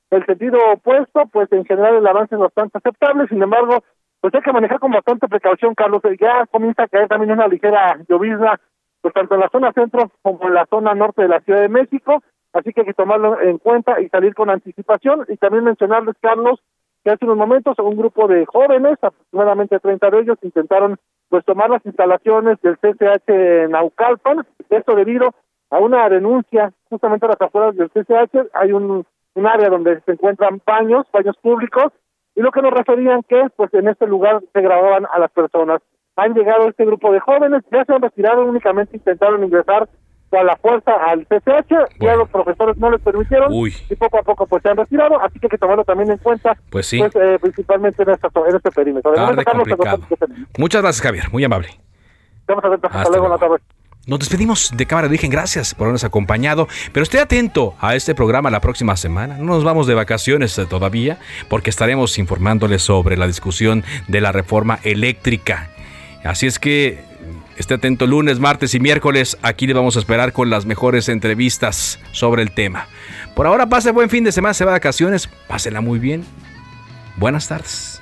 El 0.10 0.26
sentido 0.26 0.58
opuesto, 0.74 1.28
pues 1.32 1.52
en 1.52 1.66
general 1.66 1.96
el 1.96 2.08
avance 2.08 2.36
es 2.36 2.42
bastante 2.42 2.78
aceptable, 2.78 3.28
sin 3.28 3.42
embargo, 3.42 3.84
pues 4.22 4.34
hay 4.34 4.42
que 4.42 4.54
manejar 4.54 4.80
con 4.80 4.92
bastante 4.92 5.28
precaución, 5.28 5.76
Carlos. 5.76 6.02
Ya 6.20 6.46
comienza 6.48 6.84
a 6.84 6.88
caer 6.88 7.08
también 7.08 7.32
una 7.32 7.48
ligera 7.48 7.98
llovizna, 8.08 8.60
pues 9.02 9.14
tanto 9.14 9.36
en 9.36 9.42
la 9.42 9.50
zona 9.50 9.74
centro 9.74 10.12
como 10.22 10.48
en 10.48 10.54
la 10.54 10.66
zona 10.66 10.96
norte 10.96 11.22
de 11.22 11.28
la 11.28 11.42
Ciudad 11.42 11.62
de 11.62 11.70
México, 11.70 12.24
así 12.54 12.74
que 12.74 12.82
hay 12.82 12.88
que 12.88 12.94
tomarlo 12.94 13.40
en 13.42 13.58
cuenta 13.60 14.02
y 14.02 14.10
salir 14.10 14.34
con 14.34 14.50
anticipación. 14.50 15.26
Y 15.28 15.38
también 15.38 15.66
mencionarles, 15.66 16.16
Carlos, 16.20 16.60
que 17.04 17.12
hace 17.12 17.26
unos 17.26 17.38
momentos 17.38 17.78
un 17.80 17.96
grupo 17.96 18.28
de 18.28 18.46
jóvenes, 18.46 18.98
aproximadamente 19.02 19.80
30 19.80 20.10
de 20.10 20.20
ellos, 20.20 20.38
intentaron 20.42 20.98
pues 21.30 21.44
tomar 21.46 21.70
las 21.70 21.86
instalaciones 21.86 22.60
del 22.62 22.78
CCH 22.78 23.30
en 23.30 23.72
Naucalpan, 23.72 24.46
esto 24.70 24.96
debido 24.96 25.34
a 25.70 25.80
una 25.80 26.08
denuncia 26.10 26.72
justamente 26.90 27.26
a 27.26 27.30
las 27.30 27.42
afueras 27.42 27.76
del 27.76 27.90
CCH, 27.90 28.50
hay 28.54 28.72
un, 28.72 29.06
un 29.36 29.48
área 29.48 29.70
donde 29.70 30.02
se 30.02 30.12
encuentran 30.14 30.62
baños, 30.66 31.06
baños 31.12 31.36
públicos, 31.38 31.92
y 32.36 32.42
lo 32.42 32.52
que 32.52 32.62
nos 32.62 32.72
referían 32.72 33.24
que 33.24 33.48
pues 33.56 33.74
en 33.74 33.88
este 33.88 34.08
lugar 34.08 34.42
se 34.54 34.62
grababan 34.62 35.06
a 35.12 35.20
las 35.20 35.32
personas. 35.32 35.82
Han 36.16 36.34
llegado 36.34 36.70
este 36.70 36.86
grupo 36.86 37.12
de 37.12 37.20
jóvenes, 37.20 37.64
ya 37.72 37.84
se 37.84 37.94
han 37.94 38.02
retirado, 38.02 38.46
únicamente 38.46 38.96
intentaron 38.96 39.44
ingresar 39.44 39.90
a 40.32 40.44
la 40.44 40.58
fuerza 40.58 40.92
al 40.94 41.26
CCH, 41.26 42.00
ya 42.00 42.16
los 42.16 42.30
profesores 42.30 42.78
no 42.78 42.92
les 42.92 43.02
permitieron 43.02 43.54
y 43.54 43.96
poco 43.96 44.20
a 44.20 44.24
poco 44.24 44.46
pues 44.48 44.62
se 44.62 44.70
han 44.70 44.78
retirado, 44.78 45.22
así 45.22 45.40
que 45.40 45.46
hay 45.48 45.50
que 45.52 45.58
tomarlo 45.58 45.84
también 45.84 46.12
en 46.12 46.18
cuenta, 46.18 46.58
pues 46.70 46.88
sí, 46.88 47.00
pues, 47.00 47.16
eh, 47.16 47.38
principalmente 47.40 48.04
en, 48.04 48.10
esta, 48.10 48.30
en 48.48 48.56
este 48.56 48.72
perímetro. 48.72 49.14
Muchas 50.58 50.82
gracias 50.82 51.02
Javier, 51.02 51.32
muy 51.32 51.44
amable. 51.44 51.70
Vamos 52.48 52.64
a 52.64 52.70
ver, 52.70 52.80
hasta, 52.84 53.10
luego, 53.10 53.38
tarde. 53.38 53.58
Nos 54.06 54.20
despedimos 54.20 54.72
de 54.74 54.86
Cámara 54.86 55.10
de 55.10 55.12
Origen, 55.12 55.30
gracias 55.30 55.76
por 55.76 55.86
habernos 55.86 56.06
acompañado, 56.06 56.70
pero 56.94 57.04
esté 57.04 57.20
atento 57.20 57.76
a 57.82 57.94
este 57.96 58.16
programa 58.16 58.50
la 58.50 58.62
próxima 58.62 58.96
semana. 58.96 59.38
No 59.38 59.46
nos 59.46 59.66
vamos 59.66 59.86
de 59.86 59.96
vacaciones 59.96 60.58
eh, 60.58 60.66
todavía, 60.66 61.20
porque 61.50 61.70
estaremos 61.70 62.18
informándoles 62.18 62.82
sobre 62.82 63.18
la 63.18 63.28
discusión 63.28 63.84
de 64.08 64.22
la 64.22 64.32
reforma 64.32 64.80
eléctrica. 64.84 65.72
Así 66.24 66.48
es 66.48 66.58
que 66.58 67.07
esté 67.58 67.74
atento 67.74 68.08
lunes, 68.08 68.40
martes 68.40 68.74
y 68.76 68.80
miércoles. 68.80 69.38
Aquí 69.42 69.68
le 69.68 69.74
vamos 69.74 69.96
a 69.96 70.00
esperar 70.00 70.32
con 70.32 70.50
las 70.50 70.66
mejores 70.66 71.10
entrevistas 71.10 72.00
sobre 72.12 72.44
el 72.44 72.52
tema. 72.52 72.88
Por 73.36 73.48
ahora 73.48 73.68
pase 73.68 73.92
buen 73.92 74.10
fin 74.10 74.24
de 74.24 74.32
semana, 74.32 74.54
se 74.54 74.64
va 74.64 74.72
de 74.72 74.78
vacaciones, 74.78 75.28
pásela 75.48 75.82
muy 75.82 76.00
bien. 76.00 76.24
Buenas 77.18 77.48
tardes. 77.48 78.02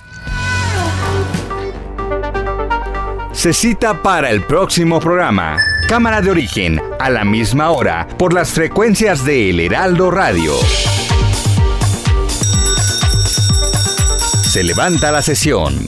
Se 3.32 3.54
cita 3.54 4.02
para 4.02 4.32
el 4.32 4.42
próximo 4.42 5.00
programa. 5.00 5.58
Cámara 5.88 6.22
de 6.22 6.32
origen, 6.32 6.82
a 7.00 7.10
la 7.10 7.24
misma 7.24 7.70
hora, 7.70 8.08
por 8.18 8.34
las 8.34 8.52
frecuencias 8.52 9.24
de 9.24 9.52
El 9.52 9.60
Heraldo 9.60 10.10
Radio. 10.10 10.54
Se 14.50 14.64
levanta 14.64 15.12
la 15.12 15.22
sesión. 15.22 15.88